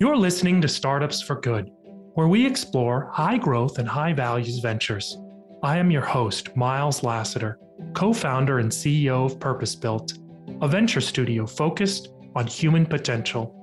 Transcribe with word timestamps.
You're 0.00 0.16
listening 0.16 0.60
to 0.60 0.66
Startups 0.66 1.22
for 1.22 1.36
Good, 1.36 1.70
where 2.14 2.26
we 2.26 2.44
explore 2.44 3.10
high 3.12 3.38
growth 3.38 3.78
and 3.78 3.88
high 3.88 4.12
values 4.12 4.58
ventures. 4.58 5.18
I 5.62 5.78
am 5.78 5.88
your 5.88 6.02
host, 6.02 6.56
Miles 6.56 7.04
Lassiter, 7.04 7.60
co 7.92 8.12
founder 8.12 8.58
and 8.58 8.72
CEO 8.72 9.24
of 9.24 9.38
Purpose 9.38 9.76
Built, 9.76 10.14
a 10.60 10.66
venture 10.66 11.00
studio 11.00 11.46
focused 11.46 12.08
on 12.34 12.48
human 12.48 12.86
potential. 12.86 13.54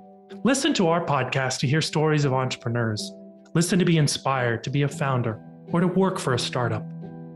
Listen 0.46 0.74
to 0.76 0.88
our 0.88 1.06
podcast 1.06 1.60
to 1.60 1.68
hear 1.68 1.82
stories 1.82 2.24
of 2.24 2.32
entrepreneurs. 2.32 3.12
Listen 3.54 3.78
to 3.78 3.84
be 3.84 3.98
inspired 3.98 4.64
to 4.64 4.70
be 4.70 4.84
a 4.84 4.88
founder 4.88 5.38
or 5.74 5.82
to 5.82 5.88
work 5.88 6.18
for 6.18 6.34
a 6.34 6.40
startup. 6.40 6.86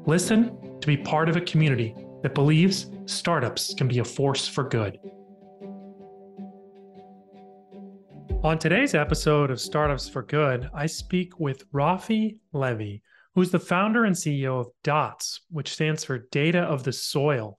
Listen 0.05 0.79
to 0.79 0.87
be 0.87 0.95
part 0.95 1.27
of 1.27 1.35
a 1.35 1.41
community 1.41 1.93
that 2.23 2.33
believes 2.33 2.89
startups 3.07 3.73
can 3.73 3.89
be 3.89 3.99
a 3.99 4.05
force 4.05 4.47
for 4.47 4.63
good. 4.63 4.97
On 8.45 8.59
today's 8.59 8.93
episode 8.93 9.49
of 9.49 9.59
Startups 9.59 10.07
for 10.07 10.21
Good, 10.21 10.69
I 10.71 10.85
speak 10.85 11.39
with 11.39 11.67
Rafi 11.71 12.37
Levy, 12.53 13.01
who's 13.33 13.49
the 13.49 13.57
founder 13.57 14.05
and 14.05 14.15
CEO 14.15 14.59
of 14.59 14.67
DOTS, 14.83 15.41
which 15.49 15.73
stands 15.73 16.03
for 16.03 16.27
Data 16.29 16.59
of 16.59 16.83
the 16.83 16.93
Soil. 16.93 17.57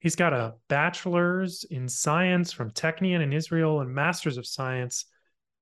He's 0.00 0.16
got 0.16 0.32
a 0.32 0.54
bachelor's 0.68 1.64
in 1.70 1.88
science 1.88 2.50
from 2.50 2.72
Technion 2.72 3.22
in 3.22 3.32
Israel 3.32 3.80
and 3.80 3.94
master's 3.94 4.38
of 4.38 4.44
science 4.44 5.04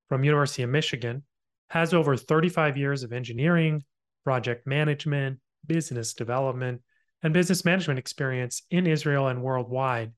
from 0.09 0.23
University 0.23 0.63
of 0.63 0.71
Michigan, 0.71 1.21
has 1.69 1.93
over 1.93 2.17
35 2.17 2.77
years 2.77 3.03
of 3.03 3.13
engineering, 3.13 3.83
project 4.23 4.65
management, 4.65 5.37
business 5.67 6.15
development, 6.15 6.81
and 7.21 7.31
business 7.31 7.63
management 7.63 7.99
experience 7.99 8.63
in 8.71 8.87
Israel 8.87 9.27
and 9.27 9.43
worldwide. 9.43 10.13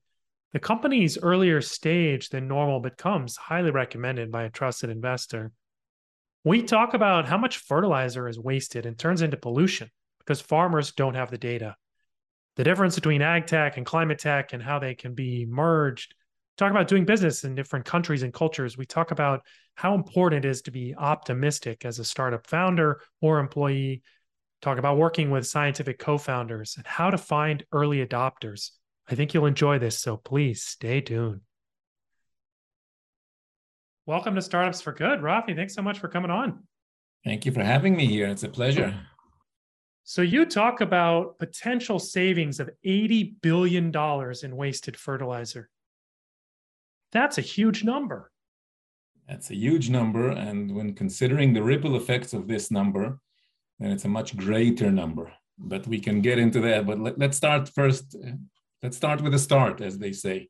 The 0.52 0.58
company's 0.58 1.16
earlier 1.16 1.60
stage 1.60 2.30
than 2.30 2.48
normal 2.48 2.80
but 2.80 2.98
comes 2.98 3.36
highly 3.36 3.70
recommended 3.70 4.32
by 4.32 4.42
a 4.44 4.50
trusted 4.50 4.90
investor. 4.90 5.52
We 6.42 6.62
talk 6.62 6.94
about 6.94 7.28
how 7.28 7.38
much 7.38 7.58
fertilizer 7.58 8.26
is 8.26 8.38
wasted 8.38 8.84
and 8.84 8.98
turns 8.98 9.22
into 9.22 9.36
pollution 9.36 9.90
because 10.18 10.40
farmers 10.40 10.90
don't 10.90 11.14
have 11.14 11.30
the 11.30 11.38
data. 11.38 11.76
The 12.56 12.64
difference 12.64 12.96
between 12.96 13.22
ag 13.22 13.46
tech 13.46 13.76
and 13.76 13.86
climate 13.86 14.18
tech 14.18 14.52
and 14.52 14.62
how 14.62 14.80
they 14.80 14.96
can 14.96 15.14
be 15.14 15.46
merged. 15.46 16.14
Talk 16.56 16.72
about 16.72 16.88
doing 16.88 17.04
business 17.04 17.44
in 17.44 17.54
different 17.54 17.84
countries 17.84 18.24
and 18.24 18.34
cultures. 18.34 18.76
We 18.76 18.86
talk 18.86 19.12
about 19.12 19.42
how 19.76 19.94
important 19.94 20.44
it 20.44 20.48
is 20.48 20.62
to 20.62 20.72
be 20.72 20.96
optimistic 20.96 21.84
as 21.84 22.00
a 22.00 22.04
startup 22.04 22.46
founder 22.48 23.00
or 23.20 23.38
employee. 23.38 24.02
Talk 24.62 24.78
about 24.78 24.98
working 24.98 25.30
with 25.30 25.46
scientific 25.46 26.00
co 26.00 26.18
founders 26.18 26.74
and 26.76 26.86
how 26.86 27.10
to 27.10 27.18
find 27.18 27.64
early 27.70 28.04
adopters 28.04 28.72
I 29.10 29.16
think 29.16 29.34
you'll 29.34 29.46
enjoy 29.46 29.80
this, 29.80 29.98
so 29.98 30.16
please 30.16 30.62
stay 30.62 31.00
tuned. 31.00 31.40
Welcome 34.06 34.36
to 34.36 34.42
Startups 34.42 34.80
for 34.80 34.92
Good. 34.92 35.18
Rafi, 35.18 35.56
thanks 35.56 35.74
so 35.74 35.82
much 35.82 35.98
for 35.98 36.06
coming 36.06 36.30
on. 36.30 36.62
Thank 37.24 37.44
you 37.44 37.50
for 37.50 37.64
having 37.64 37.96
me 37.96 38.06
here. 38.06 38.28
It's 38.28 38.44
a 38.44 38.48
pleasure. 38.48 38.94
So, 40.04 40.22
you 40.22 40.46
talk 40.46 40.80
about 40.80 41.38
potential 41.40 41.98
savings 41.98 42.60
of 42.60 42.70
$80 42.86 43.34
billion 43.42 43.92
in 44.44 44.56
wasted 44.56 44.96
fertilizer. 44.96 45.68
That's 47.10 47.36
a 47.36 47.42
huge 47.42 47.82
number. 47.82 48.30
That's 49.28 49.50
a 49.50 49.54
huge 49.54 49.90
number. 49.90 50.30
And 50.30 50.72
when 50.72 50.94
considering 50.94 51.52
the 51.52 51.62
ripple 51.64 51.96
effects 51.96 52.32
of 52.32 52.46
this 52.46 52.70
number, 52.70 53.18
then 53.80 53.90
it's 53.90 54.04
a 54.04 54.08
much 54.08 54.36
greater 54.36 54.90
number. 54.92 55.32
But 55.58 55.86
we 55.88 55.98
can 55.98 56.20
get 56.20 56.38
into 56.38 56.60
that. 56.60 56.86
But 56.86 57.00
let, 57.00 57.20
us 57.20 57.36
start 57.36 57.68
first 57.68 58.16
uh, 58.16 58.30
Let's 58.82 58.96
start 58.96 59.20
with 59.20 59.34
a 59.34 59.38
start, 59.38 59.80
as 59.80 59.98
they 59.98 60.12
say. 60.12 60.48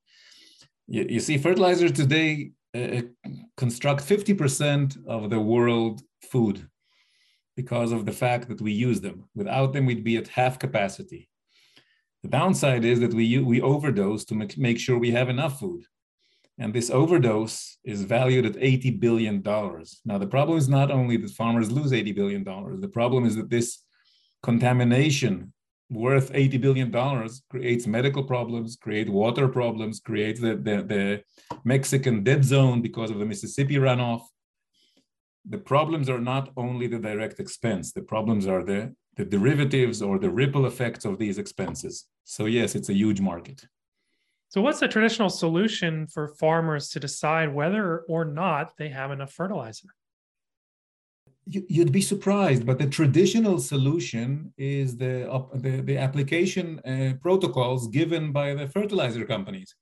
You, 0.86 1.06
you 1.08 1.20
see, 1.20 1.36
fertilizers 1.38 1.92
today 1.92 2.52
uh, 2.74 3.02
construct 3.56 4.08
50% 4.08 4.96
of 5.06 5.30
the 5.30 5.40
world 5.40 6.02
food 6.30 6.68
because 7.56 7.90
of 7.90 8.06
the 8.06 8.12
fact 8.12 8.48
that 8.48 8.60
we 8.60 8.72
use 8.72 9.00
them. 9.00 9.28
Without 9.34 9.72
them, 9.72 9.86
we'd 9.86 10.04
be 10.04 10.16
at 10.16 10.28
half 10.28 10.58
capacity. 10.58 11.28
The 12.22 12.28
downside 12.28 12.84
is 12.84 13.00
that 13.00 13.14
we, 13.14 13.38
we 13.38 13.60
overdose 13.60 14.24
to 14.26 14.34
make, 14.34 14.56
make 14.56 14.78
sure 14.78 14.98
we 14.98 15.10
have 15.10 15.28
enough 15.28 15.58
food. 15.58 15.82
And 16.58 16.72
this 16.72 16.90
overdose 16.90 17.78
is 17.84 18.02
valued 18.02 18.46
at 18.46 18.52
$80 18.52 19.00
billion. 19.00 19.42
Now, 20.04 20.18
the 20.18 20.26
problem 20.26 20.58
is 20.58 20.68
not 20.68 20.90
only 20.90 21.16
that 21.16 21.30
farmers 21.30 21.72
lose 21.72 21.90
$80 21.90 22.14
billion, 22.14 22.44
the 22.80 22.88
problem 22.88 23.24
is 23.24 23.34
that 23.36 23.48
this 23.48 23.82
contamination 24.42 25.52
worth 25.90 26.30
80 26.32 26.58
billion 26.58 26.90
dollars 26.90 27.42
creates 27.50 27.86
medical 27.86 28.22
problems 28.22 28.76
create 28.76 29.08
water 29.08 29.48
problems 29.48 29.98
creates 29.98 30.40
the, 30.40 30.54
the, 30.54 30.82
the 30.82 31.22
mexican 31.64 32.22
dead 32.22 32.44
zone 32.44 32.80
because 32.80 33.10
of 33.10 33.18
the 33.18 33.26
mississippi 33.26 33.74
runoff. 33.74 34.22
The 35.48 35.58
problems 35.58 36.08
are 36.08 36.20
not 36.20 36.50
only 36.56 36.86
the 36.86 36.98
direct 36.98 37.40
expense. 37.40 37.92
The 37.92 38.02
problems 38.02 38.46
are 38.46 38.62
the, 38.62 38.94
the 39.16 39.24
derivatives 39.24 40.02
or 40.02 40.18
the 40.18 40.30
ripple 40.30 40.66
effects 40.66 41.04
of 41.04 41.18
these 41.18 41.38
expenses. 41.38 42.04
So 42.24 42.46
yes 42.46 42.74
it's 42.74 42.88
a 42.88 42.94
huge 42.94 43.20
market. 43.20 43.64
So 44.48 44.60
what's 44.60 44.80
the 44.80 44.88
traditional 44.88 45.30
solution 45.30 46.06
for 46.06 46.34
farmers 46.38 46.88
to 46.90 47.00
decide 47.00 47.52
whether 47.54 48.00
or 48.08 48.24
not 48.24 48.72
they 48.78 48.90
have 48.90 49.10
enough 49.10 49.32
fertilizer 49.32 49.88
you'd 51.50 51.92
be 51.92 52.00
surprised, 52.00 52.64
but 52.64 52.78
the 52.78 52.86
traditional 52.86 53.58
solution 53.58 54.52
is 54.56 54.96
the, 54.96 55.14
the, 55.54 55.82
the 55.82 55.98
application 55.98 56.78
uh, 56.80 57.14
protocols 57.20 57.88
given 57.88 58.32
by 58.32 58.54
the 58.54 58.68
fertilizer 58.68 59.24
companies 59.24 59.74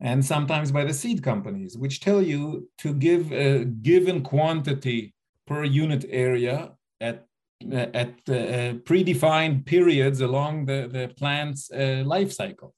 and 0.00 0.24
sometimes 0.24 0.70
by 0.70 0.84
the 0.84 0.92
seed 0.92 1.22
companies, 1.22 1.78
which 1.78 2.00
tell 2.00 2.20
you 2.20 2.68
to 2.78 2.92
give 2.92 3.32
a 3.32 3.64
given 3.64 4.22
quantity 4.22 5.14
per 5.46 5.64
unit 5.64 6.04
area 6.10 6.72
at, 7.00 7.26
at 7.72 8.10
uh, 8.28 8.74
predefined 8.84 9.64
periods 9.64 10.20
along 10.20 10.66
the, 10.66 10.88
the 10.92 11.08
plant's 11.16 11.70
uh, 11.70 12.02
life 12.04 12.32
cycle. 12.32 12.74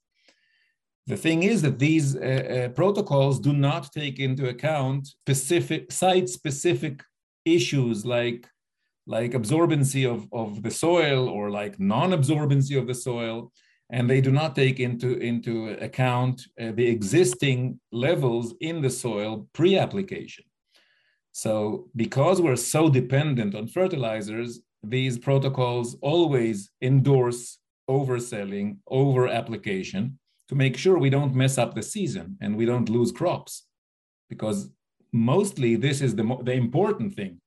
The 1.07 1.17
thing 1.17 1.43
is 1.43 1.61
that 1.63 1.79
these 1.79 2.15
uh, 2.15 2.19
uh, 2.19 2.69
protocols 2.69 3.39
do 3.39 3.51
not 3.51 3.91
take 3.91 4.19
into 4.19 4.47
account 4.47 5.07
specific 5.07 5.91
site-specific 5.91 7.01
issues 7.45 8.05
like 8.05 8.47
like 9.07 9.31
absorbency 9.31 10.07
of, 10.07 10.27
of 10.31 10.61
the 10.61 10.69
soil 10.69 11.27
or 11.27 11.49
like 11.49 11.79
non-absorbency 11.79 12.77
of 12.77 12.85
the 12.85 12.93
soil 12.93 13.51
and 13.89 14.07
they 14.07 14.21
do 14.21 14.31
not 14.31 14.55
take 14.55 14.79
into, 14.79 15.17
into 15.17 15.69
account 15.81 16.43
uh, 16.61 16.71
the 16.73 16.87
existing 16.87 17.79
levels 17.91 18.53
in 18.61 18.81
the 18.81 18.89
soil 18.89 19.47
pre-application. 19.53 20.45
So 21.31 21.89
because 21.95 22.41
we're 22.41 22.55
so 22.55 22.89
dependent 22.89 23.55
on 23.55 23.67
fertilizers, 23.67 24.59
these 24.83 25.17
protocols 25.17 25.95
always 26.01 26.69
endorse 26.81 27.57
overselling, 27.89 28.77
over 28.87 29.27
application 29.27 30.19
to 30.49 30.55
make 30.55 30.77
sure 30.77 30.97
we 30.97 31.09
don't 31.09 31.35
mess 31.35 31.57
up 31.57 31.73
the 31.73 31.83
season 31.83 32.37
and 32.41 32.55
we 32.55 32.65
don't 32.65 32.89
lose 32.89 33.11
crops. 33.11 33.65
Because 34.29 34.69
mostly 35.11 35.75
this 35.75 36.01
is 36.01 36.15
the, 36.15 36.37
the 36.43 36.53
important 36.53 37.15
thing. 37.15 37.39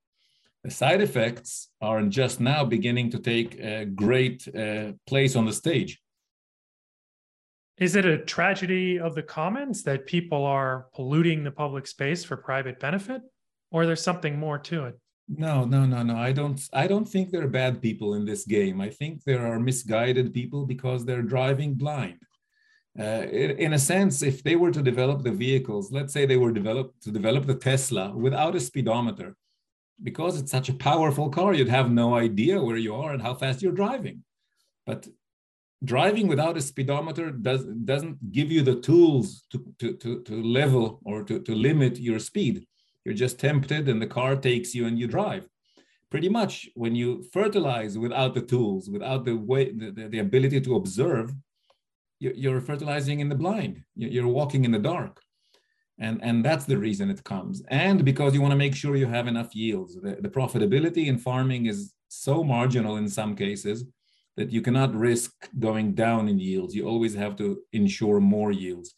The 0.64 0.70
side 0.70 1.00
effects 1.00 1.68
are 1.80 2.02
just 2.02 2.40
now 2.40 2.64
beginning 2.64 3.10
to 3.10 3.18
take 3.18 3.58
a 3.58 3.84
great 3.84 4.46
uh, 4.56 4.92
place 5.06 5.34
on 5.34 5.44
the 5.44 5.52
stage. 5.52 6.00
Is 7.78 7.96
it 7.96 8.04
a 8.04 8.18
tragedy 8.18 9.00
of 9.00 9.14
the 9.14 9.22
commons 9.22 9.82
that 9.82 10.06
people 10.06 10.44
are 10.44 10.86
polluting 10.94 11.42
the 11.42 11.50
public 11.50 11.86
space 11.86 12.22
for 12.22 12.36
private 12.36 12.78
benefit, 12.78 13.22
or 13.72 13.86
there's 13.86 14.02
something 14.02 14.38
more 14.38 14.58
to 14.58 14.84
it? 14.84 14.98
No, 15.28 15.64
no, 15.64 15.84
no, 15.86 16.02
no. 16.02 16.16
I 16.16 16.30
don't. 16.32 16.60
I 16.72 16.86
don't 16.86 17.08
think 17.08 17.30
there 17.30 17.42
are 17.42 17.48
bad 17.48 17.80
people 17.80 18.14
in 18.14 18.24
this 18.24 18.44
game. 18.44 18.80
I 18.80 18.90
think 18.90 19.24
there 19.24 19.46
are 19.46 19.58
misguided 19.58 20.34
people 20.34 20.66
because 20.66 21.04
they're 21.04 21.22
driving 21.22 21.74
blind. 21.74 22.18
Uh, 22.98 23.26
in, 23.32 23.72
a 23.72 23.78
sense, 23.78 24.22
if 24.22 24.42
they 24.42 24.54
were 24.54 24.70
to 24.70 24.82
develop 24.82 25.22
the 25.22 25.32
vehicles, 25.32 25.90
let's 25.90 26.12
say 26.12 26.26
they 26.26 26.36
were 26.36 26.52
developed 26.52 27.02
to 27.02 27.10
develop 27.10 27.46
the 27.46 27.54
Tesla 27.54 28.14
without 28.14 28.54
a 28.54 28.60
speedometer, 28.60 29.34
because 30.02 30.38
it's 30.38 30.50
such 30.50 30.68
a 30.68 30.74
powerful 30.74 31.30
car, 31.30 31.54
you'd 31.54 31.68
have 31.68 31.90
no 31.90 32.14
idea 32.14 32.62
where 32.62 32.76
you 32.76 32.94
are 32.94 33.12
and 33.12 33.22
how 33.22 33.34
fast 33.34 33.62
you're 33.62 33.72
driving. 33.72 34.22
But 34.84 35.08
driving 35.82 36.26
without 36.28 36.58
a 36.58 36.60
speedometer 36.60 37.30
does, 37.30 37.64
doesn't 37.64 38.30
give 38.30 38.52
you 38.52 38.62
the 38.62 38.80
tools 38.80 39.44
to, 39.50 39.64
to, 39.78 39.94
to, 39.94 40.22
to 40.22 40.42
level 40.42 41.00
or 41.04 41.22
to, 41.24 41.40
to 41.40 41.54
limit 41.54 41.98
your 41.98 42.18
speed. 42.18 42.66
You're 43.04 43.14
just 43.14 43.40
tempted 43.40 43.88
and 43.88 44.00
the 44.00 44.06
car 44.06 44.36
takes 44.36 44.74
you 44.74 44.86
and 44.86 44.98
you 44.98 45.06
drive. 45.06 45.48
Pretty 46.10 46.28
much 46.28 46.68
when 46.74 46.94
you 46.94 47.24
fertilize 47.32 47.98
without 47.98 48.34
the 48.34 48.42
tools, 48.42 48.90
without 48.90 49.24
the 49.24 49.34
way, 49.34 49.72
the, 49.72 49.90
the, 49.90 50.08
the 50.08 50.18
ability 50.18 50.60
to 50.60 50.76
observe, 50.76 51.32
you're 52.22 52.60
fertilizing 52.60 53.20
in 53.20 53.28
the 53.28 53.34
blind. 53.34 53.82
You're 53.96 54.28
walking 54.28 54.64
in 54.64 54.70
the 54.70 54.78
dark. 54.78 55.20
And, 55.98 56.22
and 56.22 56.44
that's 56.44 56.64
the 56.64 56.78
reason 56.78 57.10
it 57.10 57.22
comes. 57.24 57.62
And 57.68 58.04
because 58.04 58.34
you 58.34 58.40
want 58.40 58.52
to 58.52 58.64
make 58.64 58.74
sure 58.74 58.96
you 58.96 59.06
have 59.06 59.28
enough 59.28 59.54
yields. 59.54 59.94
The, 59.94 60.16
the 60.20 60.28
profitability 60.28 61.06
in 61.06 61.18
farming 61.18 61.66
is 61.66 61.92
so 62.08 62.42
marginal 62.42 62.96
in 62.96 63.08
some 63.08 63.34
cases 63.36 63.84
that 64.36 64.50
you 64.50 64.62
cannot 64.62 64.94
risk 64.94 65.32
going 65.58 65.94
down 65.94 66.28
in 66.28 66.38
yields. 66.38 66.74
You 66.74 66.86
always 66.88 67.14
have 67.14 67.36
to 67.36 67.60
ensure 67.72 68.20
more 68.20 68.52
yields. 68.52 68.94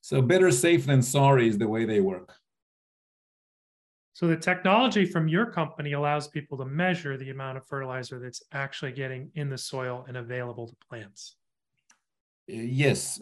So 0.00 0.20
better 0.20 0.50
safe 0.50 0.86
than 0.86 1.02
sorry 1.02 1.48
is 1.48 1.58
the 1.58 1.68
way 1.68 1.84
they 1.84 2.00
work. 2.00 2.34
So 4.14 4.26
the 4.26 4.36
technology 4.36 5.04
from 5.04 5.28
your 5.28 5.46
company 5.46 5.92
allows 5.92 6.28
people 6.28 6.56
to 6.58 6.64
measure 6.64 7.16
the 7.16 7.30
amount 7.30 7.58
of 7.58 7.66
fertilizer 7.66 8.18
that's 8.18 8.42
actually 8.52 8.92
getting 8.92 9.30
in 9.34 9.50
the 9.50 9.58
soil 9.58 10.04
and 10.08 10.16
available 10.16 10.68
to 10.68 10.76
plants. 10.88 11.36
Yes, 12.46 13.20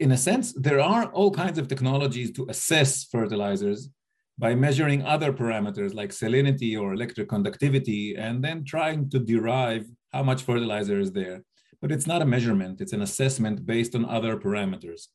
in 0.00 0.12
a 0.12 0.16
sense, 0.16 0.54
there 0.54 0.80
are 0.80 1.06
all 1.06 1.30
kinds 1.30 1.58
of 1.58 1.68
technologies 1.68 2.32
to 2.32 2.46
assess 2.48 3.04
fertilizers 3.04 3.90
by 4.38 4.54
measuring 4.54 5.02
other 5.02 5.32
parameters 5.32 5.94
like 5.94 6.10
salinity 6.10 6.80
or 6.80 6.94
electric 6.94 7.28
conductivity, 7.28 8.16
and 8.16 8.42
then 8.42 8.64
trying 8.64 9.10
to 9.10 9.18
derive 9.18 9.86
how 10.12 10.22
much 10.22 10.42
fertilizer 10.42 10.98
is 10.98 11.12
there. 11.12 11.44
But 11.82 11.92
it's 11.92 12.06
not 12.06 12.22
a 12.22 12.26
measurement, 12.26 12.80
it's 12.80 12.94
an 12.94 13.02
assessment 13.02 13.66
based 13.66 13.94
on 13.94 14.06
other 14.06 14.36
parameters. 14.38 15.08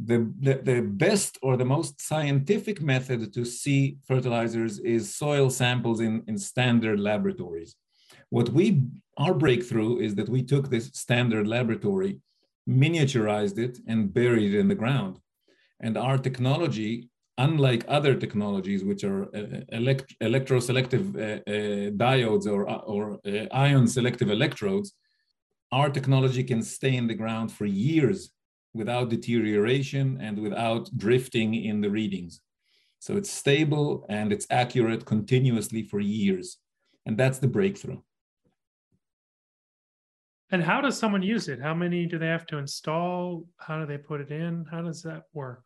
The, 0.00 0.32
the, 0.40 0.54
the 0.62 0.80
best 0.80 1.38
or 1.42 1.56
the 1.56 1.64
most 1.64 2.00
scientific 2.00 2.80
method 2.82 3.32
to 3.34 3.44
see 3.44 3.98
fertilizers 4.06 4.78
is 4.80 5.14
soil 5.14 5.48
samples 5.48 6.00
in, 6.00 6.24
in 6.26 6.38
standard 6.38 6.98
laboratories. 7.00 7.76
What 8.30 8.48
we, 8.50 8.82
our 9.16 9.34
breakthrough 9.34 9.98
is 9.98 10.16
that 10.16 10.28
we 10.28 10.42
took 10.42 10.68
this 10.68 10.90
standard 10.94 11.46
laboratory, 11.46 12.20
miniaturized 12.68 13.58
it, 13.58 13.78
and 13.86 14.12
buried 14.12 14.54
it 14.54 14.58
in 14.58 14.68
the 14.68 14.74
ground. 14.74 15.18
And 15.80 15.96
our 15.96 16.18
technology 16.18 17.10
unlike 17.38 17.84
other 17.88 18.14
technologies, 18.16 18.84
which 18.84 19.04
are 19.04 19.24
uh, 19.34 19.60
elect 19.70 20.14
electroselective 20.20 21.06
uh, 21.16 21.40
uh, 21.50 21.90
diodes 21.92 22.46
or, 22.46 22.68
or 22.68 23.18
uh, 23.26 23.46
ion 23.52 23.86
selective 23.86 24.30
electrodes, 24.30 24.92
our 25.70 25.88
technology 25.88 26.42
can 26.42 26.62
stay 26.62 26.96
in 26.96 27.06
the 27.06 27.14
ground 27.14 27.52
for 27.52 27.64
years 27.64 28.30
without 28.74 29.08
deterioration 29.08 30.18
and 30.20 30.38
without 30.38 30.90
drifting 30.96 31.54
in 31.54 31.80
the 31.80 31.90
readings. 31.90 32.40
So 32.98 33.16
it's 33.16 33.30
stable 33.30 34.04
and 34.08 34.32
it's 34.32 34.46
accurate 34.50 35.04
continuously 35.04 35.82
for 35.82 36.00
years. 36.00 36.58
And 37.06 37.16
that's 37.16 37.38
the 37.38 37.48
breakthrough. 37.48 38.00
And 40.50 40.62
how 40.62 40.80
does 40.80 40.98
someone 40.98 41.22
use 41.22 41.48
it? 41.48 41.60
How 41.60 41.74
many 41.74 42.06
do 42.06 42.18
they 42.18 42.26
have 42.26 42.46
to 42.46 42.58
install? 42.58 43.44
How 43.58 43.78
do 43.78 43.86
they 43.86 43.98
put 43.98 44.20
it 44.20 44.30
in? 44.30 44.64
How 44.70 44.80
does 44.80 45.02
that 45.02 45.24
work? 45.34 45.64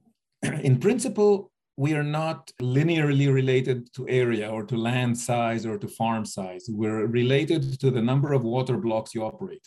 in 0.42 0.78
principle, 0.78 1.50
we 1.76 1.94
are 1.94 2.04
not 2.04 2.50
linearly 2.60 3.32
related 3.32 3.92
to 3.94 4.08
area 4.08 4.48
or 4.48 4.64
to 4.64 4.76
land 4.76 5.18
size 5.18 5.66
or 5.66 5.76
to 5.76 5.88
farm 5.88 6.24
size. 6.24 6.66
We're 6.68 7.06
related 7.06 7.80
to 7.80 7.90
the 7.90 8.00
number 8.00 8.32
of 8.32 8.44
water 8.44 8.78
blocks 8.78 9.14
you 9.14 9.24
operate. 9.24 9.66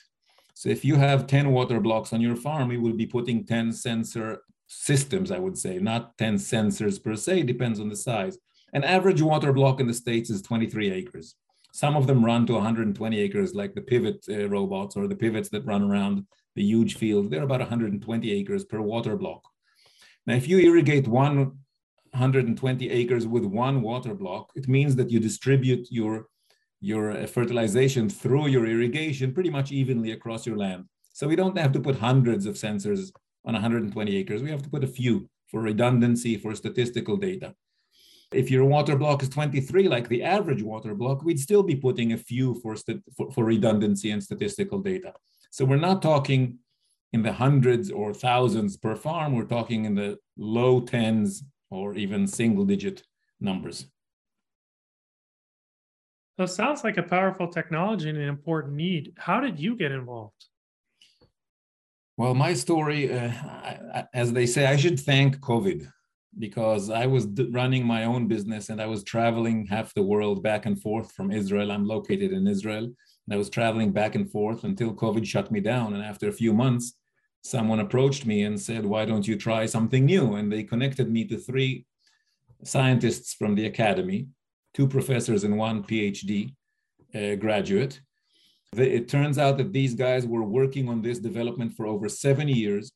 So 0.54 0.70
if 0.70 0.84
you 0.84 0.96
have 0.96 1.28
10 1.28 1.52
water 1.52 1.80
blocks 1.80 2.14
on 2.14 2.22
your 2.22 2.36
farm, 2.36 2.70
we 2.70 2.78
will 2.78 2.94
be 2.94 3.06
putting 3.06 3.46
10 3.46 3.74
sensor 3.74 4.42
systems, 4.68 5.32
I 5.32 5.38
would 5.38 5.58
say, 5.58 5.78
not 5.78 6.18
10 6.18 6.38
sensors 6.38 7.04
per 7.04 7.16
se, 7.16 7.44
depends 7.44 7.80
on 7.80 7.90
the 7.90 7.96
size. 7.96 8.38
An 8.74 8.84
average 8.84 9.22
water 9.22 9.54
block 9.54 9.80
in 9.80 9.88
the 9.88 9.94
States 9.94 10.30
is 10.30 10.42
23 10.42 10.92
acres. 10.92 11.36
Some 11.78 11.96
of 11.96 12.08
them 12.08 12.26
run 12.26 12.48
to 12.48 12.54
120 12.54 13.20
acres, 13.20 13.54
like 13.54 13.76
the 13.76 13.82
pivot 13.82 14.26
uh, 14.28 14.50
robots 14.50 14.96
or 14.98 15.08
the 15.08 15.16
pivots 15.16 15.50
that 15.50 15.64
run 15.64 15.84
around 15.84 16.26
the 16.56 16.64
huge 16.64 16.96
field. 16.98 17.30
They're 17.30 17.44
about 17.44 17.60
120 17.60 18.32
acres 18.32 18.66
per 18.66 18.82
water 18.82 19.16
block. 19.16 19.48
Now, 20.26 20.34
if 20.34 20.48
you 20.48 20.58
irrigate 20.58 21.08
120 21.08 22.90
acres 22.90 23.28
with 23.28 23.46
one 23.46 23.84
water 23.84 24.16
block, 24.16 24.50
it 24.56 24.68
means 24.68 24.96
that 24.96 25.12
you 25.12 25.20
distribute 25.20 25.88
your, 25.92 26.30
your 26.82 27.12
uh, 27.12 27.28
fertilization 27.28 28.10
through 28.10 28.48
your 28.48 28.66
irrigation 28.66 29.32
pretty 29.32 29.52
much 29.52 29.72
evenly 29.72 30.14
across 30.14 30.48
your 30.48 30.58
land. 30.58 30.86
So 31.14 31.28
we 31.28 31.36
don't 31.36 31.60
have 31.60 31.74
to 31.74 31.80
put 31.80 32.00
hundreds 32.00 32.48
of 32.48 32.56
sensors 32.56 33.12
on 33.46 33.54
120 33.54 34.18
acres. 34.18 34.42
We 34.42 34.50
have 34.50 34.64
to 34.64 34.70
put 34.72 34.84
a 34.84 34.88
few 34.88 35.30
for 35.46 35.62
redundancy, 35.62 36.38
for 36.38 36.56
statistical 36.56 37.18
data. 37.18 37.54
If 38.32 38.52
your 38.52 38.66
water 38.66 38.98
block 38.98 39.24
is 39.24 39.30
23, 39.30 39.88
like 39.88 40.10
the 40.10 40.24
average 40.24 40.62
water 40.62 40.94
block, 40.94 41.24
we'd 41.24 41.40
still 41.40 41.64
be 41.64 41.76
putting 41.76 42.14
a 42.14 42.18
few 42.18 42.56
for, 42.56 42.76
for, 43.16 43.32
for 43.32 43.46
redundancy 43.46 44.12
and 44.12 44.22
statistical 44.22 44.80
data. 44.80 45.14
So 45.50 45.64
we're 45.64 45.78
not 45.78 46.02
talking 46.02 46.60
in 47.14 47.24
the 47.24 47.32
hundreds 47.32 47.90
or 47.90 48.14
thousands 48.14 48.76
per 48.76 48.96
farm. 48.96 49.34
We're 49.34 49.46
talking 49.46 49.86
in 49.86 49.96
the 49.96 50.18
low 50.38 50.82
tens 50.82 51.44
or 51.70 51.96
even 51.96 52.28
single 52.28 52.66
digit 52.66 53.04
numbers. 53.40 53.86
So 56.38 56.44
it 56.44 56.50
sounds 56.50 56.84
like 56.84 56.98
a 56.98 57.04
powerful 57.04 57.48
technology 57.48 58.10
and 58.10 58.18
an 58.18 58.28
important 58.28 58.76
need. 58.76 59.14
How 59.18 59.40
did 59.40 59.60
you 59.60 59.76
get 59.76 59.92
involved? 59.92 60.46
Well, 62.18 62.34
my 62.34 62.54
story, 62.54 63.12
uh, 63.12 64.04
as 64.14 64.34
they 64.34 64.46
say, 64.46 64.66
I 64.66 64.76
should 64.76 65.00
thank 65.00 65.40
COVID 65.40 65.92
because 66.40 66.90
I 66.90 67.06
was 67.06 67.28
running 67.52 67.86
my 67.86 68.06
own 68.06 68.28
business 68.28 68.70
and 68.70 68.82
I 68.82 68.86
was 68.86 69.04
traveling 69.04 69.66
half 69.66 69.94
the 69.94 70.04
world 70.04 70.44
back 70.44 70.66
and 70.66 70.80
forth 70.82 71.12
from 71.14 71.32
Israel. 71.32 71.72
I'm 71.72 71.86
located 71.86 72.32
in 72.32 72.48
Israel. 72.48 72.84
And 72.84 73.34
I 73.34 73.38
was 73.38 73.50
traveling 73.50 73.92
back 73.92 74.16
and 74.16 74.30
forth 74.32 74.64
until 74.64 74.94
COVID 74.94 75.26
shut 75.26 75.52
me 75.52 75.60
down. 75.60 75.94
And 75.94 76.04
after 76.04 76.30
a 76.30 76.34
few 76.34 76.54
months, 76.54 76.94
someone 77.44 77.80
approached 77.80 78.26
me 78.26 78.44
and 78.44 78.60
said, 78.60 78.86
Why 78.86 79.06
don't 79.06 79.28
you 79.28 79.38
try 79.38 79.66
something 79.66 80.06
new? 80.06 80.36
And 80.36 80.52
they 80.52 80.64
connected 80.64 81.10
me 81.10 81.26
to 81.26 81.38
three 81.38 81.86
scientists 82.64 83.34
from 83.34 83.56
the 83.56 83.66
academy, 83.66 84.28
two 84.74 84.88
professors 84.88 85.44
and 85.44 85.58
one 85.58 85.84
PhD 85.84 86.54
uh, 87.16 87.36
graduate. 87.36 88.00
It 88.76 89.08
turns 89.08 89.38
out 89.38 89.58
that 89.58 89.74
these 89.74 89.94
guys 89.94 90.26
were 90.26 90.44
working 90.44 90.90
on 90.90 91.02
this 91.02 91.20
development 91.20 91.74
for 91.76 91.88
over 91.88 92.10
seven 92.10 92.48
years. 92.48 92.92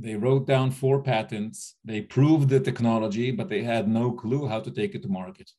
They 0.00 0.14
wrote 0.14 0.46
down 0.46 0.70
four 0.70 1.02
patents. 1.02 1.74
They 1.84 2.02
proved 2.02 2.48
the 2.48 2.60
technology, 2.60 3.32
but 3.32 3.48
they 3.48 3.62
had 3.62 3.88
no 3.88 4.12
clue 4.12 4.46
how 4.46 4.60
to 4.60 4.70
take 4.70 4.94
it 4.94 5.02
to 5.02 5.08
market. 5.08 5.50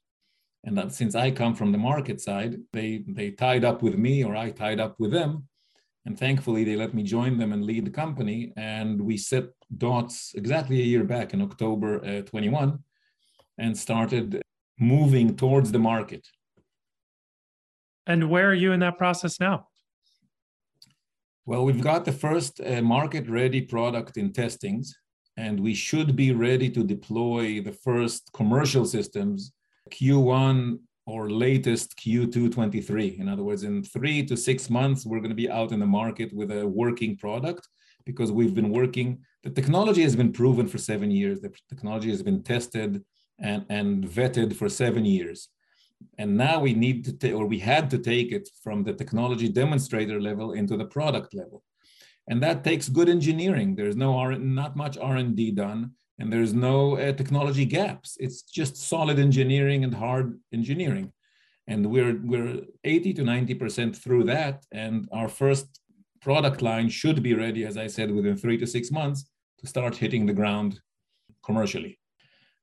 And 0.63 0.77
that 0.77 0.93
since 0.93 1.13
I 1.15 1.31
come 1.31 1.55
from 1.55 1.71
the 1.71 1.77
market 1.77 2.21
side, 2.21 2.57
they, 2.71 3.03
they 3.07 3.31
tied 3.31 3.65
up 3.65 3.81
with 3.81 3.95
me 3.95 4.23
or 4.23 4.35
I 4.35 4.51
tied 4.51 4.79
up 4.79 4.99
with 4.99 5.11
them. 5.11 5.47
And 6.05 6.17
thankfully, 6.17 6.63
they 6.63 6.75
let 6.75 6.93
me 6.93 7.03
join 7.03 7.37
them 7.37 7.51
and 7.51 7.65
lead 7.65 7.85
the 7.85 7.91
company. 7.91 8.53
And 8.55 9.01
we 9.01 9.17
set 9.17 9.45
dots 9.77 10.33
exactly 10.35 10.79
a 10.81 10.85
year 10.85 11.03
back 11.03 11.33
in 11.33 11.41
October 11.41 12.03
uh, 12.03 12.21
21 12.21 12.79
and 13.57 13.77
started 13.77 14.41
moving 14.79 15.35
towards 15.35 15.71
the 15.71 15.79
market. 15.79 16.25
And 18.07 18.29
where 18.29 18.49
are 18.49 18.55
you 18.55 18.71
in 18.71 18.79
that 18.79 18.97
process 18.97 19.39
now? 19.39 19.68
Well, 21.45 21.65
we've 21.65 21.81
got 21.81 22.05
the 22.05 22.11
first 22.11 22.61
uh, 22.61 22.81
market 22.81 23.29
ready 23.29 23.61
product 23.61 24.17
in 24.17 24.31
testings, 24.33 24.95
and 25.37 25.59
we 25.59 25.73
should 25.73 26.15
be 26.15 26.31
ready 26.31 26.69
to 26.69 26.83
deploy 26.83 27.61
the 27.61 27.71
first 27.71 28.29
commercial 28.33 28.85
systems 28.85 29.51
Q1 29.89 30.79
or 31.07 31.31
latest 31.31 31.97
Q2 31.97 32.51
23. 32.51 33.17
In 33.19 33.27
other 33.27 33.43
words, 33.43 33.63
in 33.63 33.83
three 33.83 34.23
to 34.25 34.37
six 34.37 34.69
months, 34.69 35.05
we're 35.05 35.19
going 35.19 35.29
to 35.29 35.35
be 35.35 35.49
out 35.49 35.71
in 35.71 35.79
the 35.79 35.87
market 35.87 36.31
with 36.33 36.51
a 36.51 36.67
working 36.67 37.17
product 37.17 37.67
because 38.05 38.31
we've 38.31 38.53
been 38.53 38.69
working. 38.69 39.19
The 39.43 39.49
technology 39.49 40.03
has 40.03 40.15
been 40.15 40.31
proven 40.31 40.67
for 40.67 40.77
seven 40.77 41.09
years. 41.09 41.41
The 41.41 41.51
technology 41.67 42.09
has 42.09 42.21
been 42.21 42.43
tested 42.43 43.03
and, 43.39 43.65
and 43.69 44.03
vetted 44.03 44.55
for 44.55 44.69
seven 44.69 45.05
years. 45.05 45.49
And 46.17 46.37
now 46.37 46.59
we 46.59 46.73
need 46.73 47.05
to 47.05 47.13
take, 47.13 47.33
or 47.33 47.45
we 47.45 47.59
had 47.59 47.89
to 47.91 47.97
take 47.97 48.31
it 48.31 48.49
from 48.63 48.83
the 48.83 48.93
technology 48.93 49.49
demonstrator 49.49 50.19
level 50.19 50.53
into 50.53 50.77
the 50.77 50.85
product 50.85 51.33
level. 51.33 51.63
And 52.27 52.43
that 52.43 52.63
takes 52.63 52.89
good 52.89 53.09
engineering. 53.09 53.75
There's 53.75 53.95
no 53.95 54.17
R, 54.17 54.35
not 54.37 54.75
much 54.75 54.97
R&D 54.97 55.51
done 55.51 55.91
and 56.19 56.31
there's 56.31 56.53
no 56.53 56.97
uh, 56.97 57.13
technology 57.13 57.65
gaps. 57.65 58.17
It's 58.19 58.41
just 58.41 58.75
solid 58.75 59.19
engineering 59.19 59.85
and 59.85 59.93
hard 59.95 60.37
engineering. 60.53 61.13
And 61.67 61.85
we're, 61.85 62.19
we're 62.21 62.61
80 62.83 63.13
to 63.13 63.21
90% 63.23 63.95
through 63.95 64.25
that. 64.25 64.65
And 64.71 65.07
our 65.13 65.29
first 65.29 65.79
product 66.21 66.61
line 66.61 66.89
should 66.89 67.23
be 67.23 67.33
ready, 67.33 67.63
as 67.65 67.77
I 67.77 67.87
said, 67.87 68.11
within 68.11 68.35
three 68.35 68.57
to 68.57 68.67
six 68.67 68.91
months 68.91 69.29
to 69.59 69.67
start 69.67 69.95
hitting 69.95 70.25
the 70.25 70.33
ground 70.33 70.81
commercially. 71.45 71.98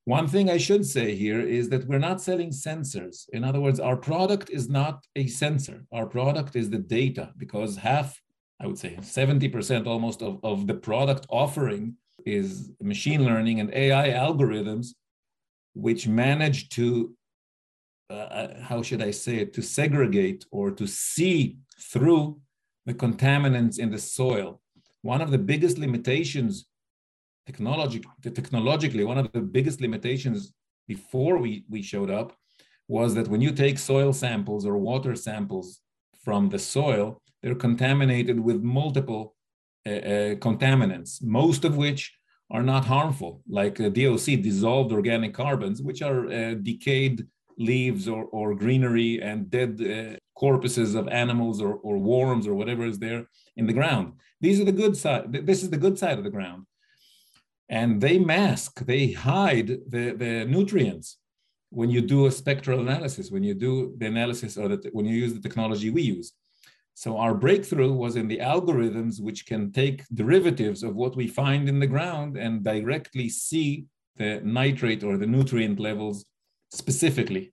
One 0.06 0.28
thing 0.28 0.48
I 0.48 0.56
should 0.56 0.86
say 0.86 1.16
here 1.16 1.40
is 1.40 1.68
that 1.70 1.88
we're 1.88 1.98
not 1.98 2.22
selling 2.22 2.50
sensors. 2.50 3.28
In 3.32 3.42
other 3.42 3.60
words, 3.60 3.80
our 3.80 3.96
product 3.96 4.50
is 4.50 4.68
not 4.68 5.04
a 5.16 5.26
sensor. 5.26 5.84
Our 5.92 6.06
product 6.06 6.54
is 6.54 6.70
the 6.70 6.78
data 6.78 7.32
because 7.36 7.76
half, 7.76 8.22
I 8.60 8.68
would 8.68 8.78
say 8.78 8.96
70% 9.00 9.84
almost 9.88 10.22
of, 10.22 10.38
of 10.44 10.68
the 10.68 10.74
product 10.74 11.26
offering 11.28 11.96
is 12.24 12.70
machine 12.80 13.24
learning 13.24 13.58
and 13.58 13.74
AI 13.74 14.10
algorithms, 14.10 14.94
which 15.74 16.06
manage 16.06 16.68
to, 16.68 17.12
uh, 18.08 18.28
uh, 18.40 18.60
how 18.62 18.82
should 18.82 19.02
I 19.02 19.10
say 19.10 19.38
it, 19.38 19.52
to 19.54 19.60
segregate 19.60 20.46
or 20.52 20.70
to 20.70 20.86
see 20.86 21.58
through 21.80 22.38
the 22.84 22.94
contaminants 22.94 23.80
in 23.80 23.90
the 23.90 23.98
soil. 23.98 24.60
One 25.02 25.20
of 25.20 25.32
the 25.32 25.38
biggest 25.38 25.78
limitations, 25.78 26.66
technology, 27.46 28.02
technologically, 28.22 29.04
one 29.04 29.18
of 29.18 29.30
the 29.32 29.40
biggest 29.40 29.80
limitations 29.80 30.52
before 30.88 31.38
we, 31.38 31.64
we 31.68 31.82
showed 31.82 32.10
up 32.10 32.36
was 32.88 33.14
that 33.14 33.28
when 33.28 33.40
you 33.40 33.52
take 33.52 33.78
soil 33.78 34.12
samples 34.12 34.66
or 34.66 34.76
water 34.76 35.14
samples 35.16 35.80
from 36.24 36.48
the 36.48 36.58
soil, 36.58 37.20
they're 37.42 37.54
contaminated 37.54 38.38
with 38.38 38.62
multiple 38.62 39.34
uh, 39.86 39.90
uh, 39.90 40.34
contaminants, 40.36 41.22
most 41.22 41.64
of 41.64 41.76
which 41.76 42.12
are 42.50 42.62
not 42.62 42.84
harmful, 42.84 43.42
like 43.48 43.80
uh, 43.80 43.88
DOC, 43.88 44.42
dissolved 44.42 44.92
organic 44.92 45.34
carbons, 45.34 45.82
which 45.82 46.02
are 46.02 46.26
uh, 46.30 46.54
decayed 46.54 47.26
leaves 47.58 48.06
or, 48.08 48.24
or 48.26 48.54
greenery 48.54 49.20
and 49.20 49.50
dead 49.50 49.80
uh, 49.80 50.16
corpses 50.38 50.94
of 50.94 51.08
animals 51.08 51.60
or, 51.60 51.74
or 51.76 51.98
worms 51.98 52.46
or 52.46 52.54
whatever 52.54 52.84
is 52.86 52.98
there 52.98 53.26
in 53.56 53.66
the 53.66 53.72
ground. 53.72 54.12
These 54.40 54.60
are 54.60 54.64
the 54.64 54.72
good 54.72 54.96
side. 54.96 55.32
This 55.32 55.62
is 55.62 55.70
the 55.70 55.78
good 55.78 55.98
side 55.98 56.18
of 56.18 56.24
the 56.24 56.30
ground. 56.30 56.65
And 57.68 58.00
they 58.00 58.18
mask, 58.18 58.84
they 58.86 59.12
hide 59.12 59.68
the, 59.88 60.12
the 60.12 60.44
nutrients 60.46 61.18
when 61.70 61.90
you 61.90 62.00
do 62.00 62.26
a 62.26 62.30
spectral 62.30 62.80
analysis, 62.80 63.30
when 63.30 63.42
you 63.42 63.54
do 63.54 63.94
the 63.98 64.06
analysis 64.06 64.56
or 64.56 64.68
the, 64.68 64.88
when 64.92 65.04
you 65.04 65.16
use 65.16 65.34
the 65.34 65.40
technology 65.40 65.90
we 65.90 66.02
use. 66.02 66.32
So 66.94 67.18
our 67.18 67.34
breakthrough 67.34 67.92
was 67.92 68.16
in 68.16 68.28
the 68.28 68.38
algorithms 68.38 69.20
which 69.20 69.46
can 69.46 69.72
take 69.72 70.04
derivatives 70.14 70.82
of 70.82 70.94
what 70.94 71.16
we 71.16 71.26
find 71.26 71.68
in 71.68 71.78
the 71.80 71.86
ground 71.86 72.36
and 72.38 72.64
directly 72.64 73.28
see 73.28 73.84
the 74.16 74.40
nitrate 74.42 75.04
or 75.04 75.18
the 75.18 75.26
nutrient 75.26 75.78
levels 75.78 76.24
specifically, 76.70 77.52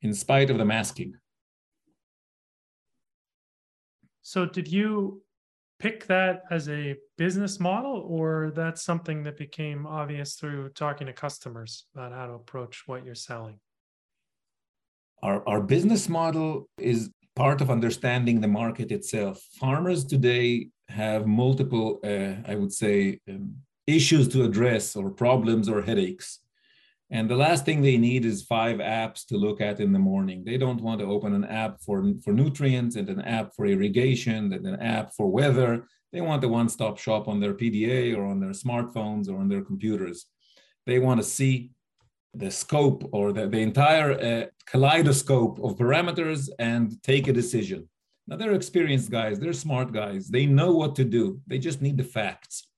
in 0.00 0.14
spite 0.14 0.48
of 0.48 0.58
the 0.58 0.64
masking. 0.64 1.14
So 4.22 4.46
did 4.46 4.68
you 4.68 5.22
pick 5.80 6.06
that 6.06 6.42
as 6.50 6.68
a 6.68 6.94
business 7.16 7.58
model 7.58 8.06
or 8.06 8.52
that's 8.54 8.82
something 8.82 9.22
that 9.24 9.36
became 9.36 9.86
obvious 9.86 10.34
through 10.34 10.68
talking 10.70 11.06
to 11.06 11.12
customers 11.12 11.86
about 11.94 12.12
how 12.12 12.26
to 12.26 12.34
approach 12.34 12.84
what 12.86 13.04
you're 13.04 13.14
selling? 13.14 13.58
Our, 15.22 15.46
our 15.48 15.60
business 15.60 16.08
model 16.08 16.68
is 16.78 17.10
part 17.34 17.60
of 17.60 17.70
understanding 17.70 18.40
the 18.40 18.48
market 18.48 18.92
itself. 18.92 19.42
Farmers 19.58 20.04
today 20.04 20.68
have 20.88 21.26
multiple, 21.26 22.00
uh, 22.04 22.34
I 22.50 22.54
would 22.54 22.72
say, 22.72 23.18
um, 23.28 23.56
issues 23.86 24.28
to 24.28 24.44
address 24.44 24.94
or 24.96 25.10
problems 25.10 25.68
or 25.68 25.82
headaches. 25.82 26.40
And 27.12 27.28
the 27.28 27.36
last 27.36 27.64
thing 27.64 27.82
they 27.82 27.98
need 27.98 28.24
is 28.24 28.44
five 28.44 28.78
apps 28.78 29.26
to 29.26 29.36
look 29.36 29.60
at 29.60 29.80
in 29.80 29.92
the 29.92 29.98
morning. 29.98 30.44
They 30.44 30.56
don't 30.56 30.80
want 30.80 31.00
to 31.00 31.06
open 31.06 31.34
an 31.34 31.44
app 31.44 31.80
for, 31.80 32.04
for 32.22 32.32
nutrients 32.32 32.94
and 32.94 33.08
an 33.08 33.20
app 33.22 33.52
for 33.56 33.66
irrigation 33.66 34.52
and 34.52 34.64
an 34.64 34.80
app 34.80 35.12
for 35.16 35.26
weather. 35.26 35.86
They 36.12 36.20
want 36.20 36.44
a 36.44 36.48
one 36.48 36.68
stop 36.68 36.98
shop 36.98 37.26
on 37.26 37.40
their 37.40 37.54
PDA 37.54 38.16
or 38.16 38.24
on 38.26 38.38
their 38.38 38.50
smartphones 38.50 39.28
or 39.28 39.38
on 39.38 39.48
their 39.48 39.62
computers. 39.62 40.26
They 40.86 41.00
want 41.00 41.20
to 41.20 41.26
see 41.26 41.72
the 42.34 42.50
scope 42.50 43.08
or 43.12 43.32
the, 43.32 43.48
the 43.48 43.58
entire 43.58 44.12
uh, 44.12 44.46
kaleidoscope 44.66 45.58
of 45.64 45.76
parameters 45.76 46.48
and 46.60 47.02
take 47.02 47.26
a 47.26 47.32
decision. 47.32 47.88
Now, 48.28 48.36
they're 48.36 48.54
experienced 48.54 49.10
guys, 49.10 49.40
they're 49.40 49.52
smart 49.52 49.92
guys, 49.92 50.28
they 50.28 50.46
know 50.46 50.72
what 50.72 50.94
to 50.96 51.04
do, 51.04 51.40
they 51.48 51.58
just 51.58 51.82
need 51.82 51.96
the 51.96 52.04
facts. 52.04 52.68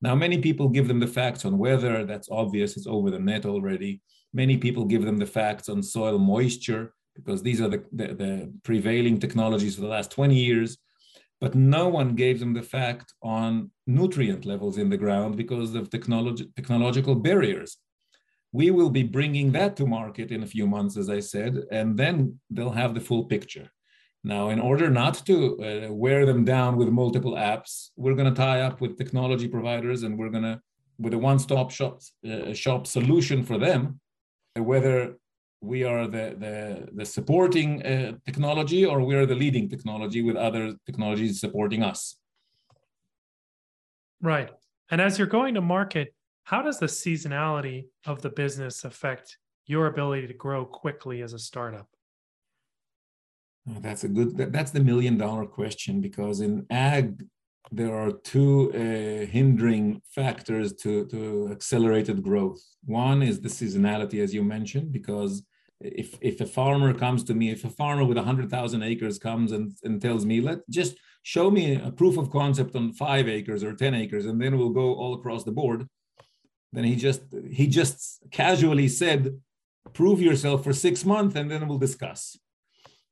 Now, 0.00 0.14
many 0.14 0.38
people 0.38 0.68
give 0.68 0.88
them 0.88 1.00
the 1.00 1.06
facts 1.06 1.44
on 1.44 1.58
weather, 1.58 2.04
that's 2.04 2.28
obvious, 2.30 2.76
it's 2.76 2.86
over 2.86 3.10
the 3.10 3.18
net 3.18 3.46
already. 3.46 4.00
Many 4.32 4.56
people 4.56 4.84
give 4.84 5.04
them 5.04 5.18
the 5.18 5.26
facts 5.26 5.68
on 5.68 5.82
soil 5.82 6.18
moisture 6.18 6.94
because 7.14 7.42
these 7.42 7.60
are 7.60 7.68
the, 7.68 7.84
the, 7.92 8.06
the 8.14 8.52
prevailing 8.62 9.18
technologies 9.18 9.74
for 9.74 9.80
the 9.80 9.88
last 9.88 10.10
20 10.12 10.34
years. 10.34 10.78
But 11.40 11.54
no 11.54 11.88
one 11.88 12.14
gave 12.14 12.40
them 12.40 12.52
the 12.52 12.62
fact 12.62 13.14
on 13.22 13.70
nutrient 13.86 14.44
levels 14.44 14.76
in 14.76 14.88
the 14.88 14.96
ground 14.96 15.36
because 15.36 15.74
of 15.74 15.90
technology, 15.90 16.48
technological 16.56 17.14
barriers 17.14 17.78
we 18.52 18.70
will 18.70 18.90
be 18.90 19.02
bringing 19.02 19.52
that 19.52 19.76
to 19.76 19.86
market 19.86 20.30
in 20.30 20.42
a 20.42 20.46
few 20.46 20.66
months, 20.66 20.96
as 20.96 21.10
I 21.10 21.20
said, 21.20 21.64
and 21.70 21.96
then 21.96 22.38
they'll 22.50 22.70
have 22.70 22.94
the 22.94 23.00
full 23.00 23.24
picture. 23.24 23.70
Now, 24.28 24.50
in 24.50 24.60
order 24.60 24.90
not 24.90 25.24
to 25.24 25.36
uh, 25.88 25.90
wear 25.90 26.26
them 26.26 26.44
down 26.44 26.76
with 26.76 26.90
multiple 26.90 27.32
apps, 27.32 27.88
we're 27.96 28.14
going 28.14 28.32
to 28.32 28.38
tie 28.38 28.60
up 28.60 28.78
with 28.78 28.98
technology 28.98 29.48
providers 29.48 30.02
and 30.02 30.18
we're 30.18 30.28
going 30.28 30.42
to, 30.42 30.60
with 30.98 31.14
a 31.14 31.18
one 31.18 31.38
stop 31.38 31.70
shop, 31.70 32.02
uh, 32.30 32.52
shop 32.52 32.86
solution 32.86 33.42
for 33.42 33.56
them, 33.56 34.00
whether 34.54 35.16
we 35.62 35.82
are 35.82 36.06
the, 36.06 36.36
the, 36.38 36.88
the 36.92 37.06
supporting 37.06 37.82
uh, 37.82 38.12
technology 38.26 38.84
or 38.84 39.02
we 39.02 39.14
are 39.14 39.24
the 39.24 39.34
leading 39.34 39.66
technology 39.66 40.20
with 40.20 40.36
other 40.36 40.74
technologies 40.84 41.40
supporting 41.40 41.82
us. 41.82 42.16
Right. 44.20 44.50
And 44.90 45.00
as 45.00 45.16
you're 45.16 45.26
going 45.26 45.54
to 45.54 45.62
market, 45.62 46.14
how 46.42 46.60
does 46.60 46.78
the 46.78 46.86
seasonality 46.86 47.86
of 48.04 48.20
the 48.20 48.28
business 48.28 48.84
affect 48.84 49.38
your 49.64 49.86
ability 49.86 50.26
to 50.26 50.34
grow 50.34 50.66
quickly 50.66 51.22
as 51.22 51.32
a 51.32 51.38
startup? 51.38 51.88
Oh, 53.68 53.80
that's 53.80 54.04
a 54.04 54.08
good. 54.08 54.36
That's 54.36 54.70
the 54.70 54.80
million 54.80 55.18
dollar 55.18 55.46
question 55.46 56.00
because 56.00 56.40
in 56.40 56.66
ag 56.70 57.24
there 57.70 57.94
are 57.94 58.12
two 58.12 58.72
uh, 58.72 59.26
hindering 59.30 60.00
factors 60.14 60.72
to 60.82 61.06
to 61.06 61.48
accelerated 61.52 62.22
growth. 62.22 62.62
One 62.84 63.22
is 63.22 63.40
the 63.40 63.48
seasonality, 63.48 64.22
as 64.22 64.32
you 64.32 64.42
mentioned, 64.42 64.90
because 64.92 65.42
if 65.80 66.18
if 66.20 66.40
a 66.40 66.46
farmer 66.46 66.94
comes 66.94 67.24
to 67.24 67.34
me, 67.34 67.50
if 67.50 67.64
a 67.64 67.70
farmer 67.70 68.04
with 68.04 68.16
hundred 68.16 68.50
thousand 68.50 68.82
acres 68.82 69.18
comes 69.18 69.52
and, 69.52 69.72
and 69.84 70.00
tells 70.00 70.24
me, 70.24 70.40
let 70.40 70.60
just 70.70 70.96
show 71.22 71.50
me 71.50 71.74
a 71.74 71.90
proof 71.90 72.16
of 72.16 72.30
concept 72.30 72.74
on 72.74 72.92
five 72.92 73.28
acres 73.28 73.62
or 73.62 73.74
ten 73.74 73.94
acres, 73.94 74.24
and 74.26 74.40
then 74.40 74.56
we'll 74.56 74.78
go 74.82 74.94
all 74.94 75.14
across 75.14 75.44
the 75.44 75.52
board 75.52 75.86
then 76.72 76.84
he 76.84 76.96
just 76.96 77.22
he 77.50 77.66
just 77.66 78.22
casually 78.30 78.88
said 78.88 79.40
prove 79.92 80.20
yourself 80.20 80.62
for 80.64 80.72
six 80.72 81.04
months 81.04 81.34
and 81.34 81.50
then 81.50 81.66
we'll 81.66 81.78
discuss 81.78 82.38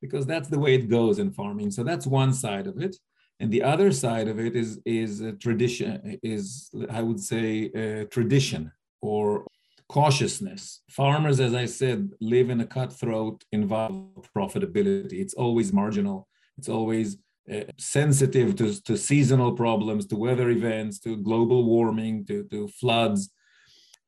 because 0.00 0.26
that's 0.26 0.48
the 0.48 0.58
way 0.58 0.74
it 0.74 0.88
goes 0.88 1.18
in 1.18 1.30
farming. 1.30 1.70
So 1.70 1.82
that's 1.82 2.06
one 2.06 2.32
side 2.32 2.66
of 2.66 2.78
it. 2.78 2.96
And 3.40 3.50
the 3.50 3.62
other 3.62 3.92
side 3.92 4.28
of 4.28 4.38
it 4.38 4.56
is 4.56 4.80
is 4.86 5.22
tradition 5.40 6.18
is 6.22 6.70
i 6.90 7.02
would 7.02 7.20
say 7.20 8.06
tradition 8.10 8.72
or 9.02 9.46
cautiousness. 9.88 10.82
Farmers 10.90 11.38
as 11.38 11.54
i 11.54 11.66
said 11.66 12.10
live 12.20 12.48
in 12.50 12.60
a 12.60 12.66
cutthroat 12.66 13.44
environment 13.52 14.26
profitability. 14.34 15.20
It's 15.24 15.34
always 15.34 15.72
marginal. 15.72 16.28
It's 16.58 16.70
always 16.70 17.18
uh, 17.52 17.60
sensitive 17.78 18.56
to, 18.56 18.82
to 18.82 18.96
seasonal 18.96 19.52
problems 19.52 20.06
to 20.06 20.16
weather 20.16 20.50
events 20.50 20.98
to 20.98 21.16
global 21.16 21.64
warming 21.64 22.24
to, 22.26 22.42
to 22.44 22.66
floods. 22.68 23.30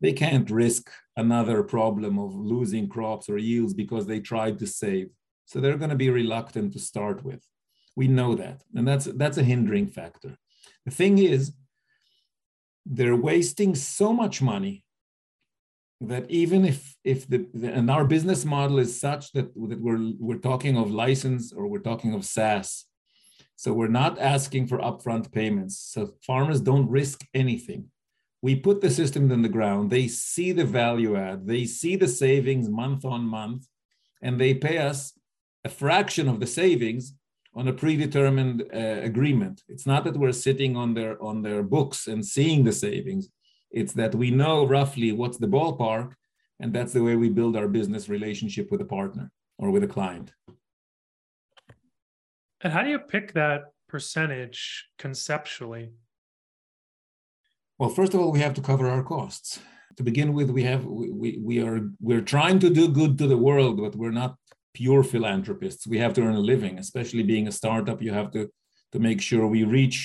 They 0.01 0.13
can't 0.13 0.51
risk 0.51 0.91
another 1.17 1.63
problem 1.63 2.19
of 2.19 2.35
losing 2.35 2.89
crops 2.89 3.29
or 3.29 3.39
yields 3.39 3.75
because 3.75 4.07
they 4.07 4.19
tried 4.19 4.59
to 4.59 4.67
save. 4.67 5.11
So 5.49 5.61
they're 5.61 5.79
going 5.79 5.97
to 5.97 6.05
be 6.05 6.11
reluctant 6.11 6.75
to 6.75 6.79
start 6.79 7.25
with. 7.25 7.43
We 7.97 8.07
know 8.07 8.35
that. 8.35 8.63
And 8.75 8.87
that's, 8.87 9.07
that's 9.07 9.39
a 9.39 9.43
hindering 9.43 9.89
factor. 9.89 10.37
The 10.85 10.91
thing 10.91 11.19
is, 11.19 11.53
they're 12.85 13.17
wasting 13.17 13.75
so 13.75 14.13
much 14.13 14.41
money 14.41 14.85
that 16.01 16.31
even 16.31 16.65
if 16.65 16.95
if 17.03 17.29
the, 17.29 17.47
the, 17.53 17.73
and 17.73 17.91
our 17.91 18.05
business 18.05 18.45
model 18.45 18.79
is 18.79 19.01
such 19.01 19.33
that, 19.33 19.53
that 19.69 19.81
we're 19.81 20.13
we're 20.19 20.39
talking 20.39 20.79
of 20.79 20.93
license 20.93 21.53
or 21.53 21.67
we're 21.67 21.81
talking 21.81 22.15
of 22.15 22.25
SaaS, 22.25 22.85
so 23.57 23.73
we're 23.73 23.89
not 23.89 24.17
asking 24.19 24.69
for 24.69 24.79
upfront 24.79 25.33
payments. 25.33 25.77
So 25.77 26.15
farmers 26.25 26.61
don't 26.61 26.89
risk 26.89 27.25
anything 27.35 27.91
we 28.43 28.55
put 28.55 28.81
the 28.81 28.91
system 28.91 29.31
in 29.31 29.43
the 29.43 29.49
ground 29.49 29.91
they 29.91 30.07
see 30.09 30.53
the 30.53 30.65
value 30.65 31.17
add 31.17 31.47
they 31.47 31.65
see 31.65 31.97
the 31.97 32.09
savings 32.09 32.69
month 32.69 33.05
on 33.05 33.23
month 33.23 33.67
and 34.23 34.41
they 34.41 34.55
pay 34.55 34.79
us 34.79 35.18
a 35.65 35.69
fraction 35.69 36.29
of 36.29 36.41
the 36.41 36.47
savings 36.47 37.15
on 37.55 37.69
a 37.69 37.73
predetermined 37.73 38.63
uh, 38.73 39.01
agreement. 39.03 39.63
It's 39.69 39.87
not 39.87 40.05
that 40.05 40.17
we're 40.17 40.33
sitting 40.33 40.77
on 40.77 40.95
their 40.95 41.21
on 41.23 41.43
their 41.43 41.63
books 41.63 42.07
and 42.07 42.25
seeing 42.25 42.65
the 42.65 42.73
savings. 42.73 43.29
It's 43.71 43.93
that 43.95 44.15
we 44.15 44.31
know 44.31 44.67
roughly 44.67 45.13
what's 45.13 45.39
the 45.39 45.49
ballpark 45.49 46.15
and 46.61 46.73
that's 46.73 46.93
the 46.93 47.03
way 47.03 47.17
we 47.17 47.29
build 47.29 47.57
our 47.57 47.69
business 47.69 48.09
relationship 48.09 48.71
with 48.71 48.81
a 48.81 48.85
partner 48.85 49.31
or 49.59 49.71
with 49.71 49.85
a 49.85 49.89
client. 49.89 50.33
And 52.61 52.73
how 52.73 52.83
do 52.83 52.91
you 52.91 52.99
pick 52.99 53.35
that 53.35 53.73
percentage 53.89 54.89
conceptually? 54.99 55.91
Well, 57.79 57.91
first 57.91 58.15
of 58.15 58.21
all, 58.21 58.33
we 58.33 58.41
have 58.41 58.55
to 58.55 58.61
cover 58.61 58.89
our 58.89 59.05
costs. 59.05 59.61
To 59.97 60.03
begin 60.03 60.33
with, 60.33 60.51
we 60.51 60.63
have 60.65 60.85
we, 60.85 61.39
we 61.43 61.61
are 61.61 61.91
we're 62.01 62.21
trying 62.21 62.59
to 62.61 62.71
do 62.71 62.89
good 62.89 63.19
to 63.19 63.27
the 63.27 63.37
world, 63.37 63.81
but 63.81 63.97
we're 63.97 64.11
not 64.11 64.37
pure 64.79 65.03
philanthropists. 65.03 65.87
We 65.93 65.99
have 65.99 66.15
to 66.15 66.23
earn 66.23 66.37
a 66.43 66.49
living, 66.53 66.79
especially 66.79 67.25
being 67.25 67.49
a 67.49 67.57
startup. 67.61 68.01
You 68.01 68.13
have 68.21 68.31
to 68.37 68.43
to 68.93 68.99
make 69.09 69.21
sure 69.21 69.47
we 69.47 69.65
reach 69.65 69.99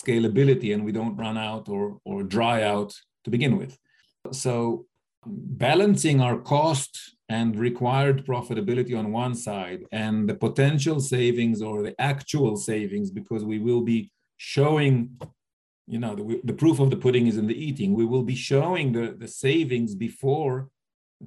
scalability 0.00 0.68
and 0.74 0.84
we 0.84 0.92
don't 0.98 1.16
run 1.16 1.38
out 1.48 1.64
or 1.74 1.84
or 2.04 2.18
dry 2.36 2.58
out 2.74 2.90
to 3.24 3.30
begin 3.30 3.54
with. 3.60 3.72
So 4.32 4.86
balancing 5.26 6.20
our 6.20 6.38
cost 6.54 6.92
and 7.28 7.58
required 7.68 8.26
profitability 8.32 8.94
on 9.00 9.12
one 9.24 9.34
side 9.34 9.80
and 9.92 10.28
the 10.28 10.38
potential 10.46 10.98
savings 11.14 11.58
or 11.68 11.76
the 11.82 11.94
actual 12.12 12.56
savings 12.70 13.10
because 13.10 13.42
we 13.52 13.58
will 13.66 13.82
be 13.94 14.00
showing 14.36 14.92
you 15.94 16.00
know 16.02 16.14
the, 16.14 16.24
the 16.50 16.58
proof 16.62 16.78
of 16.80 16.90
the 16.90 17.00
pudding 17.04 17.26
is 17.26 17.36
in 17.40 17.46
the 17.46 17.60
eating 17.66 17.90
we 17.92 18.08
will 18.12 18.26
be 18.32 18.38
showing 18.52 18.86
the, 18.92 19.06
the 19.22 19.30
savings 19.44 19.94
before 19.94 20.68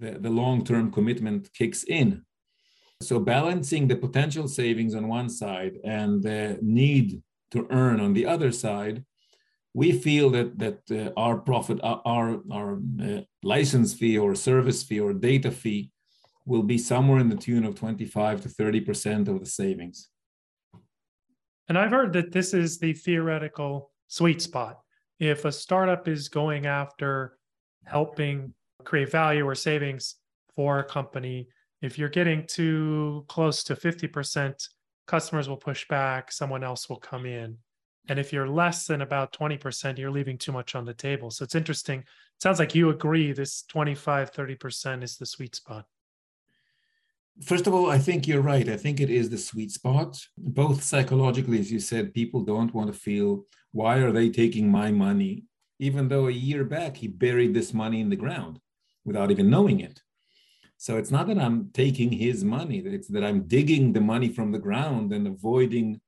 the, 0.02 0.12
the 0.26 0.34
long-term 0.42 0.86
commitment 0.98 1.42
kicks 1.60 1.84
in 1.84 2.08
so 3.04 3.20
balancing 3.20 3.88
the 3.88 3.96
potential 3.96 4.48
savings 4.48 4.96
on 4.96 5.08
one 5.08 5.30
side 5.30 5.78
and 5.84 6.22
the 6.24 6.58
need 6.62 7.22
to 7.52 7.68
earn 7.70 8.00
on 8.00 8.14
the 8.14 8.26
other 8.26 8.52
side 8.52 9.04
we 9.74 9.92
feel 9.92 10.30
that 10.32 10.58
that 10.60 10.80
uh, 10.92 11.12
our 11.18 11.38
profit, 11.38 11.80
our 11.84 12.42
our 12.52 12.80
uh, 13.02 13.22
license 13.44 13.94
fee 13.94 14.18
or 14.18 14.36
service 14.36 14.84
fee 14.84 15.00
or 15.00 15.14
data 15.14 15.52
fee 15.52 15.92
will 16.46 16.64
be 16.64 16.78
somewhere 16.78 17.20
in 17.20 17.30
the 17.30 17.36
tune 17.36 17.64
of 17.64 17.76
25 17.76 18.42
to 18.42 18.50
30 18.50 18.82
percent 18.82 19.28
of 19.28 19.40
the 19.40 19.46
savings. 19.46 20.10
And 21.70 21.78
I've 21.78 21.92
heard 21.92 22.14
that 22.14 22.32
this 22.32 22.54
is 22.54 22.80
the 22.80 22.94
theoretical 22.94 23.92
sweet 24.08 24.42
spot. 24.42 24.80
If 25.20 25.46
a 25.46 25.52
startup 25.52 26.08
is 26.08 26.28
going 26.28 26.66
after 26.66 27.38
helping 27.86 28.54
create 28.84 29.12
value 29.12 29.46
or 29.46 29.56
savings 29.56 30.16
for 30.56 30.80
a 30.80 30.84
company, 30.84 31.48
if 31.82 31.98
you're 31.98 32.10
getting 32.10 32.46
too 32.46 33.26
close 33.28 33.64
to 33.64 33.76
50%, 33.76 34.68
customers 35.08 35.50
will 35.50 35.58
push 35.58 35.88
back, 35.88 36.32
someone 36.32 36.64
else 36.64 36.90
will 36.90 37.00
come 37.00 37.26
in. 37.26 37.58
And 38.10 38.20
if 38.20 38.34
you're 38.34 38.48
less 38.48 38.88
than 38.88 39.02
about 39.02 39.34
20%, 39.34 39.98
you're 39.98 40.12
leaving 40.12 40.38
too 40.38 40.52
much 40.52 40.76
on 40.76 40.86
the 40.86 40.94
table. 40.94 41.30
So 41.32 41.44
it's 41.44 41.56
interesting. 41.56 42.00
It 42.00 42.42
sounds 42.42 42.60
like 42.60 42.76
you 42.76 42.90
agree 42.90 43.32
this 43.32 43.64
25, 43.64 44.32
30% 44.32 45.04
is 45.04 45.18
the 45.18 45.26
sweet 45.26 45.56
spot. 45.56 45.86
First 47.44 47.68
of 47.68 47.74
all, 47.74 47.90
I 47.90 47.98
think 47.98 48.28
you're 48.28 48.42
right. 48.42 48.68
I 48.68 48.78
think 48.78 49.00
it 49.00 49.10
is 49.10 49.30
the 49.30 49.38
sweet 49.38 49.72
spot. 49.72 50.20
Both 50.38 50.84
psychologically, 50.84 51.60
as 51.60 51.72
you 51.72 51.80
said, 51.80 52.14
people 52.14 52.42
don't 52.42 52.74
want 52.74 52.92
to 52.92 53.00
feel, 53.00 53.46
why 53.72 53.98
are 53.98 54.12
they 54.12 54.30
taking 54.30 54.70
my 54.70 54.92
money? 54.92 55.46
Even 55.80 56.08
though 56.08 56.28
a 56.28 56.32
year 56.32 56.64
back 56.64 56.98
he 56.98 57.08
buried 57.08 57.54
this 57.54 57.74
money 57.74 58.02
in 58.02 58.10
the 58.10 58.16
ground 58.16 58.60
without 59.06 59.32
even 59.32 59.50
knowing 59.50 59.80
it. 59.80 60.02
So 60.82 60.98
it's 60.98 61.12
not 61.12 61.28
that 61.28 61.38
I'm 61.38 61.70
taking 61.74 62.12
his 62.12 62.44
money, 62.44 62.80
it's 62.80 63.08
that 63.10 63.24
I'm 63.24 63.44
digging 63.44 63.94
the 63.94 64.02
money 64.02 64.30
from 64.30 64.52
the 64.52 64.58
ground 64.58 65.14
and 65.14 65.28
avoiding 65.28 66.02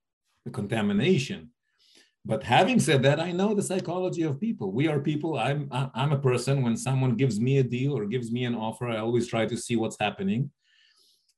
the 0.46 0.50
contamination. 0.50 1.52
But 2.26 2.42
having 2.42 2.80
said 2.80 3.04
that, 3.04 3.20
I 3.20 3.34
know 3.34 3.54
the 3.54 3.62
psychology 3.62 4.24
of 4.24 4.40
people. 4.40 4.72
We 4.72 4.88
are 4.88 5.00
people. 5.00 5.38
I'm 5.38 5.70
I'm 5.72 6.12
a 6.12 6.18
person. 6.18 6.64
When 6.64 6.76
someone 6.76 7.14
gives 7.16 7.40
me 7.40 7.60
a 7.60 7.64
deal 7.64 7.96
or 7.96 8.08
gives 8.08 8.32
me 8.32 8.46
an 8.46 8.56
offer, 8.56 8.88
I 8.90 8.98
always 8.98 9.28
try 9.28 9.46
to 9.46 9.56
see 9.56 9.76
what's 9.76 10.00
happening. 10.00 10.50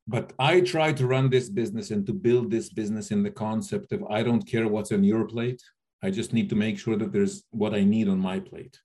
But 0.07 0.31
I 0.39 0.61
try 0.61 0.93
to 0.93 1.05
run 1.05 1.29
this 1.29 1.49
business 1.49 1.91
and 1.91 2.07
to 2.07 2.13
build 2.13 2.49
this 2.49 2.69
business 2.69 3.11
in 3.11 3.21
the 3.21 3.35
concept 3.45 3.91
of 3.91 4.01
I 4.09 4.23
don't 4.23 4.47
care 4.47 4.69
what's 4.69 4.93
on 4.93 5.03
your 5.03 5.25
plate. 5.27 5.61
I 6.01 6.09
just 6.09 6.31
need 6.31 6.49
to 6.51 6.55
make 6.55 6.79
sure 6.79 6.95
that 6.95 7.11
there's 7.11 7.43
what 7.49 7.73
I 7.73 7.83
need 7.83 8.07
on 8.07 8.17
my 8.31 8.39
plate. 8.39 8.79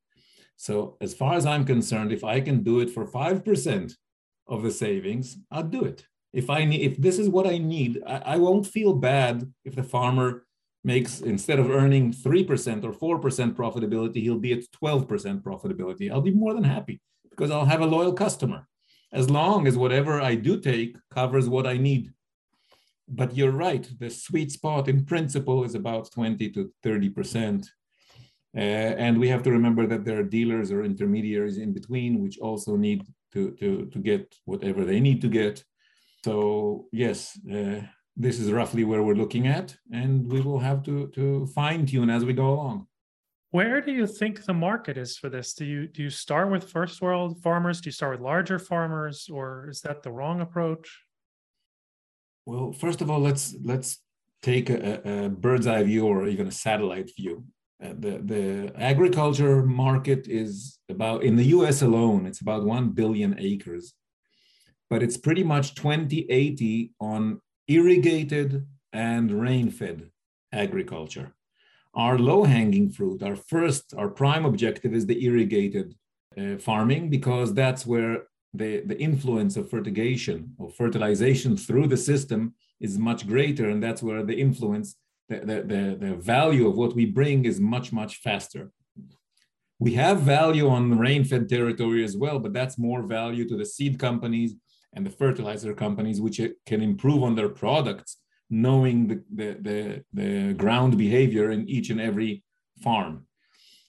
So 0.56 0.96
as 1.00 1.14
far 1.14 1.34
as 1.34 1.46
I'm 1.46 1.64
concerned, 1.64 2.10
if 2.10 2.24
I 2.24 2.40
can 2.40 2.64
do 2.64 2.80
it 2.80 2.90
for 2.90 3.06
five 3.06 3.44
percent 3.44 3.92
of 4.50 4.62
the 4.62 4.70
savings, 4.70 5.38
I'll 5.50 5.62
do 5.62 5.84
it. 5.84 6.04
If 6.32 6.50
I 6.50 6.64
need, 6.64 6.82
if 6.82 6.96
this 6.98 7.18
is 7.18 7.28
what 7.28 7.46
I 7.46 7.58
need, 7.58 8.02
I, 8.06 8.16
I 8.34 8.36
won't 8.36 8.66
feel 8.66 8.92
bad 8.92 9.50
if 9.64 9.74
the 9.74 9.82
farmer 9.82 10.44
makes 10.84 11.20
instead 11.20 11.58
of 11.58 11.70
earning 11.70 12.12
3% 12.12 12.84
or 12.84 13.20
4% 13.20 13.54
profitability, 13.54 14.22
he'll 14.22 14.38
be 14.38 14.52
at 14.52 14.64
12% 14.82 15.42
profitability. 15.42 16.10
I'll 16.10 16.20
be 16.20 16.30
more 16.44 16.54
than 16.54 16.64
happy 16.64 17.00
because 17.30 17.50
I'll 17.50 17.64
have 17.64 17.80
a 17.80 17.86
loyal 17.86 18.12
customer 18.12 18.66
as 19.12 19.28
long 19.28 19.66
as 19.66 19.76
whatever 19.76 20.20
I 20.20 20.34
do 20.36 20.60
take 20.60 20.96
covers 21.10 21.48
what 21.48 21.66
I 21.66 21.76
need. 21.76 22.12
But 23.08 23.36
you're 23.36 23.50
right, 23.50 23.88
the 23.98 24.08
sweet 24.08 24.52
spot 24.52 24.88
in 24.88 25.04
principle 25.04 25.64
is 25.64 25.74
about 25.74 26.12
20 26.12 26.48
to 26.50 26.70
30%. 26.84 27.66
Uh, 28.56 28.60
and 28.60 29.18
we 29.18 29.28
have 29.28 29.42
to 29.44 29.50
remember 29.50 29.86
that 29.86 30.04
there 30.04 30.18
are 30.18 30.24
dealers 30.24 30.70
or 30.70 30.84
intermediaries 30.84 31.58
in 31.58 31.72
between, 31.72 32.22
which 32.22 32.38
also 32.38 32.76
need 32.76 33.02
to, 33.32 33.52
to, 33.52 33.86
to 33.86 33.98
get 33.98 34.34
whatever 34.44 34.84
they 34.84 35.00
need 35.00 35.20
to 35.22 35.28
get. 35.28 35.64
So 36.24 36.86
yes, 36.92 37.38
uh, 37.50 37.80
this 38.16 38.38
is 38.38 38.52
roughly 38.52 38.84
where 38.84 39.02
we're 39.02 39.14
looking 39.14 39.46
at, 39.46 39.76
and 39.92 40.30
we 40.30 40.40
will 40.40 40.58
have 40.58 40.82
to, 40.84 41.08
to 41.14 41.46
fine 41.54 41.86
tune 41.86 42.10
as 42.10 42.24
we 42.24 42.32
go 42.32 42.50
along. 42.50 42.86
Where 43.52 43.80
do 43.80 43.90
you 43.90 44.06
think 44.06 44.44
the 44.44 44.54
market 44.54 44.96
is 44.96 45.16
for 45.16 45.28
this? 45.28 45.54
Do 45.54 45.64
you 45.64 45.88
do 45.88 46.04
you 46.04 46.10
start 46.10 46.50
with 46.52 46.70
first 46.70 47.02
world 47.02 47.42
farmers? 47.42 47.80
Do 47.80 47.88
you 47.88 47.92
start 47.92 48.12
with 48.12 48.24
larger 48.24 48.60
farmers, 48.60 49.28
or 49.28 49.68
is 49.68 49.80
that 49.80 50.04
the 50.04 50.12
wrong 50.12 50.40
approach? 50.40 51.00
Well, 52.46 52.72
first 52.72 53.00
of 53.00 53.10
all, 53.10 53.18
let's 53.18 53.56
let's 53.64 53.98
take 54.42 54.70
a, 54.70 55.24
a 55.24 55.28
bird's 55.28 55.66
eye 55.66 55.82
view 55.82 56.06
or 56.06 56.28
even 56.28 56.46
a 56.46 56.52
satellite 56.52 57.10
view. 57.16 57.44
Uh, 57.82 57.94
the 57.98 58.18
the 58.24 58.72
agriculture 58.76 59.62
market 59.64 60.28
is 60.28 60.78
about 60.90 61.22
in 61.22 61.36
the 61.36 61.48
U.S. 61.56 61.82
alone, 61.82 62.26
it's 62.26 62.40
about 62.40 62.64
one 62.64 62.90
billion 62.90 63.36
acres, 63.38 63.94
but 64.90 65.02
it's 65.02 65.16
pretty 65.16 65.42
much 65.42 65.74
2080 65.74 66.92
on 67.00 67.40
irrigated 67.68 68.66
and 68.92 69.30
rain-fed 69.30 70.10
agriculture. 70.52 71.32
Our 71.94 72.18
low-hanging 72.18 72.90
fruit, 72.90 73.22
our 73.22 73.36
first, 73.36 73.94
our 73.96 74.08
prime 74.08 74.44
objective 74.44 74.94
is 74.94 75.06
the 75.06 75.24
irrigated 75.24 75.94
uh, 76.36 76.56
farming 76.58 77.10
because 77.10 77.54
that's 77.54 77.86
where 77.86 78.24
the, 78.52 78.80
the 78.80 78.98
influence 78.98 79.56
of 79.56 79.70
fertigation 79.70 80.54
or 80.58 80.70
fertilization 80.70 81.56
through 81.56 81.86
the 81.86 81.96
system 81.96 82.54
is 82.80 82.98
much 82.98 83.26
greater 83.26 83.68
and 83.68 83.82
that's 83.82 84.02
where 84.02 84.24
the 84.24 84.38
influence 84.38 84.96
the, 85.30 85.62
the, 85.72 85.96
the, 86.06 86.14
value 86.16 86.68
of 86.68 86.76
what 86.76 86.94
we 86.94 87.06
bring 87.06 87.44
is 87.44 87.60
much, 87.60 87.92
much 87.92 88.16
faster. 88.16 88.72
We 89.78 89.94
have 89.94 90.20
value 90.20 90.68
on 90.68 90.98
rain-fed 90.98 91.48
territory 91.48 92.04
as 92.04 92.16
well, 92.16 92.38
but 92.38 92.52
that's 92.52 92.78
more 92.78 93.02
value 93.02 93.48
to 93.48 93.56
the 93.56 93.64
seed 93.64 93.98
companies 93.98 94.54
and 94.92 95.06
the 95.06 95.10
fertilizer 95.10 95.72
companies, 95.72 96.20
which 96.20 96.40
can 96.66 96.82
improve 96.82 97.22
on 97.22 97.36
their 97.36 97.48
products, 97.48 98.16
knowing 98.50 99.06
the, 99.06 99.22
the, 99.32 99.56
the, 99.62 100.04
the 100.12 100.52
ground 100.54 100.98
behavior 100.98 101.50
in 101.52 101.68
each 101.68 101.90
and 101.90 102.00
every 102.00 102.42
farm. 102.82 103.26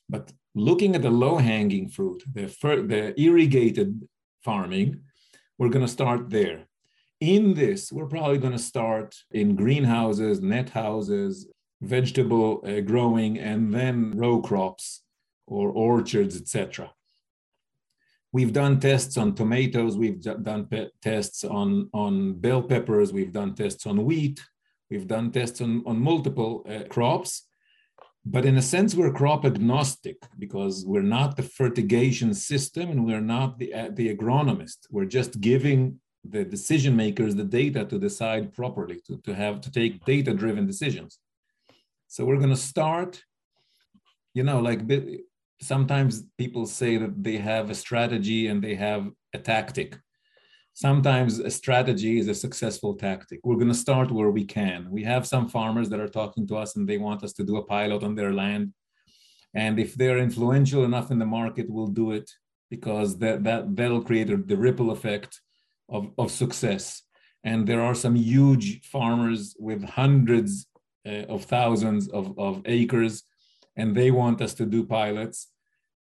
But 0.08 0.32
looking 0.54 0.96
at 0.96 1.02
the 1.02 1.10
low-hanging 1.10 1.90
fruit, 1.90 2.24
the, 2.32 2.46
the 2.94 3.20
irrigated 3.20 4.08
farming, 4.44 5.02
we're 5.58 5.70
going 5.70 5.86
to 5.86 5.92
start 5.92 6.30
there 6.30 6.68
in 7.22 7.54
this, 7.54 7.92
we're 7.92 8.08
probably 8.08 8.40
going 8.40 8.52
to 8.52 8.60
start 8.60 9.16
in 9.32 9.56
greenhouses, 9.56 10.42
net 10.42 10.72
houses, 10.72 11.48
vegetable 11.82 12.64
uh, 12.68 12.82
growing, 12.82 13.40
and 13.40 13.74
then 13.74 14.12
row 14.18 14.42
crops 14.42 15.04
or 15.48 15.70
orchards, 15.70 16.36
etc. 16.36 16.92
We've 18.34 18.54
done 18.54 18.80
tests 18.80 19.18
on 19.18 19.36
tomatoes. 19.36 19.98
We've 19.98 20.22
done 20.22 20.68
tests 21.02 21.44
on, 21.44 21.90
on 21.94 22.34
bell 22.34 22.64
peppers. 22.64 23.14
We've 23.14 23.34
done 23.34 23.56
tests 23.56 23.86
on 23.86 24.04
wheat. 24.06 24.42
We've 24.90 25.08
done 25.08 25.32
tests 25.32 25.62
on, 25.62 25.84
on 25.86 26.00
multiple 26.00 26.66
uh, 26.68 26.88
crops. 26.90 27.48
But 28.24 28.46
in 28.46 28.58
a 28.58 28.62
sense, 28.62 28.96
we're 28.96 29.12
crop 29.12 29.46
agnostic 29.46 30.18
because 30.38 30.86
we're 30.86 31.02
not 31.02 31.36
the 31.36 31.44
fertigation 31.44 32.34
system 32.34 32.90
and 32.92 33.06
we're 33.06 33.20
not 33.20 33.58
the, 33.58 33.74
uh, 33.74 33.90
the 33.92 34.16
agronomist. 34.16 34.78
We're 34.90 35.06
just 35.06 35.42
giving 35.42 36.00
the 36.24 36.44
decision 36.44 36.96
makers 36.96 37.36
the 37.36 37.44
data 37.44 37.86
to 37.86 37.98
decide 37.98 38.54
properly, 38.54 39.02
to, 39.08 39.18
to 39.22 39.34
have 39.34 39.62
to 39.62 39.72
take 39.72 40.06
data 40.06 40.34
driven 40.34 40.68
decisions. 40.68 41.20
So 42.08 42.26
we're 42.26 42.38
going 42.38 42.50
to 42.50 42.56
start, 42.56 43.24
you 44.34 44.44
know, 44.44 44.60
like 44.60 44.82
sometimes 45.62 46.24
people 46.38 46.66
say 46.66 46.98
that 46.98 47.24
they 47.24 47.38
have 47.38 47.70
a 47.70 47.76
strategy 47.76 48.48
and 48.48 48.64
they 48.64 48.76
have 48.76 49.10
a 49.34 49.40
tactic. 49.40 49.98
Sometimes 50.74 51.40
a 51.40 51.50
strategy 51.50 52.20
is 52.20 52.28
a 52.28 52.36
successful 52.36 52.96
tactic. 52.96 53.40
We're 53.44 53.56
going 53.56 53.68
to 53.68 53.74
start 53.74 54.12
where 54.12 54.30
we 54.30 54.46
can. 54.46 54.90
We 54.90 55.04
have 55.04 55.28
some 55.28 55.50
farmers 55.50 55.90
that 55.90 56.00
are 56.00 56.08
talking 56.08 56.48
to 56.48 56.58
us 56.58 56.76
and 56.76 56.88
they 56.88 56.98
want 56.98 57.24
us 57.24 57.34
to 57.34 57.44
do 57.44 57.58
a 57.58 57.64
pilot 57.64 58.04
on 58.04 58.16
their 58.16 58.34
land. 58.34 58.74
And 59.54 59.80
if 59.80 59.96
they're 59.96 60.20
influential 60.20 60.86
enough 60.86 61.12
in 61.12 61.20
the 61.20 61.26
market, 61.26 61.70
we'll 61.70 61.88
do 61.88 62.12
it 62.12 62.32
because 62.70 63.18
that, 63.20 63.44
that, 63.44 63.76
that'll 63.76 64.04
create 64.04 64.48
the 64.48 64.58
ripple 64.58 64.92
effect 64.92 65.41
of, 65.92 66.12
of 66.18 66.32
success. 66.32 67.04
And 67.44 67.68
there 67.68 67.82
are 67.82 67.96
some 67.96 68.16
huge 68.16 68.82
farmers 68.86 69.56
with 69.60 69.84
hundreds 69.84 70.68
uh, 71.06 71.26
of 71.28 71.46
thousands 71.46 72.08
of, 72.10 72.38
of 72.38 72.62
acres, 72.66 73.24
and 73.76 73.96
they 73.96 74.12
want 74.12 74.42
us 74.42 74.54
to 74.56 74.66
do 74.66 74.86
pilots. 74.86 75.48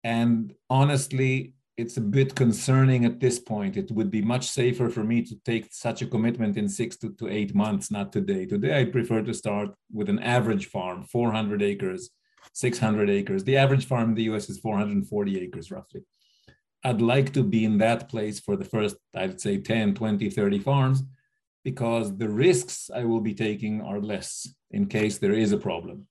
And 0.03 0.53
honestly, 0.69 1.53
it's 1.75 1.97
a 1.97 2.01
bit 2.01 2.33
concerning 2.33 3.05
at 3.05 3.19
this 3.19 3.37
point. 3.37 3.77
It 3.77 3.91
would 3.91 4.09
be 4.09 4.21
much 4.21 4.47
safer 4.47 4.89
for 4.89 5.03
me 5.03 5.21
to 5.23 5.35
take 5.45 5.67
such 5.71 6.01
a 6.01 6.07
commitment 6.07 6.57
in 6.57 6.67
six 6.67 6.97
to, 6.97 7.11
to 7.19 7.27
eight 7.27 7.53
months, 7.53 7.91
not 7.91 8.11
today. 8.11 8.45
Today, 8.45 8.79
I 8.79 8.85
prefer 8.85 9.21
to 9.21 9.33
start 9.33 9.69
with 9.93 10.09
an 10.09 10.19
average 10.19 10.67
farm, 10.67 11.03
400 11.03 11.61
acres, 11.61 12.09
600 12.53 13.09
acres. 13.09 13.43
The 13.43 13.57
average 13.57 13.85
farm 13.85 14.09
in 14.09 14.15
the 14.15 14.23
US 14.23 14.49
is 14.49 14.59
440 14.59 15.39
acres, 15.39 15.69
roughly. 15.69 16.01
I'd 16.83 17.01
like 17.01 17.33
to 17.33 17.43
be 17.43 17.65
in 17.65 17.77
that 17.79 18.09
place 18.09 18.39
for 18.39 18.55
the 18.55 18.65
first, 18.65 18.95
I'd 19.15 19.41
say 19.41 19.57
10, 19.57 19.95
20, 19.95 20.29
30 20.29 20.59
farms, 20.59 21.03
because 21.63 22.15
the 22.17 22.29
risks 22.29 22.89
I 22.93 23.03
will 23.03 23.19
be 23.19 23.33
taking 23.33 23.81
are 23.81 23.99
less 23.99 24.47
in 24.71 24.87
case 24.87 25.17
there 25.17 25.33
is 25.33 25.51
a 25.51 25.57
problem. 25.57 26.07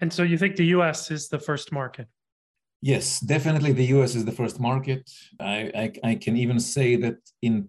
And 0.00 0.12
so 0.12 0.22
you 0.22 0.38
think 0.38 0.56
the 0.56 0.66
US 0.66 1.10
is 1.10 1.28
the 1.28 1.38
first 1.38 1.72
market? 1.72 2.08
Yes, 2.80 3.20
definitely 3.20 3.72
the 3.72 3.86
US 3.96 4.14
is 4.14 4.24
the 4.24 4.32
first 4.32 4.58
market. 4.58 5.10
I, 5.38 5.92
I, 6.04 6.10
I 6.10 6.14
can 6.14 6.36
even 6.36 6.58
say 6.58 6.96
that 6.96 7.16
in 7.42 7.68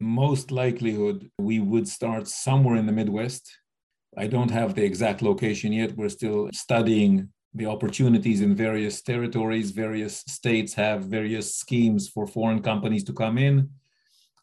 most 0.00 0.50
likelihood, 0.50 1.30
we 1.38 1.60
would 1.60 1.86
start 1.86 2.26
somewhere 2.26 2.76
in 2.76 2.86
the 2.86 2.92
Midwest 2.92 3.50
I 4.16 4.26
don't 4.26 4.50
have 4.50 4.74
the 4.74 4.84
exact 4.84 5.20
location 5.20 5.72
yet. 5.72 5.96
We're 5.96 6.08
still 6.08 6.48
studying 6.52 7.28
the 7.56 7.66
opportunities 7.66 8.42
in 8.42 8.54
various 8.54 9.00
territories. 9.00 9.70
Various 9.70 10.18
states 10.26 10.74
have 10.74 11.04
various 11.04 11.54
schemes 11.54 12.08
for 12.08 12.26
foreign 12.26 12.62
companies 12.62 13.04
to 13.04 13.12
come 13.12 13.38
in. 13.38 13.70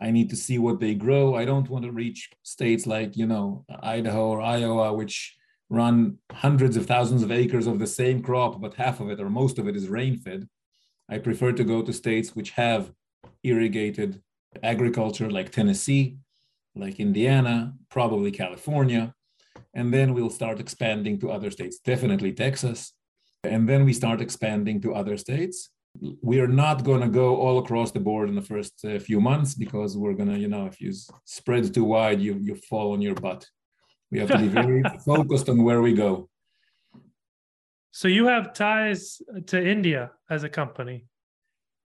I 0.01 0.11
need 0.11 0.29
to 0.31 0.35
see 0.35 0.57
what 0.57 0.79
they 0.79 0.95
grow. 0.95 1.35
I 1.35 1.45
don't 1.45 1.69
want 1.69 1.85
to 1.85 1.91
reach 1.91 2.31
states 2.41 2.87
like, 2.87 3.15
you 3.15 3.27
know, 3.27 3.65
Idaho 3.81 4.29
or 4.29 4.41
Iowa, 4.41 4.93
which 4.93 5.37
run 5.69 6.17
hundreds 6.31 6.75
of 6.75 6.87
thousands 6.87 7.23
of 7.23 7.31
acres 7.31 7.67
of 7.67 7.79
the 7.79 7.87
same 7.87 8.21
crop, 8.21 8.59
but 8.59 8.73
half 8.73 8.99
of 8.99 9.09
it 9.09 9.19
or 9.21 9.29
most 9.29 9.59
of 9.59 9.67
it 9.67 9.75
is 9.75 9.87
rain 9.87 10.17
fed. 10.17 10.47
I 11.07 11.19
prefer 11.19 11.51
to 11.53 11.63
go 11.63 11.81
to 11.83 11.93
states 11.93 12.35
which 12.35 12.51
have 12.51 12.91
irrigated 13.43 14.21
agriculture 14.63 15.29
like 15.29 15.51
Tennessee, 15.51 16.17
like 16.75 16.99
Indiana, 16.99 17.73
probably 17.89 18.31
California. 18.31 19.13
And 19.73 19.93
then 19.93 20.13
we'll 20.13 20.29
start 20.29 20.59
expanding 20.59 21.19
to 21.19 21.31
other 21.31 21.51
states, 21.51 21.79
definitely 21.79 22.33
Texas. 22.33 22.93
And 23.43 23.67
then 23.67 23.85
we 23.85 23.93
start 23.93 24.21
expanding 24.21 24.81
to 24.81 24.93
other 24.93 25.17
states. 25.17 25.69
We 26.21 26.39
are 26.39 26.47
not 26.47 26.83
going 26.83 27.01
to 27.01 27.07
go 27.07 27.35
all 27.35 27.59
across 27.59 27.91
the 27.91 27.99
board 27.99 28.29
in 28.29 28.35
the 28.35 28.41
first 28.41 28.73
uh, 28.85 28.99
few 28.99 29.21
months 29.21 29.53
because 29.53 29.97
we're 29.97 30.13
going 30.13 30.29
to, 30.29 30.39
you 30.39 30.47
know, 30.47 30.65
if 30.65 30.81
you 30.81 30.91
spread 31.25 31.71
too 31.73 31.83
wide, 31.83 32.19
you, 32.19 32.35
you 32.41 32.55
fall 32.55 32.93
on 32.93 33.01
your 33.01 33.15
butt. 33.15 33.45
We 34.09 34.19
have 34.19 34.29
to 34.29 34.39
be 34.39 34.47
very 34.47 34.81
focused 35.05 35.49
on 35.49 35.63
where 35.63 35.81
we 35.81 35.93
go. 35.93 36.29
So 37.91 38.07
you 38.07 38.25
have 38.27 38.53
ties 38.53 39.21
to 39.47 39.63
India 39.63 40.11
as 40.29 40.43
a 40.43 40.49
company? 40.49 41.05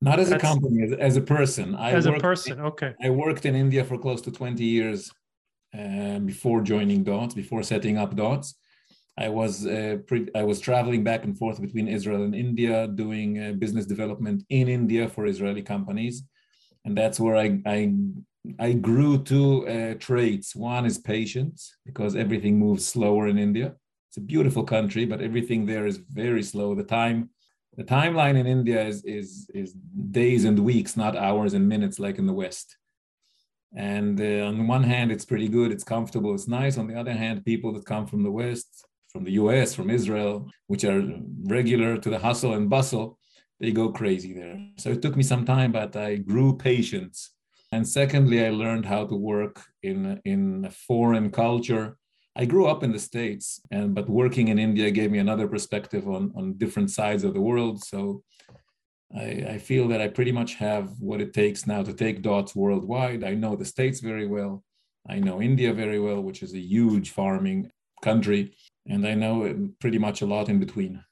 Not 0.00 0.18
as 0.18 0.30
That's, 0.30 0.42
a 0.42 0.46
company, 0.46 0.82
as, 0.82 0.92
as, 0.94 1.16
a 1.16 1.20
person. 1.20 1.76
I 1.76 1.92
as 1.92 2.06
a 2.06 2.14
person, 2.14 2.60
okay. 2.60 2.92
I 3.00 3.10
worked 3.10 3.46
in 3.46 3.54
India 3.54 3.84
for 3.84 3.96
close 3.96 4.20
to 4.22 4.32
20 4.32 4.64
years 4.64 5.12
uh, 5.78 6.18
before 6.18 6.60
joining 6.60 7.04
Dots, 7.04 7.34
before 7.34 7.62
setting 7.62 7.98
up 7.98 8.16
Dots. 8.16 8.56
I 9.18 9.28
was 9.28 9.66
uh, 9.66 9.98
pre- 10.06 10.30
I 10.34 10.42
was 10.42 10.58
traveling 10.60 11.04
back 11.04 11.24
and 11.24 11.36
forth 11.36 11.60
between 11.60 11.86
Israel 11.86 12.22
and 12.22 12.34
India, 12.34 12.86
doing 12.86 13.38
uh, 13.38 13.52
business 13.52 13.86
development 13.86 14.44
in 14.48 14.68
India 14.68 15.08
for 15.08 15.26
Israeli 15.26 15.62
companies, 15.62 16.22
and 16.84 16.96
that's 16.96 17.20
where 17.20 17.36
I 17.36 17.60
I, 17.66 17.92
I 18.58 18.72
grew 18.72 19.22
two 19.22 19.68
uh, 19.68 19.94
traits. 19.98 20.56
One 20.56 20.86
is 20.86 20.98
patience, 20.98 21.76
because 21.84 22.16
everything 22.16 22.58
moves 22.58 22.86
slower 22.86 23.28
in 23.28 23.38
India. 23.38 23.74
It's 24.08 24.16
a 24.16 24.20
beautiful 24.20 24.64
country, 24.64 25.04
but 25.04 25.20
everything 25.20 25.66
there 25.66 25.86
is 25.86 25.98
very 25.98 26.42
slow. 26.42 26.74
The 26.74 26.84
time 26.84 27.30
the 27.76 27.84
timeline 27.84 28.36
in 28.38 28.46
India 28.46 28.82
is 28.82 29.04
is 29.04 29.50
is 29.54 29.74
days 30.10 30.44
and 30.44 30.58
weeks, 30.58 30.96
not 30.96 31.16
hours 31.16 31.52
and 31.54 31.68
minutes 31.68 31.98
like 31.98 32.18
in 32.18 32.26
the 32.26 32.32
West. 32.32 32.76
And 33.74 34.20
uh, 34.20 34.46
on 34.48 34.66
one 34.66 34.82
hand, 34.82 35.10
it's 35.10 35.24
pretty 35.24 35.48
good, 35.48 35.72
it's 35.72 35.84
comfortable, 35.84 36.34
it's 36.34 36.48
nice. 36.48 36.76
On 36.76 36.86
the 36.86 36.98
other 37.00 37.12
hand, 37.12 37.44
people 37.44 37.72
that 37.72 37.86
come 37.86 38.06
from 38.06 38.22
the 38.22 38.30
West, 38.30 38.86
from 39.12 39.24
the 39.24 39.32
US, 39.32 39.74
from 39.74 39.90
Israel, 39.90 40.50
which 40.66 40.84
are 40.84 41.02
regular 41.44 41.98
to 41.98 42.10
the 42.10 42.18
hustle 42.18 42.54
and 42.54 42.70
bustle, 42.70 43.18
they 43.60 43.70
go 43.70 43.90
crazy 43.90 44.32
there. 44.32 44.58
So 44.78 44.90
it 44.90 45.02
took 45.02 45.16
me 45.16 45.22
some 45.22 45.44
time, 45.44 45.72
but 45.72 45.94
I 45.96 46.16
grew 46.16 46.56
patience. 46.56 47.30
And 47.70 47.86
secondly, 47.86 48.44
I 48.44 48.50
learned 48.50 48.86
how 48.86 49.06
to 49.06 49.14
work 49.14 49.62
in, 49.82 50.20
in 50.24 50.64
a 50.64 50.70
foreign 50.70 51.30
culture 51.30 51.96
I 52.34 52.46
grew 52.46 52.66
up 52.66 52.82
in 52.82 52.92
the 52.92 52.98
States, 52.98 53.60
and 53.70 53.94
but 53.94 54.08
working 54.08 54.48
in 54.48 54.58
India 54.58 54.90
gave 54.90 55.10
me 55.10 55.18
another 55.18 55.46
perspective 55.46 56.08
on, 56.08 56.32
on 56.34 56.54
different 56.54 56.90
sides 56.90 57.24
of 57.24 57.34
the 57.34 57.40
world. 57.40 57.84
So 57.84 58.22
I, 59.14 59.24
I 59.54 59.58
feel 59.58 59.86
that 59.88 60.00
I 60.00 60.08
pretty 60.08 60.32
much 60.32 60.54
have 60.54 60.98
what 60.98 61.20
it 61.20 61.34
takes 61.34 61.66
now 61.66 61.82
to 61.82 61.92
take 61.92 62.22
dots 62.22 62.56
worldwide. 62.56 63.22
I 63.22 63.34
know 63.34 63.54
the 63.54 63.66
States 63.66 64.00
very 64.00 64.26
well. 64.26 64.64
I 65.06 65.18
know 65.18 65.42
India 65.42 65.74
very 65.74 66.00
well, 66.00 66.22
which 66.22 66.42
is 66.42 66.54
a 66.54 66.58
huge 66.58 67.10
farming 67.10 67.70
country, 68.00 68.54
and 68.86 69.06
I 69.06 69.14
know 69.14 69.70
pretty 69.80 69.98
much 69.98 70.22
a 70.22 70.26
lot 70.26 70.48
in 70.48 70.58
between. 70.58 71.02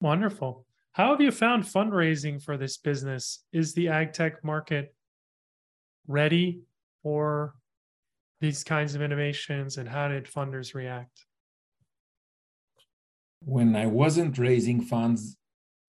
Wonderful. 0.00 0.66
How 0.92 1.10
have 1.10 1.20
you 1.20 1.30
found 1.30 1.64
fundraising 1.64 2.42
for 2.42 2.56
this 2.56 2.76
business? 2.76 3.44
Is 3.52 3.74
the 3.74 3.88
ag 3.88 4.12
tech 4.12 4.42
market 4.42 4.94
ready 6.06 6.62
for 7.02 7.54
these 8.40 8.64
kinds 8.64 8.94
of 8.94 9.02
innovations 9.02 9.76
and 9.76 9.88
how 9.88 10.08
did 10.08 10.24
funders 10.24 10.74
react? 10.74 11.26
When 13.44 13.76
I 13.76 13.86
wasn't 13.86 14.38
raising 14.38 14.80
funds, 14.82 15.36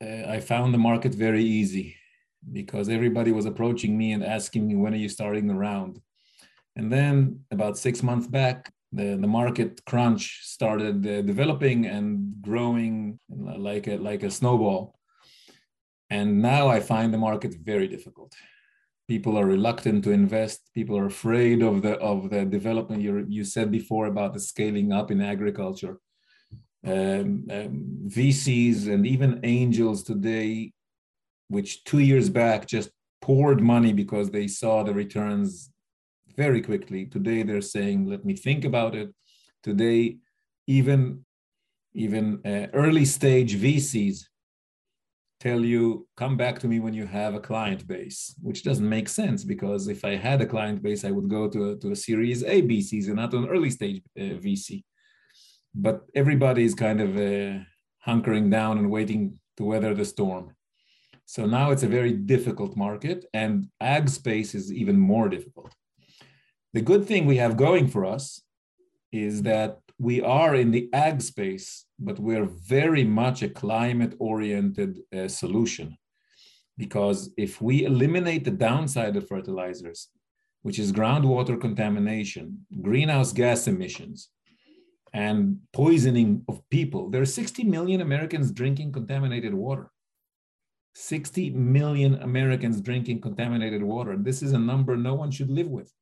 uh, 0.03 0.27
I 0.27 0.39
found 0.39 0.73
the 0.73 0.77
market 0.77 1.13
very 1.13 1.43
easy 1.43 1.95
because 2.51 2.89
everybody 2.89 3.31
was 3.31 3.45
approaching 3.45 3.97
me 3.97 4.13
and 4.13 4.23
asking 4.23 4.67
me, 4.67 4.75
when 4.75 4.93
are 4.93 4.97
you 4.97 5.09
starting 5.09 5.47
the 5.47 5.55
round? 5.55 5.99
And 6.75 6.91
then 6.91 7.41
about 7.51 7.77
six 7.77 8.01
months 8.01 8.27
back, 8.27 8.71
the, 8.91 9.15
the 9.15 9.27
market 9.27 9.83
crunch 9.85 10.39
started 10.43 11.05
uh, 11.07 11.21
developing 11.21 11.85
and 11.85 12.33
growing 12.41 13.19
like 13.29 13.87
a, 13.87 13.97
like 13.97 14.23
a 14.23 14.31
snowball. 14.31 14.95
And 16.09 16.41
now 16.41 16.67
I 16.67 16.81
find 16.81 17.13
the 17.13 17.17
market 17.17 17.55
very 17.63 17.87
difficult. 17.87 18.33
People 19.07 19.37
are 19.37 19.45
reluctant 19.45 20.03
to 20.03 20.11
invest. 20.11 20.69
People 20.73 20.97
are 20.97 21.05
afraid 21.05 21.61
of 21.61 21.81
the 21.81 21.93
of 21.99 22.29
the 22.29 22.45
development. 22.45 23.01
You 23.01 23.25
you 23.27 23.43
said 23.43 23.71
before 23.71 24.05
about 24.07 24.33
the 24.33 24.39
scaling 24.39 24.91
up 24.91 25.11
in 25.11 25.21
agriculture. 25.21 25.99
Um, 26.83 27.45
um, 27.51 27.99
vcs 28.07 28.87
and 28.91 29.05
even 29.05 29.39
angels 29.43 30.01
today 30.01 30.73
which 31.51 31.83
two 31.83 31.99
years 31.99 32.29
back 32.29 32.65
just 32.65 32.89
poured 33.21 33.61
money 33.61 33.93
because 33.93 34.31
they 34.31 34.47
saw 34.47 34.83
the 34.83 34.93
returns 34.93 35.70
very 36.35 36.61
quickly. 36.61 37.05
Today 37.05 37.43
they're 37.43 37.61
saying 37.61 38.07
let 38.07 38.25
me 38.25 38.35
think 38.35 38.65
about 38.65 38.95
it. 38.95 39.09
Today 39.63 40.17
even 40.67 41.25
even 41.93 42.39
uh, 42.45 42.67
early 42.73 43.03
stage 43.03 43.57
vcs 43.57 44.23
tell 45.41 45.59
you 45.59 46.07
come 46.15 46.37
back 46.37 46.57
to 46.57 46.67
me 46.67 46.79
when 46.79 46.93
you 46.93 47.05
have 47.05 47.33
a 47.33 47.39
client 47.39 47.85
base 47.85 48.33
which 48.41 48.63
doesn't 48.63 48.87
make 48.87 49.09
sense 49.09 49.43
because 49.43 49.89
if 49.89 50.05
i 50.05 50.15
had 50.15 50.39
a 50.39 50.45
client 50.45 50.81
base 50.81 51.03
i 51.03 51.11
would 51.11 51.27
go 51.27 51.49
to 51.49 51.71
a, 51.71 51.75
to 51.75 51.91
a 51.91 51.95
series 51.95 52.43
a 52.43 52.61
vcs 52.61 53.07
and 53.07 53.17
not 53.17 53.33
an 53.33 53.49
early 53.49 53.69
stage 53.69 54.01
uh, 54.17 54.37
vc 54.45 54.83
but 55.73 56.01
everybody 56.15 56.63
is 56.63 56.75
kind 56.75 56.99
of 57.01 57.15
uh, 57.17 57.59
hunkering 58.05 58.51
down 58.51 58.77
and 58.77 58.89
waiting 58.89 59.39
to 59.57 59.63
weather 59.63 59.93
the 59.93 60.05
storm. 60.05 60.55
So 61.25 61.45
now 61.45 61.71
it's 61.71 61.83
a 61.83 61.87
very 61.87 62.13
difficult 62.13 62.75
market 62.75 63.25
and 63.33 63.67
ag 63.79 64.09
space 64.09 64.53
is 64.53 64.71
even 64.73 64.97
more 64.97 65.29
difficult 65.29 65.73
the 66.73 66.81
good 66.81 67.05
thing 67.05 67.25
we 67.25 67.37
have 67.37 67.57
going 67.57 67.87
for 67.87 68.05
us 68.05 68.41
is 69.11 69.43
that 69.43 69.79
we 69.99 70.21
are 70.21 70.55
in 70.55 70.71
the 70.71 70.89
ag 70.93 71.21
space, 71.21 71.85
but 71.99 72.17
we're 72.17 72.45
very 72.45 73.03
much 73.03 73.43
a 73.43 73.49
climate 73.49 74.15
oriented 74.19 74.99
uh, 75.15 75.27
solution. 75.27 75.97
Because 76.77 77.29
if 77.37 77.61
we 77.61 77.85
eliminate 77.85 78.45
the 78.45 78.51
downside 78.51 79.15
of 79.15 79.27
fertilizers, 79.27 80.07
which 80.63 80.79
is 80.79 80.91
groundwater 80.91 81.59
contamination, 81.59 82.65
greenhouse 82.81 83.33
gas 83.33 83.67
emissions, 83.67 84.29
and 85.13 85.57
poisoning 85.73 86.43
of 86.47 86.67
people, 86.69 87.09
there 87.09 87.21
are 87.21 87.25
60 87.25 87.63
million 87.65 88.01
Americans 88.01 88.51
drinking 88.51 88.93
contaminated 88.93 89.53
water. 89.53 89.91
60 90.95 91.51
million 91.51 92.15
Americans 92.15 92.81
drinking 92.81 93.21
contaminated 93.21 93.83
water. 93.83 94.17
This 94.17 94.41
is 94.41 94.53
a 94.53 94.59
number 94.59 94.95
no 94.95 95.13
one 95.13 95.31
should 95.31 95.49
live 95.49 95.67
with. 95.67 95.93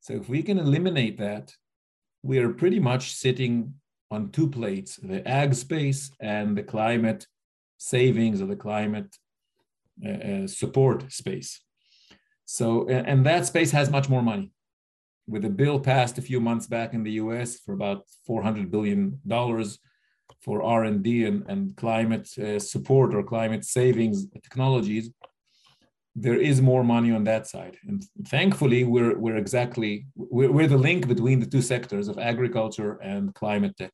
So 0.00 0.14
if 0.14 0.28
we 0.28 0.42
can 0.42 0.58
eliminate 0.58 1.18
that, 1.18 1.52
we 2.22 2.38
are 2.38 2.50
pretty 2.50 2.80
much 2.80 3.14
sitting 3.14 3.74
on 4.10 4.30
two 4.30 4.48
plates 4.48 4.96
the 4.96 5.26
ag 5.28 5.54
space 5.54 6.10
and 6.20 6.56
the 6.56 6.62
climate 6.62 7.26
savings 7.76 8.40
or 8.40 8.46
the 8.46 8.56
climate 8.56 9.14
uh, 10.04 10.10
uh 10.10 10.46
support 10.46 11.12
space. 11.12 11.60
So, 12.46 12.88
and 12.88 13.26
that 13.26 13.44
space 13.44 13.72
has 13.72 13.90
much 13.90 14.08
more 14.08 14.22
money. 14.22 14.52
With 15.26 15.44
a 15.44 15.50
bill 15.50 15.78
passed 15.78 16.16
a 16.16 16.22
few 16.22 16.40
months 16.40 16.66
back 16.66 16.94
in 16.94 17.02
the 17.02 17.12
US 17.22 17.58
for 17.58 17.74
about 17.74 18.04
$400 18.26 18.70
billion 18.70 19.20
for 20.40 20.62
R&D 20.62 21.26
and, 21.26 21.44
and 21.46 21.76
climate 21.76 22.26
uh, 22.38 22.58
support 22.58 23.14
or 23.14 23.22
climate 23.22 23.64
savings 23.66 24.26
technologies, 24.42 25.10
there 26.20 26.40
is 26.40 26.60
more 26.60 26.82
money 26.82 27.10
on 27.12 27.24
that 27.24 27.46
side. 27.46 27.76
And 27.86 28.04
thankfully, 28.26 28.84
we're, 28.84 29.16
we're 29.18 29.36
exactly, 29.36 30.06
we're, 30.16 30.50
we're 30.50 30.66
the 30.66 30.76
link 30.76 31.06
between 31.06 31.38
the 31.40 31.46
two 31.46 31.62
sectors 31.62 32.08
of 32.08 32.18
agriculture 32.18 32.98
and 33.02 33.34
climate 33.34 33.76
tech. 33.76 33.92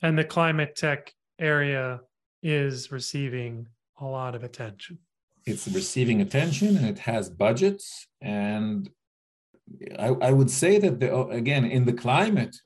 And 0.00 0.18
the 0.18 0.24
climate 0.24 0.74
tech 0.74 1.12
area 1.38 2.00
is 2.42 2.90
receiving 2.90 3.68
a 4.00 4.04
lot 4.04 4.34
of 4.34 4.42
attention. 4.42 4.98
It's 5.44 5.68
receiving 5.68 6.20
attention 6.20 6.76
and 6.76 6.86
it 6.86 7.00
has 7.00 7.28
budgets. 7.28 8.06
And 8.20 8.88
I, 9.98 10.08
I 10.08 10.32
would 10.32 10.50
say 10.50 10.78
that, 10.78 10.98
the, 11.00 11.26
again, 11.26 11.64
in 11.64 11.84
the 11.84 11.92
climate, 11.92 12.56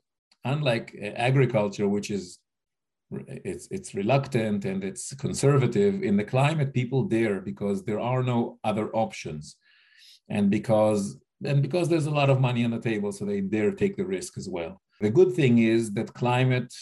unlike 0.45 0.97
uh, 1.03 1.07
agriculture, 1.07 1.89
which 1.89 2.11
is 2.11 2.39
it's 3.11 3.69
it's 3.71 3.95
reluctant 3.95 4.65
and 4.65 4.83
it's 4.83 5.15
conservative 5.15 6.03
in 6.03 6.17
the 6.17 6.25
climate 6.25 6.75
people 6.75 7.05
dare 7.05 7.41
because 7.41 7.85
there 7.85 8.01
are 8.01 8.23
no 8.23 8.59
other 8.65 8.91
options 8.95 9.57
and 10.29 10.51
because 10.51 11.17
and 11.45 11.63
because 11.63 11.89
there's 11.89 12.07
a 12.07 12.11
lot 12.11 12.31
of 12.31 12.41
money 12.41 12.65
on 12.65 12.71
the 12.71 12.81
table, 12.81 13.13
so 13.13 13.25
they 13.25 13.41
dare 13.41 13.73
take 13.73 13.97
the 13.97 14.07
risk 14.07 14.39
as 14.39 14.49
well. 14.49 14.81
The 15.01 15.11
good 15.11 15.35
thing 15.35 15.59
is 15.59 15.93
that 15.93 16.15
climate, 16.15 16.73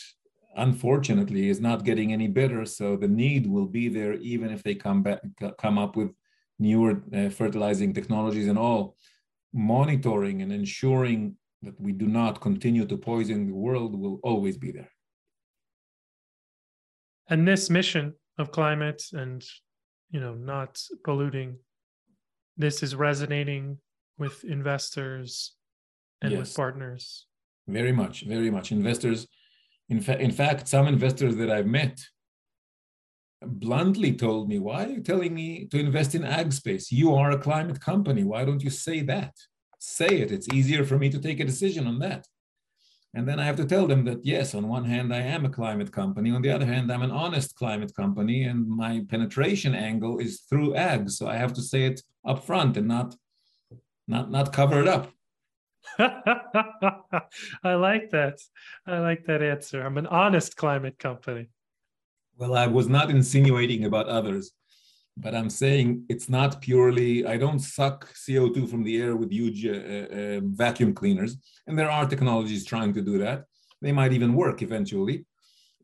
unfortunately, 0.57 1.49
is 1.49 1.61
not 1.61 1.85
getting 1.85 2.13
any 2.13 2.29
better. 2.29 2.65
So 2.65 2.97
the 2.97 3.09
need 3.09 3.47
will 3.49 3.67
be 3.67 3.89
there 3.89 4.15
even 4.15 4.51
if 4.51 4.63
they 4.63 4.77
come 4.77 5.03
back, 5.03 5.21
come 5.59 5.79
up 5.79 5.97
with 5.97 6.13
newer 6.59 7.03
uh, 7.13 7.31
fertilizing 7.31 7.93
technologies 7.93 8.47
and 8.47 8.59
all. 8.59 8.97
Monitoring 9.53 10.43
and 10.43 10.53
ensuring 10.53 11.37
that 11.63 11.81
we 11.81 11.93
do 11.93 12.07
not 12.07 12.41
continue 12.41 12.87
to 12.87 12.97
poison 12.97 13.47
the 13.47 13.55
world 13.55 13.99
will 13.99 14.21
always 14.23 14.57
be 14.57 14.71
there. 14.71 14.91
And 17.29 17.47
this 17.49 17.71
mission 17.71 18.15
of 18.39 18.53
climate 18.53 19.03
and 19.13 19.45
you 20.11 20.21
know 20.21 20.35
not 20.35 20.81
polluting, 21.05 21.59
this 22.57 22.83
is 22.83 22.95
resonating 22.95 23.79
with 24.19 24.45
investors 24.45 25.55
and 26.23 26.33
yes. 26.33 26.41
with 26.41 26.55
partners. 26.55 27.27
Very 27.67 27.93
much, 27.93 28.25
very 28.27 28.51
much. 28.51 28.73
Investors, 28.73 29.27
in 29.89 30.01
fact, 30.01 30.21
in 30.21 30.31
fact, 30.31 30.69
some 30.69 30.87
investors 30.87 31.37
that 31.37 31.51
I've 31.51 31.67
met 31.67 31.99
bluntly 33.43 34.13
told 34.13 34.49
me, 34.49 34.59
"Why 34.59 34.85
are 34.85 34.89
you 34.91 35.01
telling 35.01 35.35
me 35.35 35.67
to 35.67 35.79
invest 35.79 36.15
in 36.15 36.25
ag 36.25 36.53
space? 36.53 36.93
You 36.93 37.15
are 37.15 37.31
a 37.31 37.39
climate 37.39 37.81
company. 37.81 38.23
Why 38.25 38.45
don't 38.45 38.63
you 38.63 38.71
say 38.71 39.01
that?" 39.03 39.35
say 39.85 40.21
it. 40.23 40.33
It's 40.33 40.49
easier 40.53 40.85
for 40.85 40.99
me 40.99 41.11
to 41.11 41.21
take 41.21 41.41
a 41.41 41.45
decision 41.45 41.87
on 41.87 41.99
that. 42.01 42.27
And 43.17 43.29
then 43.29 43.39
I 43.39 43.45
have 43.45 43.57
to 43.57 43.65
tell 43.65 43.87
them 43.87 44.05
that, 44.07 44.27
yes, 44.27 44.55
on 44.55 44.67
one 44.67 44.85
hand, 44.85 45.15
I 45.15 45.21
am 45.21 45.45
a 45.45 45.49
climate 45.49 45.93
company. 45.93 46.33
On 46.33 46.43
the 46.43 46.51
other 46.51 46.67
hand, 46.67 46.91
I'm 46.91 47.03
an 47.03 47.13
honest 47.13 47.55
climate 47.55 47.95
company, 47.95 48.43
and 48.43 48.69
my 48.69 49.05
penetration 49.09 49.73
angle 49.73 50.19
is 50.19 50.41
through 50.41 50.75
ag. 50.75 51.09
So 51.09 51.29
I 51.29 51.37
have 51.37 51.53
to 51.53 51.63
say 51.63 51.85
it 51.85 52.03
up 52.27 52.45
front 52.45 52.77
and 52.77 52.89
not, 52.89 53.15
not, 54.09 54.33
not 54.33 54.53
cover 54.53 54.81
it 54.81 54.89
up. 54.89 55.13
I 55.99 57.75
like 57.75 58.11
that. 58.11 58.41
I 58.85 58.99
like 58.99 59.27
that 59.27 59.43
answer. 59.43 59.83
I'm 59.83 59.99
an 59.99 60.09
honest 60.09 60.57
climate 60.57 60.99
company. 60.99 61.51
Well, 62.37 62.57
I 62.57 62.67
was 62.67 62.89
not 62.89 63.11
insinuating 63.11 63.85
about 63.85 64.09
others 64.09 64.51
but 65.17 65.35
I'm 65.35 65.51
saying 65.51 66.05
it's 66.09 66.29
not 66.29 66.61
purely, 66.61 67.25
I 67.25 67.37
don't 67.37 67.61
suck 67.61 68.13
CO2 68.15 68.69
from 68.69 68.83
the 68.83 69.01
air 69.01 69.15
with 69.15 69.31
huge 69.31 69.65
uh, 69.65 69.71
uh, 69.71 70.41
vacuum 70.43 70.93
cleaners. 70.93 71.37
And 71.67 71.79
there 71.79 71.91
are 71.91 72.07
technologies 72.07 72.65
trying 72.65 72.93
to 72.95 73.03
do 73.03 73.19
that. 73.19 73.45
They 73.81 73.93
might 73.93 74.13
even 74.13 74.35
work 74.35 74.63
eventually, 74.63 75.25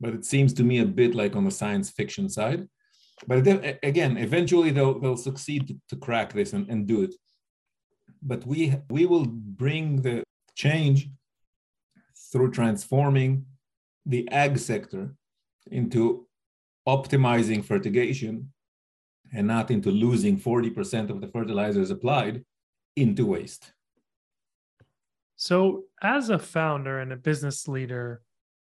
but 0.00 0.14
it 0.14 0.24
seems 0.24 0.52
to 0.54 0.64
me 0.64 0.80
a 0.80 0.86
bit 0.86 1.14
like 1.14 1.36
on 1.36 1.44
the 1.44 1.50
science 1.50 1.90
fiction 1.90 2.28
side. 2.28 2.68
But 3.26 3.46
again, 3.82 4.16
eventually 4.16 4.70
they'll, 4.70 4.98
they'll 4.98 5.16
succeed 5.16 5.68
to, 5.68 5.76
to 5.90 5.96
crack 5.96 6.32
this 6.32 6.52
and, 6.52 6.68
and 6.68 6.86
do 6.86 7.02
it. 7.02 7.14
But 8.22 8.44
we, 8.46 8.74
we 8.88 9.06
will 9.06 9.26
bring 9.26 10.02
the 10.02 10.24
change 10.56 11.08
through 12.32 12.50
transforming 12.50 13.46
the 14.06 14.28
ag 14.30 14.58
sector 14.58 15.14
into 15.70 16.26
optimizing 16.88 17.64
fertigation 17.64 18.52
and 19.32 19.46
not 19.46 19.70
into 19.70 19.90
losing 19.90 20.38
40% 20.38 21.10
of 21.10 21.20
the 21.20 21.28
fertilizers 21.28 21.90
applied 21.90 22.44
into 22.96 23.26
waste. 23.26 23.72
So, 25.36 25.84
as 26.02 26.28
a 26.28 26.38
founder 26.38 27.00
and 27.00 27.12
a 27.12 27.16
business 27.16 27.66
leader 27.66 28.22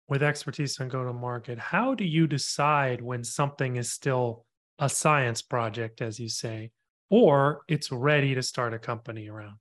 with 0.08 0.22
expertise 0.22 0.78
on 0.80 0.88
go 0.88 1.04
to 1.04 1.12
market, 1.12 1.58
how 1.58 1.94
do 1.94 2.04
you 2.04 2.26
decide 2.26 3.00
when 3.00 3.24
something 3.24 3.76
is 3.76 3.90
still 3.90 4.44
a 4.78 4.88
science 4.88 5.40
project, 5.40 6.02
as 6.02 6.20
you 6.20 6.28
say, 6.28 6.70
or 7.08 7.62
it's 7.68 7.90
ready 7.90 8.34
to 8.34 8.42
start 8.42 8.74
a 8.74 8.78
company 8.78 9.28
around? 9.28 9.56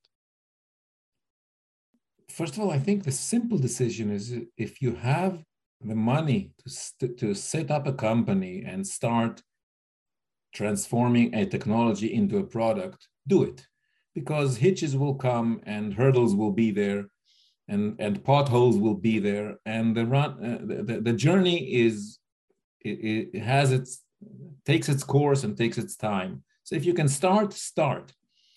First 2.30 2.56
of 2.56 2.60
all, 2.60 2.72
I 2.72 2.80
think 2.80 3.04
the 3.04 3.12
simple 3.12 3.58
decision 3.58 4.12
is 4.12 4.36
if 4.58 4.82
you 4.82 4.96
have 4.96 5.42
the 5.82 5.96
money 5.96 6.52
to, 6.64 6.70
st- 6.70 7.18
to 7.20 7.34
set 7.34 7.72
up 7.72 7.88
a 7.88 7.94
company 7.94 8.64
and 8.66 8.86
start 8.86 9.42
transforming 10.56 11.36
a 11.36 11.46
technology 11.46 12.14
into 12.14 12.38
a 12.38 12.44
product, 12.44 13.08
do 13.28 13.44
it. 13.44 13.68
Because 14.16 14.58
hitches 14.58 14.96
will 14.96 15.16
come 15.16 15.62
and 15.66 15.94
hurdles 15.94 16.34
will 16.34 16.52
be 16.64 16.72
there 16.72 17.10
and, 17.68 17.96
and 18.00 18.24
potholes 18.24 18.78
will 18.78 18.96
be 18.96 19.20
there. 19.20 19.58
And 19.66 19.96
the, 19.96 20.06
run, 20.06 20.32
uh, 20.44 20.84
the, 20.90 21.02
the 21.02 21.14
journey 21.14 21.58
is, 21.86 22.20
it, 22.80 23.30
it 23.34 23.44
has 23.44 23.72
its, 23.72 24.02
takes 24.66 24.88
its 24.88 25.04
course 25.04 25.44
and 25.44 25.58
takes 25.58 25.78
its 25.78 25.96
time. 25.96 26.44
So 26.64 26.76
if 26.76 26.86
you 26.86 26.94
can 26.94 27.10
start, 27.10 27.54
start. 27.54 28.14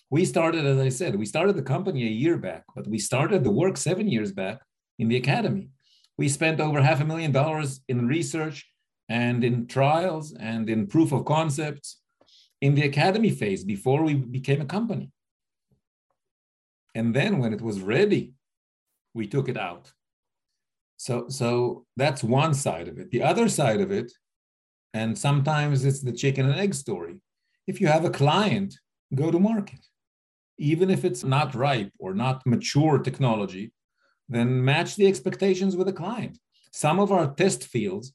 We 0.09 0.25
started, 0.25 0.65
as 0.65 0.79
I 0.79 0.89
said, 0.89 1.15
we 1.15 1.25
started 1.25 1.55
the 1.55 1.61
company 1.61 2.03
a 2.03 2.19
year 2.23 2.37
back, 2.37 2.63
but 2.75 2.87
we 2.87 2.97
started 2.97 3.43
the 3.43 3.51
work 3.51 3.77
seven 3.77 4.07
years 4.07 4.31
back 4.31 4.61
in 4.97 5.09
the 5.09 5.17
academy. 5.17 5.69
We 6.17 6.29
spent 6.29 6.59
over 6.59 6.81
half 6.81 7.01
a 7.01 7.05
million 7.05 7.31
dollars 7.31 7.81
in 7.87 8.07
research 8.07 8.65
and 9.09 9.43
in 9.43 9.67
trials 9.67 10.33
and 10.33 10.69
in 10.69 10.87
proof 10.87 11.11
of 11.11 11.25
concepts 11.25 11.99
in 12.61 12.75
the 12.75 12.83
academy 12.83 13.31
phase 13.31 13.63
before 13.63 14.03
we 14.03 14.13
became 14.13 14.61
a 14.61 14.65
company. 14.65 15.11
And 16.93 17.15
then 17.15 17.39
when 17.39 17.53
it 17.53 17.61
was 17.61 17.81
ready, 17.81 18.33
we 19.13 19.27
took 19.27 19.49
it 19.49 19.57
out. 19.57 19.91
So, 20.97 21.29
so 21.29 21.85
that's 21.95 22.23
one 22.23 22.53
side 22.53 22.87
of 22.87 22.99
it. 22.99 23.09
The 23.09 23.23
other 23.23 23.47
side 23.49 23.81
of 23.81 23.91
it, 23.91 24.11
and 24.93 25.17
sometimes 25.17 25.85
it's 25.85 26.01
the 26.01 26.11
chicken 26.11 26.45
and 26.45 26.59
egg 26.59 26.73
story. 26.73 27.15
If 27.67 27.79
you 27.79 27.87
have 27.87 28.05
a 28.05 28.09
client, 28.09 28.75
go 29.15 29.31
to 29.31 29.39
market. 29.39 29.79
Even 30.57 30.89
if 30.89 31.05
it's 31.05 31.23
not 31.23 31.55
ripe 31.55 31.91
or 31.99 32.13
not 32.13 32.45
mature 32.45 32.99
technology, 32.99 33.71
then 34.27 34.63
match 34.63 34.95
the 34.95 35.07
expectations 35.07 35.75
with 35.75 35.87
the 35.87 35.93
client. 35.93 36.37
Some 36.71 36.99
of 36.99 37.11
our 37.11 37.33
test 37.33 37.63
fields 37.63 38.13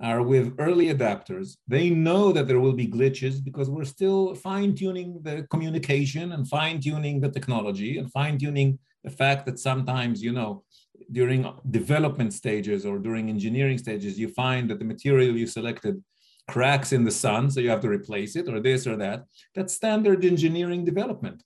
are 0.00 0.22
with 0.22 0.54
early 0.58 0.86
adapters. 0.86 1.56
They 1.66 1.88
know 1.90 2.32
that 2.32 2.46
there 2.46 2.60
will 2.60 2.74
be 2.74 2.86
glitches 2.86 3.42
because 3.42 3.70
we're 3.70 3.84
still 3.84 4.34
fine 4.34 4.74
tuning 4.74 5.20
the 5.22 5.46
communication 5.50 6.32
and 6.32 6.46
fine 6.46 6.80
tuning 6.80 7.20
the 7.20 7.30
technology 7.30 7.98
and 7.98 8.12
fine 8.12 8.36
tuning 8.38 8.78
the 9.04 9.10
fact 9.10 9.46
that 9.46 9.58
sometimes, 9.58 10.22
you 10.22 10.32
know, 10.32 10.64
during 11.12 11.50
development 11.70 12.34
stages 12.34 12.84
or 12.84 12.98
during 12.98 13.28
engineering 13.30 13.78
stages, 13.78 14.18
you 14.18 14.28
find 14.28 14.68
that 14.68 14.78
the 14.78 14.84
material 14.84 15.36
you 15.36 15.46
selected 15.46 16.02
cracks 16.48 16.92
in 16.92 17.04
the 17.04 17.10
sun, 17.10 17.50
so 17.50 17.60
you 17.60 17.70
have 17.70 17.80
to 17.80 17.88
replace 17.88 18.36
it 18.36 18.48
or 18.48 18.60
this 18.60 18.86
or 18.86 18.96
that. 18.96 19.24
That's 19.54 19.74
standard 19.74 20.24
engineering 20.24 20.84
development. 20.84 21.42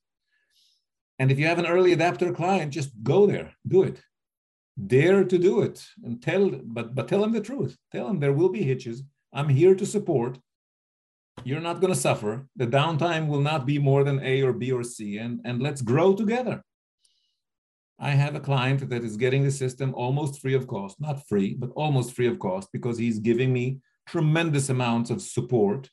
And 1.18 1.30
if 1.30 1.38
you 1.38 1.46
have 1.46 1.58
an 1.58 1.66
early 1.66 1.92
adapter 1.92 2.32
client, 2.32 2.72
just 2.72 2.90
go 3.02 3.26
there, 3.26 3.52
do 3.66 3.82
it 3.82 4.00
dare 4.86 5.24
to 5.24 5.38
do 5.38 5.62
it 5.62 5.84
and 6.04 6.22
tell 6.22 6.50
but 6.50 6.94
but 6.94 7.08
tell 7.08 7.20
them 7.20 7.32
the 7.32 7.40
truth. 7.40 7.76
Tell 7.92 8.06
them 8.06 8.20
there 8.20 8.32
will 8.32 8.48
be 8.48 8.62
hitches. 8.62 9.02
I'm 9.32 9.48
here 9.48 9.74
to 9.74 9.86
support. 9.86 10.38
You're 11.44 11.60
not 11.60 11.80
going 11.80 11.92
to 11.92 11.98
suffer. 11.98 12.46
The 12.56 12.66
downtime 12.66 13.28
will 13.28 13.40
not 13.40 13.64
be 13.64 13.78
more 13.78 14.04
than 14.04 14.20
a 14.22 14.42
or 14.42 14.52
b 14.52 14.72
or 14.72 14.82
c 14.82 15.18
and 15.18 15.40
and 15.44 15.62
let's 15.62 15.82
grow 15.82 16.14
together. 16.14 16.62
I 17.98 18.10
have 18.10 18.34
a 18.34 18.40
client 18.40 18.88
that 18.88 19.04
is 19.04 19.18
getting 19.18 19.44
the 19.44 19.50
system 19.50 19.94
almost 19.94 20.40
free 20.40 20.54
of 20.54 20.66
cost 20.66 21.00
not 21.00 21.26
free 21.28 21.54
but 21.54 21.70
almost 21.76 22.14
free 22.14 22.28
of 22.28 22.38
cost 22.38 22.68
because 22.72 22.96
he's 22.98 23.18
giving 23.18 23.52
me 23.52 23.80
tremendous 24.06 24.70
amounts 24.70 25.10
of 25.10 25.20
support 25.20 25.90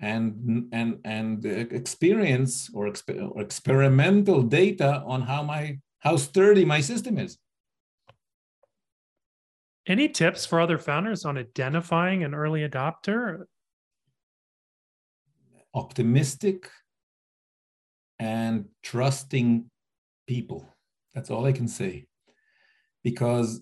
and 0.00 0.68
and 0.72 0.98
and 1.04 1.44
experience 1.44 2.70
or, 2.74 2.86
exp- 2.86 3.30
or 3.34 3.40
experimental 3.40 4.42
data 4.42 5.02
on 5.06 5.22
how 5.22 5.42
my 5.42 5.78
how 6.00 6.16
sturdy 6.16 6.64
my 6.64 6.80
system 6.80 7.18
is 7.18 7.38
any 9.88 10.08
tips 10.08 10.46
for 10.46 10.60
other 10.60 10.78
founders 10.78 11.24
on 11.24 11.38
identifying 11.38 12.24
an 12.24 12.34
early 12.34 12.68
adopter? 12.68 13.44
Optimistic 15.74 16.70
and 18.18 18.66
trusting 18.82 19.70
people. 20.26 20.68
That's 21.14 21.30
all 21.30 21.46
I 21.46 21.52
can 21.52 21.68
say. 21.68 22.06
Because 23.02 23.60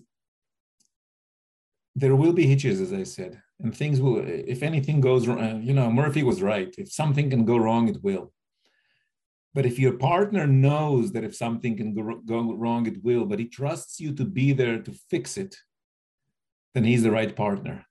there 1.95 2.15
will 2.15 2.33
be 2.33 2.45
hitches, 2.45 2.79
as 2.81 2.93
I 2.93 3.03
said, 3.03 3.41
and 3.59 3.75
things 3.75 3.99
will, 4.01 4.23
if 4.25 4.61
anything 4.61 5.01
goes 5.01 5.27
wrong, 5.27 5.63
you 5.63 5.73
know, 5.73 5.89
Murphy 5.89 6.23
was 6.23 6.41
right. 6.41 6.73
If 6.77 6.91
something 6.91 7.29
can 7.29 7.45
go 7.45 7.57
wrong, 7.57 7.87
it 7.87 8.03
will. 8.03 8.31
But 9.53 9.65
if 9.65 9.79
your 9.79 9.93
partner 9.93 10.45
knows 10.45 11.11
that 11.13 11.23
if 11.23 11.35
something 11.35 11.75
can 11.75 11.95
go, 11.95 12.53
wrong, 12.53 12.85
it 12.85 13.03
will, 13.03 13.25
but 13.25 13.39
he 13.39 13.47
trusts 13.47 13.99
you 13.99 14.13
to 14.13 14.25
be 14.25 14.53
there 14.53 14.79
to 14.79 14.91
fix 15.09 15.37
it, 15.37 15.55
then 16.73 16.83
he's 16.83 17.03
the 17.03 17.11
right 17.11 17.35
partner. 17.35 17.85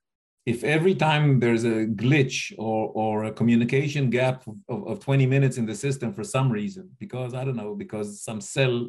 If 0.45 0.63
every 0.63 0.95
time 0.95 1.39
there's 1.39 1.65
a 1.65 1.85
glitch 1.85 2.53
or, 2.57 2.91
or 2.93 3.25
a 3.25 3.33
communication 3.33 4.09
gap 4.09 4.45
of, 4.69 4.87
of 4.87 4.99
20 5.01 5.25
minutes 5.25 5.57
in 5.57 5.65
the 5.65 5.75
system 5.75 6.13
for 6.13 6.23
some 6.23 6.49
reason, 6.49 6.89
because 6.99 7.33
I 7.33 7.43
don't 7.43 7.57
know, 7.57 7.75
because 7.75 8.23
some 8.23 8.39
cell 8.39 8.87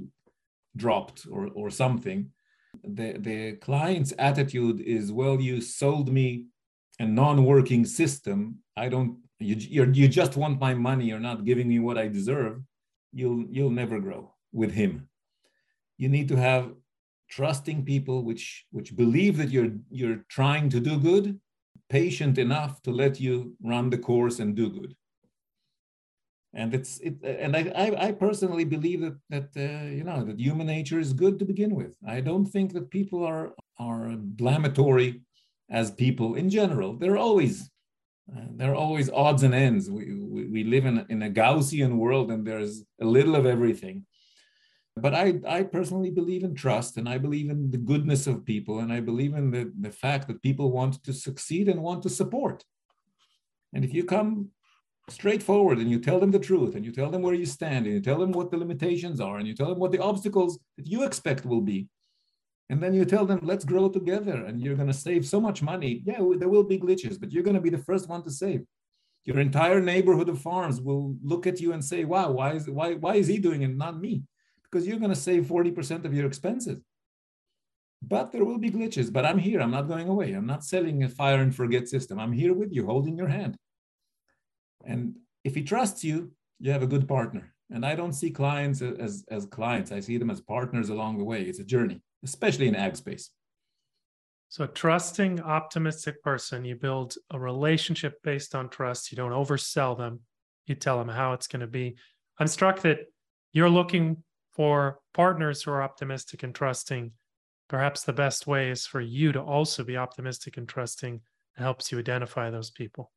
dropped 0.76 1.26
or, 1.30 1.48
or 1.54 1.70
something, 1.70 2.30
the, 2.84 3.16
the 3.18 3.52
client's 3.56 4.12
attitude 4.18 4.80
is, 4.80 5.10
well, 5.10 5.40
you 5.40 5.60
sold 5.60 6.12
me 6.12 6.46
a 7.00 7.06
non-working 7.06 7.84
system. 7.84 8.58
I 8.76 8.88
don't, 8.88 9.18
you, 9.40 9.56
you 9.92 10.06
just 10.08 10.36
want 10.36 10.60
my 10.60 10.74
money. 10.74 11.06
You're 11.06 11.18
not 11.18 11.44
giving 11.44 11.68
me 11.68 11.80
what 11.80 11.98
I 11.98 12.06
deserve. 12.06 12.62
You'll, 13.12 13.46
you'll 13.50 13.70
never 13.70 13.98
grow. 13.98 14.32
with 14.52 14.72
him. 14.72 15.08
You 15.96 16.08
need 16.08 16.28
to 16.28 16.36
have 16.36 16.72
trusting 17.28 17.84
people 17.84 18.24
which 18.24 18.66
which 18.70 18.96
believe 18.96 19.36
that 19.36 19.50
you're 19.50 19.72
you're 19.90 20.24
trying 20.28 20.68
to 20.70 20.80
do 20.80 20.98
good, 20.98 21.38
patient 21.88 22.38
enough 22.38 22.82
to 22.82 22.90
let 22.90 23.20
you 23.20 23.54
run 23.62 23.90
the 23.90 23.98
course 23.98 24.38
and 24.38 24.54
do 24.54 24.70
good. 24.70 24.94
And 26.54 26.74
it's 26.74 26.98
it, 27.00 27.16
and 27.22 27.54
I, 27.56 27.94
I 28.08 28.12
personally 28.12 28.64
believe 28.64 29.00
that 29.02 29.18
that 29.30 29.48
uh, 29.56 29.88
you 29.88 30.04
know 30.04 30.24
that 30.24 30.40
human 30.40 30.66
nature 30.66 30.98
is 30.98 31.12
good 31.12 31.38
to 31.38 31.44
begin 31.44 31.74
with. 31.74 31.94
I 32.06 32.20
don't 32.20 32.46
think 32.46 32.72
that 32.72 32.90
people 32.90 33.24
are 33.24 33.52
are 33.78 34.14
blamatory 34.16 35.20
as 35.70 35.90
people 35.90 36.34
in 36.34 36.48
general. 36.48 36.94
They're 36.94 37.18
always 37.18 37.70
uh, 38.34 38.40
there 38.56 38.72
are 38.72 38.76
always 38.76 39.08
odds 39.10 39.42
and 39.42 39.54
ends. 39.54 39.90
We, 39.90 40.14
we, 40.14 40.46
we 40.46 40.64
live 40.64 40.84
in, 40.84 41.06
in 41.08 41.22
a 41.22 41.30
Gaussian 41.30 41.96
world 41.96 42.30
and 42.30 42.46
there's 42.46 42.82
a 43.00 43.04
little 43.04 43.36
of 43.36 43.46
everything. 43.46 44.04
But 45.00 45.14
I, 45.14 45.40
I 45.46 45.62
personally 45.62 46.10
believe 46.10 46.44
in 46.44 46.54
trust 46.54 46.96
and 46.96 47.08
I 47.08 47.18
believe 47.18 47.50
in 47.50 47.70
the 47.70 47.78
goodness 47.78 48.26
of 48.26 48.44
people 48.44 48.80
and 48.80 48.92
I 48.92 49.00
believe 49.00 49.34
in 49.34 49.50
the, 49.50 49.72
the 49.80 49.90
fact 49.90 50.28
that 50.28 50.42
people 50.42 50.70
want 50.70 51.02
to 51.04 51.12
succeed 51.12 51.68
and 51.68 51.82
want 51.82 52.02
to 52.04 52.10
support. 52.10 52.64
And 53.74 53.84
if 53.84 53.92
you 53.92 54.04
come 54.04 54.50
straightforward 55.10 55.78
and 55.78 55.90
you 55.90 55.98
tell 55.98 56.20
them 56.20 56.30
the 56.30 56.38
truth 56.38 56.74
and 56.74 56.84
you 56.84 56.92
tell 56.92 57.10
them 57.10 57.22
where 57.22 57.34
you 57.34 57.46
stand 57.46 57.86
and 57.86 57.94
you 57.94 58.00
tell 58.00 58.18
them 58.18 58.32
what 58.32 58.50
the 58.50 58.56
limitations 58.56 59.20
are 59.20 59.38
and 59.38 59.46
you 59.48 59.54
tell 59.54 59.68
them 59.68 59.78
what 59.78 59.92
the 59.92 60.02
obstacles 60.02 60.58
that 60.76 60.86
you 60.86 61.04
expect 61.04 61.46
will 61.46 61.62
be, 61.62 61.88
and 62.70 62.82
then 62.82 62.92
you 62.92 63.04
tell 63.04 63.24
them, 63.24 63.40
let's 63.42 63.64
grow 63.64 63.88
together 63.88 64.44
and 64.44 64.60
you're 64.60 64.74
going 64.74 64.88
to 64.88 64.94
save 64.94 65.26
so 65.26 65.40
much 65.40 65.62
money. 65.62 66.02
Yeah, 66.04 66.22
there 66.38 66.50
will 66.50 66.64
be 66.64 66.78
glitches, 66.78 67.18
but 67.18 67.32
you're 67.32 67.42
going 67.42 67.56
to 67.56 67.62
be 67.62 67.70
the 67.70 67.78
first 67.78 68.08
one 68.08 68.22
to 68.24 68.30
save. 68.30 68.62
Your 69.24 69.40
entire 69.40 69.80
neighborhood 69.80 70.28
of 70.28 70.40
farms 70.40 70.80
will 70.80 71.16
look 71.22 71.46
at 71.46 71.60
you 71.60 71.72
and 71.72 71.82
say, 71.82 72.04
wow, 72.04 72.30
why 72.30 72.52
is, 72.52 72.68
why, 72.68 72.94
why 72.94 73.14
is 73.16 73.26
he 73.26 73.38
doing 73.38 73.62
it, 73.62 73.74
not 73.76 74.00
me? 74.00 74.22
Because 74.70 74.86
you're 74.86 74.98
going 74.98 75.10
to 75.10 75.16
save 75.16 75.46
40% 75.46 76.04
of 76.04 76.14
your 76.14 76.26
expenses. 76.26 76.80
But 78.02 78.32
there 78.32 78.44
will 78.44 78.58
be 78.58 78.70
glitches. 78.70 79.12
But 79.12 79.24
I'm 79.24 79.38
here. 79.38 79.60
I'm 79.60 79.70
not 79.70 79.88
going 79.88 80.08
away. 80.08 80.32
I'm 80.32 80.46
not 80.46 80.64
selling 80.64 81.02
a 81.02 81.08
fire 81.08 81.40
and 81.40 81.54
forget 81.54 81.88
system. 81.88 82.18
I'm 82.18 82.32
here 82.32 82.54
with 82.54 82.72
you, 82.72 82.86
holding 82.86 83.16
your 83.16 83.28
hand. 83.28 83.56
And 84.84 85.16
if 85.44 85.54
he 85.54 85.62
trusts 85.62 86.04
you, 86.04 86.32
you 86.60 86.70
have 86.72 86.82
a 86.82 86.86
good 86.86 87.08
partner. 87.08 87.54
And 87.70 87.84
I 87.84 87.94
don't 87.94 88.12
see 88.12 88.30
clients 88.30 88.82
as, 88.82 89.24
as 89.30 89.46
clients. 89.46 89.92
I 89.92 90.00
see 90.00 90.16
them 90.16 90.30
as 90.30 90.40
partners 90.40 90.88
along 90.88 91.18
the 91.18 91.24
way. 91.24 91.42
It's 91.42 91.58
a 91.58 91.64
journey 91.64 92.00
especially 92.24 92.68
in 92.68 92.74
ag 92.74 92.96
space. 92.96 93.30
So, 94.50 94.64
a 94.64 94.68
trusting, 94.68 95.40
optimistic 95.40 96.22
person, 96.22 96.64
you 96.64 96.74
build 96.74 97.14
a 97.30 97.38
relationship 97.38 98.22
based 98.22 98.54
on 98.54 98.70
trust. 98.70 99.12
You 99.12 99.16
don't 99.16 99.32
oversell 99.32 99.96
them. 99.96 100.20
You 100.66 100.74
tell 100.74 100.98
them 100.98 101.08
how 101.08 101.34
it's 101.34 101.46
going 101.46 101.60
to 101.60 101.66
be. 101.66 101.96
I'm 102.38 102.46
struck 102.46 102.80
that 102.80 103.00
you're 103.52 103.68
looking 103.68 104.22
for 104.58 104.98
partners 105.14 105.62
who 105.62 105.70
are 105.70 105.84
optimistic 105.84 106.42
and 106.42 106.52
trusting. 106.52 107.12
Perhaps 107.68 108.02
the 108.02 108.12
best 108.12 108.48
way 108.48 108.70
is 108.70 108.84
for 108.84 109.00
you 109.00 109.30
to 109.30 109.40
also 109.40 109.84
be 109.84 109.96
optimistic 109.96 110.56
and 110.56 110.68
trusting. 110.68 111.14
It 111.56 111.62
helps 111.62 111.92
you 111.92 111.98
identify 112.00 112.50
those 112.50 112.68
people. 112.72 113.12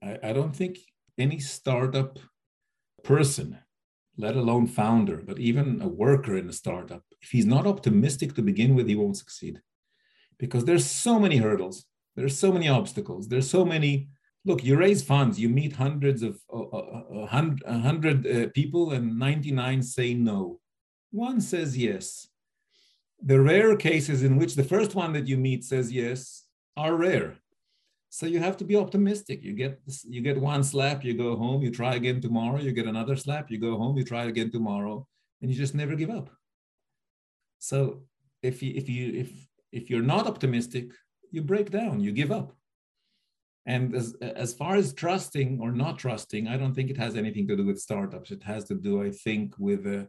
I, 0.00 0.18
I 0.22 0.32
don't 0.32 0.54
think 0.54 0.78
any 1.18 1.40
startup 1.40 2.20
person 3.02 3.58
let 4.16 4.36
alone 4.36 4.68
founder, 4.68 5.16
but 5.26 5.40
even 5.40 5.82
a 5.82 5.88
worker 5.88 6.36
in 6.36 6.48
a 6.48 6.52
startup, 6.52 7.02
if 7.20 7.30
he's 7.30 7.44
not 7.44 7.66
optimistic 7.66 8.34
to 8.34 8.42
begin 8.42 8.76
with, 8.76 8.86
he 8.86 8.94
won't 8.94 9.16
succeed. 9.16 9.60
Because 10.38 10.64
there's 10.64 10.86
so 10.86 11.18
many 11.18 11.38
hurdles, 11.38 11.84
there's 12.14 12.38
so 12.38 12.52
many 12.52 12.68
obstacles, 12.68 13.26
there's 13.26 13.50
so 13.50 13.64
many. 13.64 14.08
Look, 14.46 14.62
you 14.62 14.76
raise 14.76 15.02
funds, 15.02 15.40
you 15.40 15.48
meet 15.48 15.72
hundreds 15.72 16.22
of 16.22 16.38
uh, 16.52 16.60
uh, 16.60 17.26
uh, 17.32 17.66
uh, 17.66 18.46
people, 18.54 18.92
and 18.92 19.18
99 19.18 19.82
say 19.82 20.14
no. 20.14 20.60
One 21.10 21.40
says 21.40 21.76
yes. 21.76 22.28
The 23.20 23.40
rare 23.40 23.76
cases 23.76 24.22
in 24.22 24.36
which 24.36 24.54
the 24.54 24.62
first 24.62 24.94
one 24.94 25.12
that 25.14 25.26
you 25.26 25.36
meet 25.36 25.64
says 25.64 25.90
yes 25.90 26.44
are 26.76 26.94
rare. 26.94 27.38
So 28.10 28.24
you 28.26 28.38
have 28.38 28.56
to 28.58 28.64
be 28.64 28.76
optimistic. 28.76 29.42
You 29.42 29.52
get 29.52 29.80
you 30.08 30.20
get 30.20 30.40
one 30.40 30.62
slap, 30.62 31.04
you 31.04 31.14
go 31.14 31.34
home, 31.34 31.60
you 31.62 31.72
try 31.72 31.96
again 31.96 32.20
tomorrow, 32.20 32.60
you 32.60 32.70
get 32.70 32.86
another 32.86 33.16
slap, 33.16 33.50
you 33.50 33.58
go 33.58 33.76
home, 33.76 33.96
you 33.96 34.04
try 34.04 34.26
again 34.26 34.52
tomorrow, 34.52 35.06
and 35.42 35.50
you 35.50 35.56
just 35.56 35.74
never 35.74 35.96
give 35.96 36.10
up. 36.10 36.30
So 37.58 38.02
if 38.42 38.62
you 38.62 38.72
if 38.76 38.88
you 38.88 39.12
if 39.22 39.30
if 39.72 39.90
you're 39.90 40.10
not 40.14 40.28
optimistic, 40.28 40.92
you 41.32 41.42
break 41.42 41.70
down, 41.70 41.98
you 42.00 42.12
give 42.12 42.30
up. 42.30 42.54
And 43.66 43.94
as 43.94 44.14
as 44.20 44.54
far 44.54 44.76
as 44.76 44.92
trusting 44.92 45.60
or 45.60 45.72
not 45.72 45.98
trusting, 45.98 46.46
I 46.46 46.56
don't 46.56 46.74
think 46.74 46.90
it 46.90 46.98
has 46.98 47.16
anything 47.16 47.48
to 47.48 47.56
do 47.56 47.66
with 47.66 47.80
startups. 47.80 48.30
It 48.30 48.42
has 48.44 48.64
to 48.64 48.74
do, 48.74 49.02
I 49.02 49.10
think, 49.10 49.54
with 49.58 49.86
a 49.86 50.08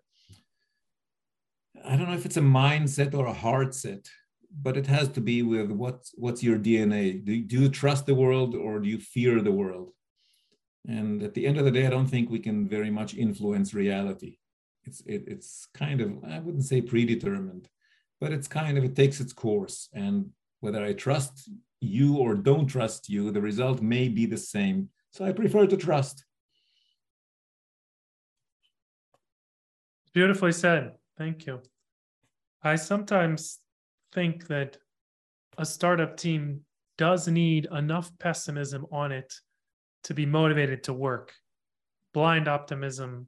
I 1.83 1.95
don't 1.95 2.07
know 2.07 2.15
if 2.15 2.25
it's 2.25 2.37
a 2.37 2.41
mindset 2.41 3.13
or 3.13 3.25
a 3.27 3.33
heart 3.33 3.73
set 3.73 4.07
but 4.51 4.77
it 4.77 4.87
has 4.87 5.09
to 5.09 5.21
be 5.21 5.43
with 5.43 5.71
what's 5.71 6.13
what's 6.15 6.43
your 6.43 6.57
DNA. 6.57 7.23
Do, 7.23 7.41
do 7.41 7.61
you 7.61 7.69
trust 7.69 8.05
the 8.05 8.15
world 8.15 8.55
or 8.55 8.79
do 8.79 8.89
you 8.89 8.99
fear 8.99 9.41
the 9.41 9.51
world? 9.51 9.91
And 10.87 11.21
at 11.21 11.33
the 11.33 11.45
end 11.45 11.57
of 11.57 11.65
the 11.65 11.71
day, 11.71 11.85
I 11.85 11.89
don't 11.89 12.07
think 12.07 12.29
we 12.29 12.39
can 12.39 12.67
very 12.67 12.89
much 12.89 13.13
influence 13.13 13.73
reality. 13.73 14.37
It's 14.85 15.01
it, 15.01 15.23
it's 15.27 15.67
kind 15.73 16.01
of 16.01 16.23
I 16.23 16.39
wouldn't 16.39 16.65
say 16.65 16.81
predetermined, 16.81 17.67
but 18.21 18.31
it's 18.31 18.47
kind 18.47 18.77
of 18.77 18.83
it 18.83 18.95
takes 18.95 19.19
its 19.19 19.33
course. 19.33 19.89
And 19.93 20.31
whether 20.59 20.83
I 20.83 20.93
trust 20.93 21.49
you 21.79 22.17
or 22.17 22.35
don't 22.35 22.67
trust 22.67 23.09
you, 23.09 23.31
the 23.31 23.41
result 23.41 23.81
may 23.81 24.07
be 24.07 24.25
the 24.25 24.37
same. 24.37 24.89
So 25.11 25.25
I 25.25 25.31
prefer 25.31 25.67
to 25.67 25.77
trust. 25.77 26.25
Beautifully 30.13 30.51
said. 30.51 30.93
Thank 31.17 31.45
you. 31.45 31.61
I 32.63 32.75
sometimes 32.75 33.59
think 34.13 34.47
that 34.47 34.77
a 35.57 35.65
startup 35.65 36.17
team 36.17 36.61
does 36.97 37.27
need 37.27 37.67
enough 37.71 38.11
pessimism 38.19 38.85
on 38.91 39.11
it 39.11 39.33
to 40.03 40.13
be 40.13 40.25
motivated 40.25 40.83
to 40.85 40.93
work. 40.93 41.33
Blind 42.13 42.47
optimism 42.47 43.27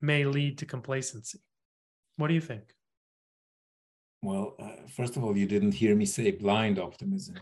may 0.00 0.24
lead 0.24 0.58
to 0.58 0.66
complacency. 0.66 1.40
What 2.16 2.28
do 2.28 2.34
you 2.34 2.40
think? 2.40 2.64
Well, 4.20 4.56
uh, 4.58 4.88
first 4.88 5.16
of 5.16 5.22
all, 5.24 5.36
you 5.36 5.46
didn't 5.46 5.72
hear 5.72 5.94
me 5.94 6.04
say 6.04 6.32
blind 6.32 6.78
optimism. 6.78 7.36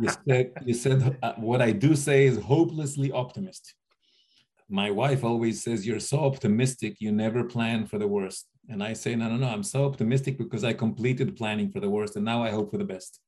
you 0.00 0.08
said, 0.26 0.52
you 0.64 0.74
said 0.74 1.18
uh, 1.22 1.34
what 1.36 1.60
I 1.60 1.72
do 1.72 1.94
say 1.94 2.26
is 2.26 2.38
hopelessly 2.38 3.12
optimistic. 3.12 3.74
My 4.68 4.90
wife 4.90 5.22
always 5.22 5.62
says, 5.62 5.86
You're 5.86 6.00
so 6.00 6.20
optimistic, 6.20 6.96
you 7.00 7.12
never 7.12 7.44
plan 7.44 7.86
for 7.86 7.98
the 7.98 8.08
worst. 8.08 8.46
And 8.68 8.82
I 8.82 8.92
say, 8.92 9.16
no, 9.16 9.28
no, 9.28 9.36
no, 9.36 9.48
I'm 9.48 9.62
so 9.62 9.84
optimistic 9.84 10.38
because 10.38 10.64
I 10.64 10.72
completed 10.72 11.36
planning 11.36 11.70
for 11.70 11.80
the 11.80 11.90
worst 11.90 12.16
and 12.16 12.24
now 12.24 12.42
I 12.42 12.50
hope 12.50 12.70
for 12.70 12.78
the 12.78 12.84
best. 12.84 13.20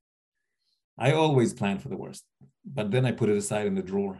I 0.97 1.11
always 1.11 1.53
plan 1.53 1.77
for 1.79 1.89
the 1.89 1.97
worst, 1.97 2.23
but 2.63 2.89
then 2.89 3.05
I 3.05 3.11
put 3.11 3.29
it 3.29 3.37
aside 3.37 3.67
in 3.67 3.75
the 3.75 3.81
drawer. 3.81 4.17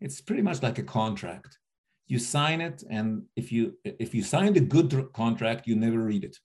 It's 0.00 0.20
pretty 0.20 0.42
much 0.42 0.62
like 0.62 0.78
a 0.78 0.84
contract. 0.84 1.58
You 2.06 2.18
sign 2.18 2.60
it, 2.60 2.84
and 2.88 3.24
if 3.36 3.50
you 3.50 3.76
if 3.84 4.14
you 4.14 4.22
signed 4.22 4.56
a 4.56 4.60
good 4.60 5.12
contract, 5.12 5.66
you 5.66 5.74
never 5.74 5.98
read 5.98 6.24
it. 6.24 6.36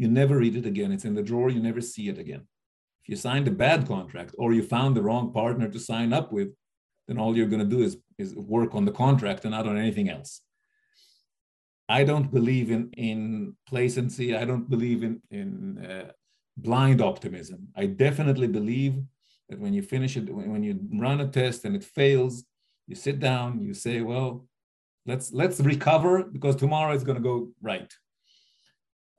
You 0.00 0.08
never 0.08 0.38
read 0.38 0.56
it 0.56 0.64
again. 0.64 0.92
It's 0.92 1.04
in 1.04 1.14
the 1.14 1.28
drawer. 1.30 1.50
You 1.50 1.60
never 1.60 1.82
see 1.82 2.08
it 2.08 2.18
again. 2.18 2.44
If 3.02 3.10
you 3.10 3.16
signed 3.16 3.46
a 3.48 3.50
bad 3.66 3.86
contract 3.86 4.34
or 4.38 4.54
you 4.54 4.62
found 4.62 4.96
the 4.96 5.02
wrong 5.02 5.30
partner 5.30 5.68
to 5.68 5.78
sign 5.78 6.14
up 6.14 6.32
with, 6.32 6.48
then 7.06 7.18
all 7.18 7.36
you're 7.36 7.52
going 7.54 7.68
to 7.68 7.76
do 7.76 7.82
is, 7.82 7.98
is 8.16 8.34
work 8.34 8.74
on 8.74 8.86
the 8.86 8.96
contract 9.04 9.44
and 9.44 9.52
not 9.52 9.66
on 9.66 9.76
anything 9.76 10.08
else. 10.08 10.40
I 11.86 12.04
don't 12.04 12.32
believe 12.32 12.70
in 12.70 12.82
in 13.10 13.56
placency. 13.72 14.28
I 14.42 14.44
don't 14.50 14.70
believe 14.74 15.00
in 15.08 15.14
in 15.40 15.50
uh, 15.90 16.12
blind 16.56 16.98
optimism. 17.10 17.58
I 17.82 17.84
definitely 18.06 18.50
believe 18.58 18.94
that 19.48 19.60
when 19.62 19.74
you 19.76 19.82
finish 19.82 20.16
it, 20.16 20.26
when 20.54 20.62
you 20.62 20.74
run 21.06 21.20
a 21.20 21.28
test 21.40 21.64
and 21.66 21.74
it 21.76 21.84
fails, 21.98 22.34
you 22.88 22.96
sit 23.06 23.18
down, 23.30 23.48
you 23.66 23.74
say, 23.74 23.96
"Well, 24.12 24.46
let's 25.10 25.26
let's 25.40 25.58
recover 25.72 26.12
because 26.36 26.56
tomorrow 26.56 26.94
it's 26.94 27.08
going 27.08 27.20
to 27.22 27.28
go 27.32 27.36
right." 27.60 27.92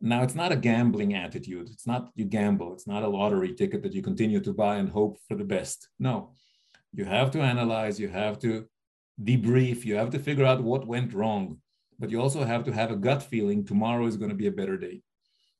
Now, 0.01 0.23
it's 0.23 0.35
not 0.35 0.51
a 0.51 0.55
gambling 0.55 1.13
attitude. 1.13 1.69
It's 1.69 1.85
not 1.85 2.09
you 2.15 2.25
gamble. 2.25 2.73
It's 2.73 2.87
not 2.87 3.03
a 3.03 3.07
lottery 3.07 3.53
ticket 3.53 3.83
that 3.83 3.93
you 3.93 4.01
continue 4.01 4.39
to 4.41 4.53
buy 4.53 4.77
and 4.77 4.89
hope 4.89 5.19
for 5.27 5.35
the 5.35 5.43
best. 5.43 5.89
No, 5.99 6.33
you 6.91 7.05
have 7.05 7.31
to 7.31 7.41
analyze. 7.41 7.99
You 7.99 8.09
have 8.09 8.39
to 8.39 8.65
debrief. 9.21 9.85
You 9.85 9.95
have 9.95 10.09
to 10.11 10.19
figure 10.19 10.45
out 10.45 10.63
what 10.63 10.87
went 10.87 11.13
wrong 11.13 11.61
but 12.01 12.09
you 12.09 12.19
also 12.19 12.43
have 12.43 12.63
to 12.65 12.73
have 12.73 12.91
a 12.91 12.95
gut 12.95 13.21
feeling 13.21 13.63
tomorrow 13.63 14.07
is 14.07 14.17
going 14.17 14.31
to 14.31 14.41
be 14.43 14.47
a 14.47 14.57
better 14.59 14.75
day 14.75 15.01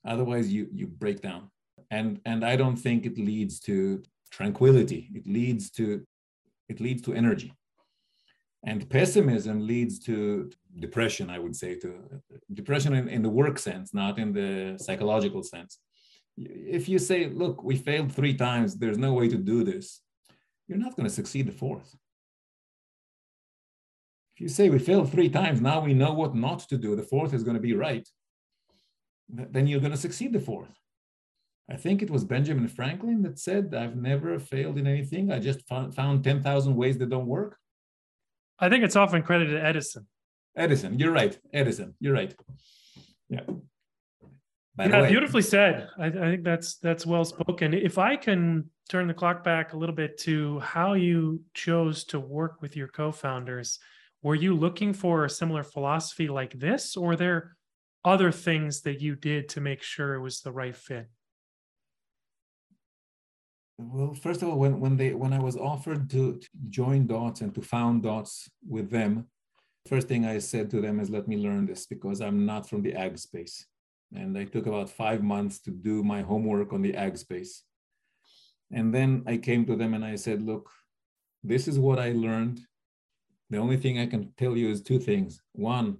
otherwise 0.03 0.51
you 0.51 0.67
you 0.73 0.87
break 0.87 1.21
down 1.21 1.49
and 1.91 2.19
and 2.25 2.43
i 2.43 2.55
don't 2.55 2.75
think 2.75 3.05
it 3.05 3.17
leads 3.17 3.59
to 3.59 4.03
tranquility 4.31 5.09
it 5.13 5.25
leads 5.27 5.69
to 5.69 5.85
it 6.67 6.81
leads 6.81 7.01
to 7.03 7.13
energy 7.13 7.53
and 8.64 8.89
pessimism 8.89 9.66
leads 9.66 9.99
to 9.99 10.49
depression 10.80 11.30
i 11.30 11.39
would 11.39 11.55
say 11.55 11.76
to 11.76 11.93
depression 12.53 12.93
in, 12.93 13.07
in 13.09 13.22
the 13.22 13.30
work 13.30 13.57
sense 13.59 13.93
not 13.93 14.20
in 14.20 14.32
the 14.34 14.78
psychological 14.78 15.43
sense 15.43 15.80
if 16.38 16.88
you 16.88 16.97
say 16.97 17.28
look 17.28 17.64
we 17.64 17.76
failed 17.76 18.12
three 18.12 18.34
times 18.34 18.76
there's 18.76 18.97
no 18.97 19.14
way 19.14 19.28
to 19.28 19.38
do 19.38 19.64
this 19.64 20.01
you're 20.68 20.78
not 20.78 20.95
going 20.95 21.07
to 21.07 21.14
succeed 21.14 21.45
the 21.47 21.51
fourth 21.51 21.95
If 24.36 24.41
you 24.41 24.47
say 24.47 24.70
we 24.70 24.80
failed 24.80 25.12
three 25.12 25.30
times, 25.30 25.59
now 25.59 25.82
we 25.82 25.93
know 25.93 26.14
what 26.14 26.34
not 26.36 26.59
to 26.70 26.78
do. 26.78 26.95
The 26.95 27.03
fourth 27.03 27.34
is 27.34 27.43
going 27.43 27.55
to 27.55 27.62
be 27.62 27.74
right. 27.74 28.07
Then 29.28 29.68
you're 29.68 29.82
going 29.82 29.91
to 29.91 29.97
succeed 29.97 30.32
the 30.34 30.39
fourth. 30.39 30.74
I 31.70 31.76
think 31.76 32.01
it 32.01 32.09
was 32.09 32.24
Benjamin 32.24 32.68
Franklin 32.68 33.22
that 33.24 33.39
said, 33.39 33.74
I've 33.74 33.95
never 33.95 34.39
failed 34.39 34.78
in 34.78 34.88
anything. 34.88 35.32
I 35.32 35.39
just 35.39 35.68
found, 35.68 35.95
found 35.95 36.24
10,000 36.24 36.76
ways 36.76 36.97
that 36.97 37.09
don't 37.09 37.28
work. 37.28 37.57
I 38.62 38.70
think 38.70 38.84
it's 38.84 38.95
often 38.95 39.24
credited 39.24 39.64
Edison. 39.64 40.05
Edison, 40.55 40.99
you're 40.99 41.12
right. 41.12 41.38
Edison, 41.51 41.95
you're 41.99 42.14
right. 42.14 42.34
Yeah. 43.30 43.41
By 44.76 44.86
yeah, 44.86 45.07
beautifully 45.07 45.41
said. 45.41 45.88
I, 45.97 46.05
I, 46.05 46.12
think 46.12 46.43
that's 46.43 46.76
that's 46.78 47.05
well 47.05 47.26
spoken. 47.26 47.74
If 47.74 47.97
I 47.97 48.16
can 48.16 48.70
turn 48.88 49.07
the 49.07 49.14
clock 49.14 49.43
back 49.43 49.74
a 49.74 49.78
little 49.78 49.95
bit 49.95 50.18
to 50.20 50.59
how 50.59 50.93
you 50.93 51.41
chose 51.53 52.03
to 52.05 52.20
work 52.20 52.62
with 52.62 52.78
your 52.78 52.88
co-founders, 52.88 53.80
were 54.22 54.36
you 54.36 54.55
looking 54.55 54.93
for 54.93 55.26
a 55.26 55.30
similar 55.30 55.64
philosophy 55.64 56.28
like 56.28 56.53
this, 56.57 56.95
or 56.95 57.16
there 57.16 57.57
other 58.05 58.32
things 58.32 58.82
that 58.82 59.01
you 59.01 59.16
did 59.16 59.49
to 59.49 59.62
make 59.62 59.82
sure 59.82 60.14
it 60.14 60.22
was 60.22 60.41
the 60.41 60.51
right 60.51 60.76
fit? 60.76 61.07
Well, 63.89 64.13
first 64.13 64.41
of 64.41 64.49
all, 64.49 64.59
when 64.59 64.79
when 64.79 64.95
they 64.95 65.13
when 65.13 65.34
I 65.34 65.39
was 65.39 65.57
offered 65.57 66.09
to, 66.11 66.38
to 66.38 66.47
join 66.69 67.07
Dots 67.07 67.41
and 67.41 67.53
to 67.55 67.61
found 67.61 68.03
Dots 68.03 68.49
with 68.67 68.89
them, 68.91 69.27
first 69.88 70.07
thing 70.07 70.25
I 70.25 70.38
said 70.38 70.69
to 70.71 70.82
them 70.82 70.99
is, 70.99 71.09
"Let 71.09 71.27
me 71.27 71.38
learn 71.38 71.65
this 71.65 71.86
because 71.88 72.21
I'm 72.21 72.45
not 72.45 72.69
from 72.69 72.82
the 72.84 72.93
ag 72.93 73.17
space." 73.17 73.65
And 74.13 74.38
I 74.38 74.45
took 74.45 74.67
about 74.67 74.89
five 74.89 75.23
months 75.23 75.59
to 75.61 75.71
do 75.71 76.03
my 76.03 76.21
homework 76.21 76.73
on 76.73 76.82
the 76.82 76.95
ag 76.95 77.17
space. 77.17 77.63
And 78.71 78.93
then 78.93 79.23
I 79.25 79.38
came 79.38 79.65
to 79.65 79.75
them 79.75 79.93
and 79.93 80.05
I 80.05 80.15
said, 80.15 80.41
"Look, 80.43 80.69
this 81.43 81.67
is 81.67 81.79
what 81.79 81.97
I 81.97 82.11
learned. 82.11 82.61
The 83.49 83.57
only 83.57 83.77
thing 83.77 83.97
I 83.97 84.05
can 84.05 84.34
tell 84.38 84.55
you 84.55 84.69
is 84.69 84.82
two 84.82 84.99
things. 84.99 85.41
One, 85.53 85.97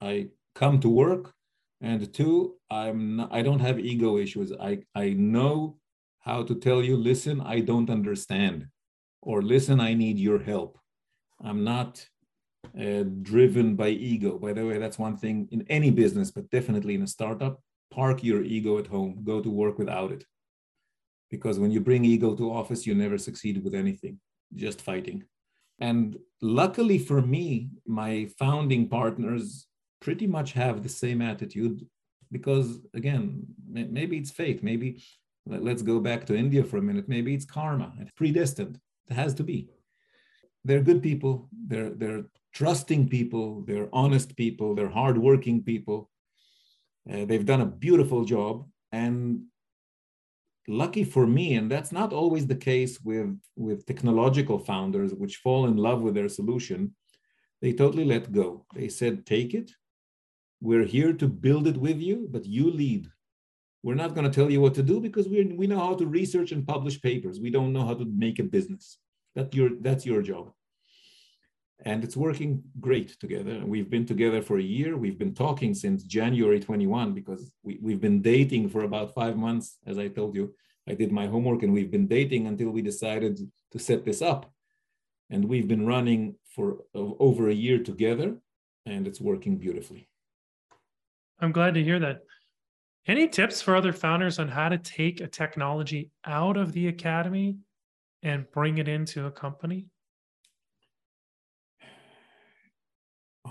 I 0.00 0.30
come 0.54 0.80
to 0.80 0.88
work, 0.88 1.34
and 1.80 2.12
two, 2.14 2.56
I'm 2.70 3.16
not, 3.16 3.32
I 3.32 3.42
don't 3.42 3.60
have 3.60 3.78
ego 3.78 4.16
issues. 4.16 4.52
I 4.52 4.84
I 4.94 5.10
know." 5.10 5.76
How 6.20 6.42
to 6.42 6.54
tell 6.54 6.82
you, 6.82 6.96
listen, 6.96 7.40
I 7.40 7.60
don't 7.60 7.90
understand, 7.90 8.66
or 9.22 9.42
listen, 9.42 9.80
I 9.80 9.94
need 9.94 10.18
your 10.18 10.38
help. 10.38 10.78
I'm 11.42 11.64
not 11.64 12.06
uh, 12.78 13.04
driven 13.22 13.74
by 13.74 13.88
ego. 13.88 14.38
By 14.38 14.52
the 14.52 14.66
way, 14.66 14.78
that's 14.78 14.98
one 14.98 15.16
thing 15.16 15.48
in 15.50 15.64
any 15.68 15.90
business, 15.90 16.30
but 16.30 16.50
definitely 16.50 16.94
in 16.94 17.02
a 17.02 17.06
startup. 17.06 17.62
Park 17.90 18.22
your 18.22 18.42
ego 18.42 18.78
at 18.78 18.86
home, 18.86 19.22
go 19.24 19.40
to 19.40 19.50
work 19.50 19.78
without 19.78 20.12
it. 20.12 20.24
Because 21.30 21.58
when 21.58 21.70
you 21.70 21.80
bring 21.80 22.04
ego 22.04 22.34
to 22.34 22.52
office, 22.52 22.86
you 22.86 22.94
never 22.94 23.18
succeed 23.18 23.62
with 23.64 23.74
anything, 23.74 24.20
just 24.54 24.80
fighting. 24.80 25.24
And 25.80 26.18
luckily 26.42 26.98
for 26.98 27.22
me, 27.22 27.70
my 27.86 28.28
founding 28.38 28.88
partners 28.88 29.66
pretty 30.00 30.26
much 30.26 30.52
have 30.52 30.82
the 30.82 30.88
same 30.88 31.22
attitude 31.22 31.86
because 32.32 32.80
again 32.94 33.42
maybe 33.68 34.16
it's 34.16 34.30
fate 34.30 34.62
maybe 34.62 35.02
Let's 35.58 35.82
go 35.82 36.00
back 36.00 36.26
to 36.26 36.36
India 36.36 36.62
for 36.64 36.76
a 36.78 36.82
minute. 36.82 37.08
Maybe 37.08 37.34
it's 37.34 37.44
karma. 37.44 37.92
It's 37.98 38.12
predestined. 38.12 38.78
It 39.08 39.14
has 39.14 39.34
to 39.34 39.42
be. 39.42 39.68
They're 40.64 40.82
good 40.82 41.02
people. 41.02 41.48
They're 41.66 41.90
they're 41.90 42.24
trusting 42.52 43.08
people. 43.08 43.62
They're 43.62 43.88
honest 43.92 44.36
people. 44.36 44.74
They're 44.74 44.88
hardworking 44.88 45.62
people. 45.62 46.10
Uh, 47.10 47.24
they've 47.24 47.46
done 47.46 47.62
a 47.62 47.66
beautiful 47.66 48.24
job. 48.24 48.66
And 48.92 49.44
lucky 50.68 51.04
for 51.04 51.26
me, 51.26 51.54
and 51.54 51.70
that's 51.70 51.92
not 51.92 52.12
always 52.12 52.46
the 52.46 52.56
case 52.56 53.00
with 53.00 53.36
with 53.56 53.86
technological 53.86 54.58
founders, 54.58 55.12
which 55.14 55.36
fall 55.36 55.66
in 55.66 55.76
love 55.76 56.02
with 56.02 56.14
their 56.14 56.28
solution. 56.28 56.94
They 57.62 57.72
totally 57.72 58.04
let 58.04 58.32
go. 58.32 58.66
They 58.74 58.88
said, 58.88 59.26
"Take 59.26 59.54
it. 59.54 59.70
We're 60.60 60.84
here 60.84 61.12
to 61.14 61.26
build 61.28 61.66
it 61.66 61.76
with 61.76 62.00
you, 62.00 62.28
but 62.30 62.46
you 62.46 62.70
lead." 62.70 63.10
We're 63.82 63.94
not 63.94 64.14
going 64.14 64.30
to 64.30 64.34
tell 64.34 64.50
you 64.50 64.60
what 64.60 64.74
to 64.74 64.82
do 64.82 65.00
because 65.00 65.28
we 65.28 65.42
we 65.44 65.66
know 65.66 65.78
how 65.78 65.94
to 65.94 66.06
research 66.06 66.52
and 66.52 66.66
publish 66.66 67.00
papers. 67.00 67.40
We 67.40 67.50
don't 67.50 67.72
know 67.72 67.86
how 67.86 67.94
to 67.94 68.04
make 68.04 68.38
a 68.38 68.44
business. 68.44 68.98
That 69.34 69.54
your 69.54 69.70
that's 69.80 70.04
your 70.04 70.22
job. 70.22 70.52
And 71.82 72.04
it's 72.04 72.16
working 72.16 72.62
great 72.78 73.18
together. 73.18 73.62
We've 73.64 73.88
been 73.88 74.04
together 74.04 74.42
for 74.42 74.58
a 74.58 74.62
year. 74.62 74.98
We've 74.98 75.18
been 75.18 75.34
talking 75.34 75.72
since 75.72 76.02
January 76.02 76.60
21 76.60 77.14
because 77.14 77.50
we, 77.62 77.78
we've 77.80 78.00
been 78.00 78.20
dating 78.20 78.68
for 78.68 78.84
about 78.84 79.14
five 79.14 79.36
months. 79.36 79.78
As 79.86 79.98
I 79.98 80.08
told 80.08 80.34
you, 80.34 80.54
I 80.86 80.92
did 80.92 81.10
my 81.10 81.26
homework 81.26 81.62
and 81.62 81.72
we've 81.72 81.90
been 81.90 82.06
dating 82.06 82.46
until 82.46 82.68
we 82.68 82.82
decided 82.82 83.40
to 83.72 83.78
set 83.78 84.04
this 84.04 84.20
up. 84.20 84.52
And 85.30 85.46
we've 85.46 85.68
been 85.68 85.86
running 85.86 86.34
for 86.54 86.80
uh, 86.94 87.12
over 87.18 87.48
a 87.48 87.54
year 87.54 87.78
together 87.82 88.36
and 88.84 89.06
it's 89.06 89.20
working 89.20 89.56
beautifully. 89.56 90.06
I'm 91.40 91.52
glad 91.52 91.74
to 91.74 91.82
hear 91.82 91.98
that. 92.00 92.24
Any 93.10 93.26
tips 93.26 93.60
for 93.60 93.74
other 93.74 93.92
founders 93.92 94.38
on 94.38 94.46
how 94.46 94.68
to 94.68 94.78
take 94.78 95.20
a 95.20 95.26
technology 95.26 96.12
out 96.24 96.56
of 96.56 96.72
the 96.72 96.86
academy 96.86 97.56
and 98.22 98.48
bring 98.52 98.78
it 98.78 98.86
into 98.86 99.26
a 99.26 99.32
company? 99.32 99.86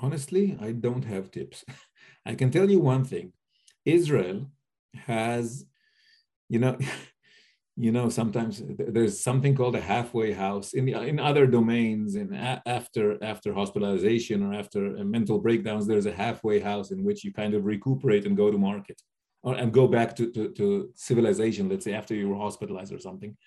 Honestly, 0.01 0.57
I 0.61 0.71
don't 0.71 1.03
have 1.03 1.29
tips. 1.29 1.65
I 2.25 2.35
can 2.35 2.51
tell 2.51 2.71
you 2.71 2.79
one 2.79 3.03
thing. 3.03 3.33
Israel 3.83 4.49
has, 4.95 5.65
you 6.47 6.59
know, 6.59 6.77
you 7.75 7.91
know, 7.91 8.07
sometimes 8.07 8.63
there's 8.65 9.19
something 9.19 9.57
called 9.57 9.75
a 9.75 9.81
halfway 9.81 10.31
house 10.31 10.71
in 10.71 10.87
in 10.87 11.19
other 11.19 11.45
domains. 11.45 12.15
And 12.15 12.33
after 12.65 13.21
after 13.21 13.53
hospitalization 13.53 14.41
or 14.41 14.53
after 14.53 14.79
mental 15.03 15.37
breakdowns, 15.37 15.85
there's 15.85 16.05
a 16.05 16.13
halfway 16.23 16.61
house 16.61 16.91
in 16.91 17.03
which 17.03 17.25
you 17.25 17.33
kind 17.33 17.53
of 17.53 17.65
recuperate 17.65 18.25
and 18.25 18.37
go 18.37 18.49
to 18.51 18.57
market 18.57 19.01
and 19.43 19.73
go 19.73 19.87
back 19.87 20.15
to, 20.17 20.31
to, 20.31 20.49
to 20.51 20.89
civilization, 20.95 21.69
let's 21.69 21.85
say 21.85 21.93
after 21.93 22.13
you 22.13 22.29
were 22.29 22.35
hospitalized 22.35 22.93
or 22.93 22.99
something. 22.99 23.37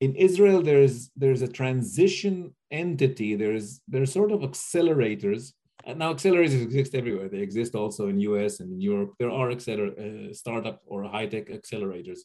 In 0.00 0.14
Israel, 0.16 0.62
there's 0.62 1.10
there's 1.16 1.42
a 1.42 1.48
transition 1.48 2.54
entity. 2.70 3.36
There's 3.36 3.80
there's 3.88 4.12
sort 4.12 4.32
of 4.32 4.40
accelerators. 4.40 5.52
And 5.86 5.98
now 5.98 6.14
accelerators 6.14 6.62
exist 6.62 6.94
everywhere. 6.94 7.28
They 7.28 7.40
exist 7.40 7.74
also 7.74 8.08
in 8.08 8.18
US 8.20 8.60
and 8.60 8.72
in 8.72 8.80
Europe. 8.80 9.14
There 9.18 9.30
are 9.30 9.48
acceler- 9.48 10.30
uh, 10.30 10.32
startup 10.32 10.80
or 10.86 11.04
high-tech 11.04 11.48
accelerators. 11.48 12.20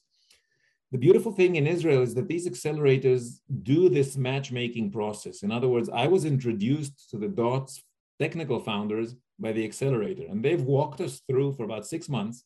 The 0.91 0.97
beautiful 0.97 1.31
thing 1.31 1.55
in 1.55 1.67
Israel 1.67 2.01
is 2.01 2.15
that 2.15 2.27
these 2.27 2.47
accelerators 2.47 3.39
do 3.63 3.89
this 3.89 4.17
matchmaking 4.17 4.91
process. 4.91 5.43
In 5.43 5.51
other 5.51 5.67
words, 5.67 5.89
I 5.89 6.07
was 6.07 6.25
introduced 6.25 7.09
to 7.11 7.17
the 7.17 7.27
DOTS 7.27 7.83
technical 8.17 8.59
founders 8.59 9.15
by 9.37 9.51
the 9.51 9.65
accelerator, 9.65 10.25
and 10.29 10.43
they've 10.43 10.61
walked 10.61 10.99
us 11.01 11.21
through 11.27 11.53
for 11.53 11.63
about 11.63 11.85
six 11.85 12.09
months 12.09 12.45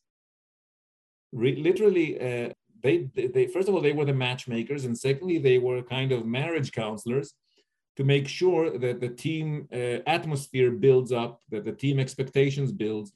re- 1.34 1.56
literally 1.56 2.18
uh, 2.20 2.48
they, 2.82 3.08
they 3.14 3.46
first 3.46 3.68
of 3.68 3.74
all 3.74 3.80
they 3.80 3.92
were 3.92 4.04
the 4.04 4.14
matchmakers 4.14 4.84
and 4.84 4.96
secondly 4.96 5.38
they 5.38 5.58
were 5.58 5.82
kind 5.82 6.12
of 6.12 6.26
marriage 6.26 6.72
counselors 6.72 7.34
to 7.96 8.04
make 8.04 8.26
sure 8.26 8.76
that 8.78 9.00
the 9.00 9.08
team 9.08 9.68
uh, 9.72 9.98
atmosphere 10.06 10.70
builds 10.70 11.12
up 11.12 11.40
that 11.50 11.64
the 11.64 11.72
team 11.72 11.98
expectations 11.98 12.72
builds 12.72 13.12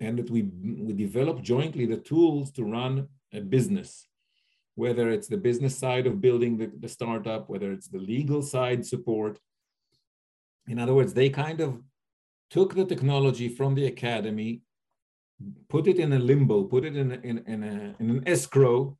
and 0.00 0.18
that 0.18 0.30
we, 0.30 0.42
we 0.42 0.92
develop 0.92 1.42
jointly 1.42 1.86
the 1.86 1.96
tools 1.96 2.50
to 2.52 2.64
run 2.64 3.08
a 3.32 3.40
business 3.40 4.06
whether 4.76 5.10
it's 5.10 5.26
the 5.26 5.38
business 5.38 5.76
side 5.76 6.06
of 6.06 6.20
building 6.20 6.56
the, 6.56 6.70
the 6.78 6.88
startup 6.88 7.48
whether 7.48 7.72
it's 7.72 7.88
the 7.88 7.98
legal 7.98 8.42
side 8.42 8.86
support. 8.86 9.40
In 10.68 10.78
other 10.78 10.94
words 10.94 11.12
they 11.12 11.30
kind 11.30 11.60
of 11.60 11.82
took 12.50 12.74
the 12.74 12.84
technology 12.84 13.48
from 13.48 13.74
the 13.74 13.86
academy 13.86 14.62
put 15.68 15.86
it 15.86 15.98
in 15.98 16.12
a 16.12 16.18
limbo, 16.18 16.64
put 16.64 16.84
it 16.84 16.96
in, 16.96 17.12
in, 17.12 17.38
in, 17.46 17.62
a, 17.62 17.94
in 18.00 18.10
an 18.10 18.22
escrow 18.26 18.96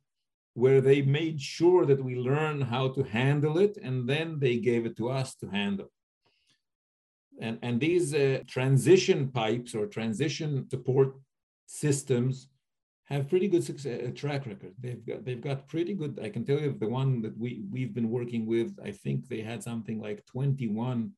where 0.53 0.81
they 0.81 1.01
made 1.01 1.39
sure 1.39 1.85
that 1.85 2.03
we 2.03 2.15
learn 2.15 2.61
how 2.61 2.87
to 2.89 3.03
handle 3.03 3.57
it 3.57 3.77
and 3.81 4.09
then 4.09 4.39
they 4.39 4.57
gave 4.57 4.85
it 4.85 4.97
to 4.97 5.09
us 5.09 5.35
to 5.35 5.47
handle. 5.47 5.91
And, 7.39 7.59
and 7.61 7.79
these 7.79 8.13
uh, 8.13 8.39
transition 8.47 9.29
pipes 9.29 9.75
or 9.75 9.85
transition 9.85 10.67
support 10.69 11.13
systems 11.67 12.47
have 13.05 13.29
pretty 13.29 13.47
good 13.47 13.63
success, 13.63 14.01
uh, 14.05 14.11
track 14.15 14.45
record. 14.45 14.73
They've 14.79 15.05
got 15.05 15.23
they've 15.23 15.41
got 15.41 15.67
pretty 15.67 15.93
good. 15.93 16.19
I 16.21 16.29
can 16.29 16.43
tell 16.43 16.59
you 16.59 16.75
the 16.77 16.89
one 16.89 17.21
that 17.21 17.37
we 17.37 17.63
we've 17.71 17.93
been 17.93 18.09
working 18.09 18.45
with. 18.45 18.77
I 18.83 18.91
think 18.91 19.27
they 19.27 19.41
had 19.41 19.63
something 19.63 20.01
like 20.01 20.25
21 20.25 21.11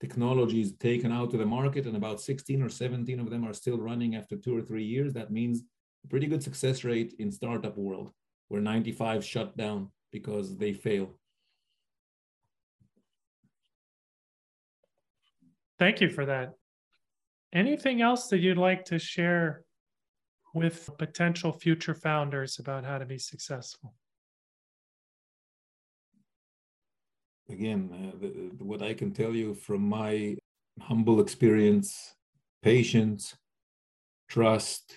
technologies 0.00 0.72
taken 0.72 1.10
out 1.12 1.30
to 1.30 1.36
the 1.36 1.46
market 1.46 1.86
and 1.86 1.96
about 1.96 2.20
16 2.20 2.62
or 2.62 2.68
17 2.68 3.18
of 3.20 3.30
them 3.30 3.44
are 3.44 3.54
still 3.54 3.78
running 3.78 4.14
after 4.14 4.36
two 4.36 4.56
or 4.56 4.62
three 4.62 4.84
years. 4.84 5.12
That 5.14 5.30
means 5.30 5.62
a 6.04 6.08
pretty 6.08 6.26
good 6.26 6.42
success 6.42 6.84
rate 6.84 7.14
in 7.18 7.32
startup 7.32 7.76
world 7.76 8.12
where 8.48 8.60
95 8.60 9.24
shut 9.24 9.56
down 9.56 9.90
because 10.12 10.56
they 10.56 10.72
fail. 10.72 11.18
Thank 15.78 16.00
you 16.00 16.08
for 16.08 16.26
that. 16.26 16.52
Anything 17.52 18.02
else 18.02 18.28
that 18.28 18.38
you'd 18.38 18.58
like 18.58 18.84
to 18.86 18.98
share 18.98 19.64
with 20.54 20.88
potential 20.98 21.52
future 21.52 21.94
founders 21.94 22.58
about 22.58 22.84
how 22.84 22.98
to 22.98 23.04
be 23.04 23.18
successful 23.18 23.94
again, 27.48 27.90
uh, 27.92 28.18
the, 28.20 28.64
what 28.64 28.82
I 28.82 28.94
can 28.94 29.12
tell 29.12 29.34
you 29.34 29.54
from 29.54 29.82
my 29.82 30.36
humble 30.80 31.20
experience, 31.20 32.14
patience, 32.62 33.36
trust, 34.28 34.96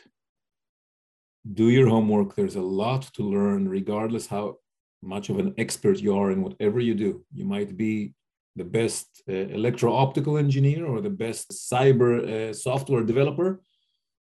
do 1.53 1.69
your 1.69 1.87
homework. 1.87 2.35
There's 2.35 2.55
a 2.55 2.61
lot 2.61 3.03
to 3.13 3.23
learn, 3.23 3.69
regardless 3.69 4.27
how 4.27 4.57
much 5.01 5.29
of 5.29 5.39
an 5.39 5.53
expert 5.57 5.99
you 5.99 6.15
are 6.17 6.31
in 6.31 6.41
whatever 6.41 6.79
you 6.79 6.93
do. 6.93 7.23
You 7.33 7.45
might 7.45 7.77
be 7.77 8.13
the 8.55 8.65
best 8.65 9.23
uh, 9.29 9.33
electro-optical 9.33 10.37
engineer 10.37 10.85
or 10.85 10.99
the 11.01 11.09
best 11.09 11.51
cyber 11.51 12.49
uh, 12.49 12.53
software 12.53 13.03
developer. 13.03 13.61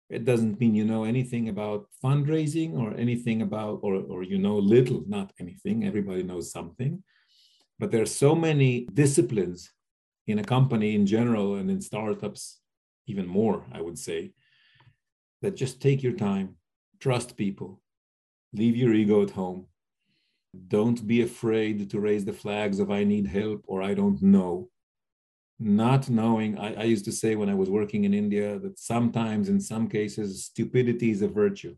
It 0.08 0.24
doesn't 0.24 0.60
mean 0.60 0.74
you 0.74 0.84
know 0.84 1.04
anything 1.04 1.48
about 1.48 1.86
fundraising 2.02 2.78
or 2.78 2.94
anything 2.96 3.42
about, 3.42 3.80
or, 3.82 3.96
or 3.96 4.22
you 4.22 4.38
know 4.38 4.56
little, 4.56 5.04
not 5.06 5.32
anything. 5.40 5.84
Everybody 5.84 6.22
knows 6.22 6.52
something. 6.52 7.02
But 7.78 7.90
there 7.90 8.02
are 8.02 8.06
so 8.06 8.34
many 8.34 8.86
disciplines 8.92 9.72
in 10.26 10.38
a 10.38 10.44
company 10.44 10.94
in 10.94 11.06
general 11.06 11.56
and 11.56 11.70
in 11.70 11.80
startups, 11.80 12.60
even 13.06 13.26
more, 13.26 13.64
I 13.72 13.80
would 13.80 13.98
say, 13.98 14.32
that 15.42 15.56
just 15.56 15.82
take 15.82 16.02
your 16.02 16.12
time, 16.12 16.56
trust 17.00 17.36
people, 17.36 17.80
leave 18.52 18.76
your 18.76 18.94
ego 18.94 19.22
at 19.22 19.30
home. 19.30 19.66
Don't 20.68 21.06
be 21.06 21.20
afraid 21.22 21.90
to 21.90 22.00
raise 22.00 22.24
the 22.24 22.32
flags 22.32 22.78
of 22.78 22.90
I 22.90 23.04
need 23.04 23.26
help 23.26 23.64
or 23.66 23.82
I 23.82 23.94
don't 23.94 24.22
know. 24.22 24.70
Not 25.58 26.08
knowing, 26.08 26.58
I, 26.58 26.74
I 26.74 26.82
used 26.84 27.04
to 27.06 27.12
say 27.12 27.34
when 27.34 27.48
I 27.48 27.54
was 27.54 27.70
working 27.70 28.04
in 28.04 28.14
India 28.14 28.58
that 28.60 28.78
sometimes, 28.78 29.48
in 29.48 29.60
some 29.60 29.88
cases, 29.88 30.44
stupidity 30.44 31.10
is 31.10 31.22
a 31.22 31.28
virtue 31.28 31.76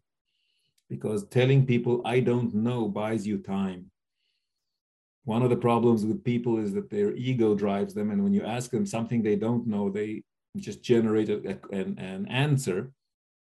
because 0.89 1.27
telling 1.27 1.67
people 1.67 2.03
I 2.05 2.21
don't 2.21 2.55
know 2.55 2.89
buys 2.89 3.27
you 3.27 3.39
time 3.39 3.91
one 5.27 5.43
of 5.43 5.51
the 5.51 5.63
problems 5.69 6.07
with 6.07 6.25
people 6.25 6.59
is 6.59 6.73
that 6.73 6.89
their 6.89 7.11
ego 7.15 7.55
drives 7.55 7.93
them 7.95 8.11
and 8.11 8.23
when 8.23 8.33
you 8.33 8.45
ask 8.45 8.71
them 8.71 8.87
something 8.87 9.23
they 9.23 9.37
don't 9.37 9.67
know 9.67 9.91
they 9.91 10.23
just 10.57 10.83
generate 10.83 11.29
a, 11.29 11.59
an, 11.73 11.99
an 11.99 12.27
answer 12.29 12.91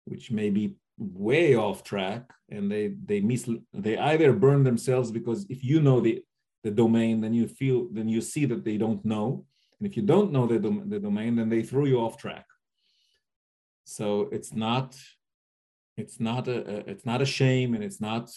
which 0.05 0.30
may 0.30 0.49
be 0.49 0.75
way 0.97 1.55
off 1.55 1.84
track 1.84 2.23
and 2.49 2.71
they 2.71 2.93
they 3.05 3.19
miss 3.21 3.49
they 3.73 3.97
either 3.97 4.32
burn 4.34 4.63
themselves 4.63 5.09
because 5.11 5.45
if 5.49 5.63
you 5.63 5.82
know 5.82 5.99
the 5.99 6.21
the 6.63 6.71
domain 6.71 7.21
then 7.21 7.34
you 7.34 7.47
feel 7.47 7.88
then 7.91 8.07
you 8.09 8.21
see 8.21 8.45
that 8.45 8.63
they 8.65 8.77
don't 8.77 9.03
know 9.05 9.45
and 9.80 9.88
if 9.88 9.95
you 9.95 10.03
don't 10.03 10.32
know 10.32 10.45
the, 10.45 10.59
dom- 10.59 10.89
the 10.89 10.99
domain 10.99 11.36
then 11.36 11.49
they 11.49 11.63
throw 11.63 11.86
you 11.86 11.99
off 11.99 12.17
track. 12.17 12.45
So 13.86 14.30
it's 14.32 14.53
not 14.53 14.97
it's 15.97 16.19
not 16.19 16.47
a, 16.47 16.57
a 16.57 16.77
it's 16.91 17.05
not 17.05 17.21
a 17.21 17.25
shame 17.25 17.73
and 17.73 17.84
it's 17.84 18.01
not 18.01 18.30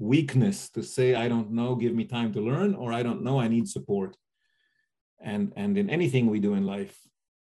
weakness 0.00 0.70
to 0.70 0.82
say 0.82 1.14
i 1.14 1.28
don't 1.28 1.50
know 1.50 1.74
give 1.74 1.94
me 1.94 2.04
time 2.04 2.32
to 2.32 2.40
learn 2.40 2.74
or 2.74 2.90
i 2.92 3.02
don't 3.02 3.22
know 3.22 3.38
i 3.38 3.46
need 3.46 3.68
support. 3.68 4.16
And 5.22 5.52
and 5.54 5.76
in 5.76 5.90
anything 5.90 6.26
we 6.26 6.40
do 6.40 6.54
in 6.54 6.64
life 6.64 6.96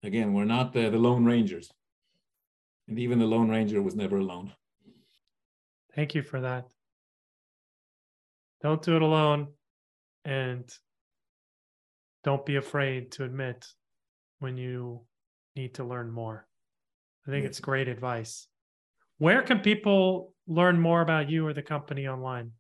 again 0.03 0.33
we're 0.33 0.47
not 0.47 0.73
the, 0.73 0.89
the 0.89 0.99
lone 0.99 1.27
rangers. 1.27 1.71
And 2.89 2.99
even 2.99 3.19
the 3.19 3.27
lone 3.27 3.51
ranger 3.51 3.83
was 3.83 3.95
never 3.95 4.17
alone. 4.19 4.53
Thank 5.95 6.15
you 6.15 6.23
for 6.23 6.41
that. 6.41 6.65
Don't 8.63 8.81
do 8.81 8.97
it 8.97 9.03
alone 9.03 9.49
and 10.25 10.65
don't 12.25 12.47
be 12.47 12.57
afraid 12.57 13.13
to 13.13 13.25
admit 13.25 13.67
when 14.39 14.57
you 14.57 15.03
need 15.55 15.75
to 15.75 15.85
learn 15.85 16.11
more. 16.11 16.47
I 17.27 17.31
think 17.31 17.45
it's 17.45 17.61
great 17.61 17.89
advice. 17.89 18.47
Where 19.19 19.43
can 19.43 19.61
people 19.61 20.33
learn 20.47 20.81
more 20.81 21.01
about 21.01 21.29
you 21.31 21.47
or 21.47 21.53
the 21.53 21.63
company 21.63 22.07
online? 22.07 22.53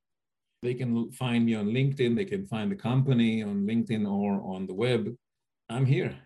They 0.62 0.74
can 0.74 1.10
find 1.12 1.44
me 1.44 1.54
on 1.54 1.66
LinkedIn. 1.66 2.16
They 2.16 2.24
can 2.24 2.46
find 2.46 2.70
the 2.70 2.76
company 2.76 3.42
on 3.42 3.66
LinkedIn 3.66 4.10
or 4.10 4.40
on 4.42 4.66
the 4.66 4.74
web. 4.74 5.14
I'm 5.68 5.86
here. 5.86 6.16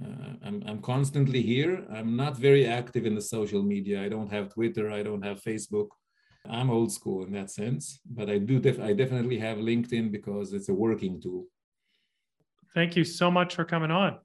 Uh, 0.00 0.34
I'm, 0.44 0.62
I'm 0.66 0.82
constantly 0.82 1.40
here. 1.40 1.84
I'm 1.92 2.14
not 2.14 2.36
very 2.36 2.66
active 2.66 3.06
in 3.06 3.14
the 3.14 3.22
social 3.22 3.62
media. 3.62 4.02
I 4.02 4.08
don't 4.08 4.30
have 4.30 4.52
Twitter. 4.52 4.90
I 4.90 5.02
don't 5.02 5.24
have 5.24 5.42
Facebook. 5.42 5.88
I'm 6.48 6.70
old 6.70 6.92
school 6.92 7.24
in 7.24 7.32
that 7.32 7.50
sense, 7.50 8.00
but 8.08 8.30
I 8.30 8.38
do. 8.38 8.58
Def- 8.58 8.80
I 8.80 8.92
definitely 8.92 9.38
have 9.38 9.58
LinkedIn 9.58 10.12
because 10.12 10.52
it's 10.52 10.68
a 10.68 10.74
working 10.74 11.20
tool. 11.20 11.46
Thank 12.74 12.96
you 12.96 13.04
so 13.04 13.30
much 13.30 13.54
for 13.54 13.64
coming 13.64 13.90
on. 13.90 14.18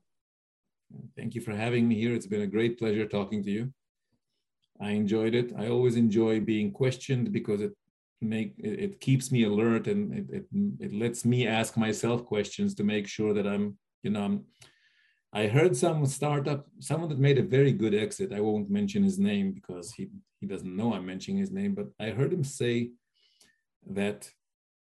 Thank 1.18 1.34
you 1.34 1.42
for 1.42 1.54
having 1.54 1.88
me 1.88 1.96
here. 1.96 2.14
It's 2.14 2.28
been 2.28 2.42
a 2.42 2.48
great 2.48 2.78
pleasure 2.78 3.08
talking 3.08 3.44
to 3.44 3.50
you. 3.50 3.74
I 4.82 4.92
enjoyed 4.92 5.36
it. 5.36 5.54
I 5.58 5.70
always 5.70 5.96
enjoy 5.96 6.40
being 6.40 6.72
questioned 6.72 7.32
because 7.32 7.62
it 7.62 7.74
make 8.22 8.54
it, 8.58 8.80
it 8.80 9.00
keeps 9.00 9.32
me 9.32 9.44
alert 9.44 9.88
and 9.88 10.14
it, 10.14 10.26
it, 10.30 10.46
it 10.80 10.94
lets 10.94 11.26
me 11.26 11.48
ask 11.48 11.78
myself 11.78 12.26
questions 12.26 12.74
to 12.76 12.84
make 12.84 13.08
sure 13.08 13.34
that 13.34 13.48
I'm 13.48 13.78
you 14.02 14.12
know 14.12 14.24
I'm, 14.24 14.46
I 15.34 15.48
heard 15.48 15.76
some 15.76 16.06
startup 16.06 16.68
someone 16.80 17.10
that 17.10 17.20
made 17.20 17.38
a 17.38 17.44
very 17.44 17.72
good 17.72 17.94
exit. 17.94 18.34
I 18.34 18.42
won't 18.42 18.70
mention 18.70 19.04
his 19.04 19.20
name 19.20 19.52
because 19.52 19.94
he 19.94 20.10
he 20.40 20.48
doesn't 20.48 20.76
know 20.76 20.94
I'm 20.94 21.06
mentioning 21.06 21.40
his 21.40 21.52
name, 21.52 21.74
but 21.74 21.88
I 22.00 22.10
heard 22.10 22.34
him 22.34 22.44
say 22.44 22.92
that 23.88 24.30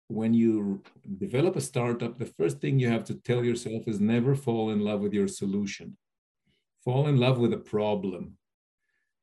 when 0.08 0.34
you 0.34 0.84
develop 1.18 1.56
a 1.56 1.62
startup, 1.62 2.18
the 2.18 2.32
first 2.38 2.60
thing 2.60 2.80
you 2.80 2.90
have 2.90 3.04
to 3.06 3.16
tell 3.16 3.44
yourself 3.44 3.88
is 3.88 4.00
never 4.00 4.36
fall 4.36 4.70
in 4.70 4.80
love 4.80 5.02
with 5.02 5.14
your 5.14 5.28
solution. 5.28 5.98
Fall 6.84 7.08
in 7.08 7.18
love 7.18 7.40
with 7.40 7.54
a 7.54 7.58
problem 7.58 8.38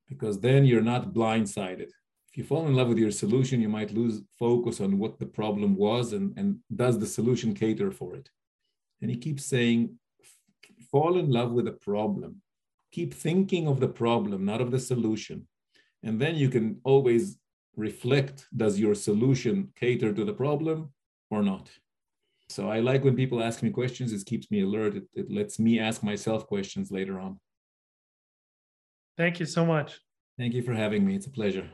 because 0.08 0.40
then 0.40 0.64
you're 0.64 0.82
not 0.82 1.12
blindsided. 1.12 1.88
If 2.30 2.38
you 2.38 2.44
fall 2.44 2.66
in 2.66 2.74
love 2.74 2.88
with 2.88 2.98
your 2.98 3.10
solution, 3.10 3.60
you 3.60 3.68
might 3.68 3.92
lose 3.92 4.22
focus 4.38 4.80
on 4.80 4.98
what 4.98 5.18
the 5.18 5.26
problem 5.26 5.76
was 5.76 6.12
and, 6.12 6.36
and 6.38 6.58
does 6.74 6.98
the 6.98 7.06
solution 7.06 7.54
cater 7.54 7.90
for 7.90 8.16
it. 8.16 8.30
And 9.00 9.10
he 9.10 9.16
keeps 9.16 9.44
saying, 9.44 9.98
fall 10.90 11.18
in 11.18 11.30
love 11.30 11.52
with 11.52 11.64
the 11.64 11.72
problem. 11.72 12.42
Keep 12.92 13.14
thinking 13.14 13.66
of 13.66 13.80
the 13.80 13.88
problem, 13.88 14.44
not 14.44 14.60
of 14.60 14.70
the 14.70 14.78
solution. 14.78 15.46
And 16.02 16.20
then 16.20 16.34
you 16.36 16.48
can 16.48 16.80
always 16.84 17.38
reflect 17.76 18.46
does 18.54 18.78
your 18.78 18.94
solution 18.94 19.72
cater 19.76 20.12
to 20.12 20.24
the 20.24 20.34
problem 20.34 20.92
or 21.30 21.42
not? 21.42 21.70
So 22.48 22.68
I 22.68 22.80
like 22.80 23.02
when 23.02 23.16
people 23.16 23.42
ask 23.42 23.62
me 23.62 23.70
questions, 23.70 24.12
it 24.12 24.26
keeps 24.26 24.50
me 24.50 24.60
alert. 24.60 24.94
It, 24.94 25.04
it 25.14 25.30
lets 25.30 25.58
me 25.58 25.80
ask 25.80 26.02
myself 26.02 26.46
questions 26.46 26.90
later 26.90 27.18
on. 27.18 27.40
Thank 29.16 29.40
you 29.40 29.46
so 29.46 29.64
much. 29.64 29.98
Thank 30.38 30.54
you 30.54 30.62
for 30.62 30.72
having 30.72 31.06
me. 31.06 31.14
It's 31.14 31.26
a 31.26 31.30
pleasure. 31.30 31.68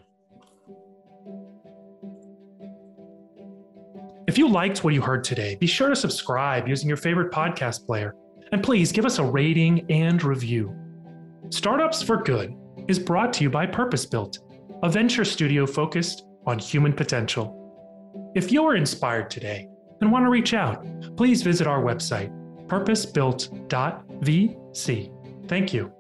If 4.27 4.37
you 4.37 4.49
liked 4.49 4.85
what 4.85 4.93
you 4.93 5.01
heard 5.01 5.25
today, 5.25 5.57
be 5.57 5.67
sure 5.67 5.89
to 5.89 5.97
subscribe 5.97 6.69
using 6.69 6.87
your 6.87 6.99
favorite 6.99 7.33
podcast 7.33 7.87
player. 7.87 8.15
And 8.53 8.63
please 8.63 8.93
give 8.93 9.07
us 9.07 9.19
a 9.19 9.25
rating 9.25 9.91
and 9.91 10.23
review. 10.23 10.77
Startups 11.51 12.03
for 12.03 12.23
Good 12.23 12.55
is 12.89 12.99
brought 12.99 13.33
to 13.35 13.45
you 13.45 13.51
by 13.51 13.67
Purpose 13.67 14.05
Built, 14.05 14.41
a 14.83 14.91
venture 14.91 15.25
studio 15.25 15.67
focused 15.67 16.25
on 16.47 16.59
human 16.59 16.93
potential. 16.93 17.55
If 18.35 18.53
you 18.53 18.67
are 18.67 18.77
inspired 18.77 19.31
today 19.31 19.67
and 20.01 20.13
want 20.13 20.27
to 20.27 20.31
reach 20.31 20.55
out, 20.55 20.87
please 21.17 21.43
visit 21.43 21.67
our 21.67 21.83
website, 21.83 22.31
purposebuilt.vc. 22.67 25.49
Thank 25.49 25.73
you. 25.73 25.98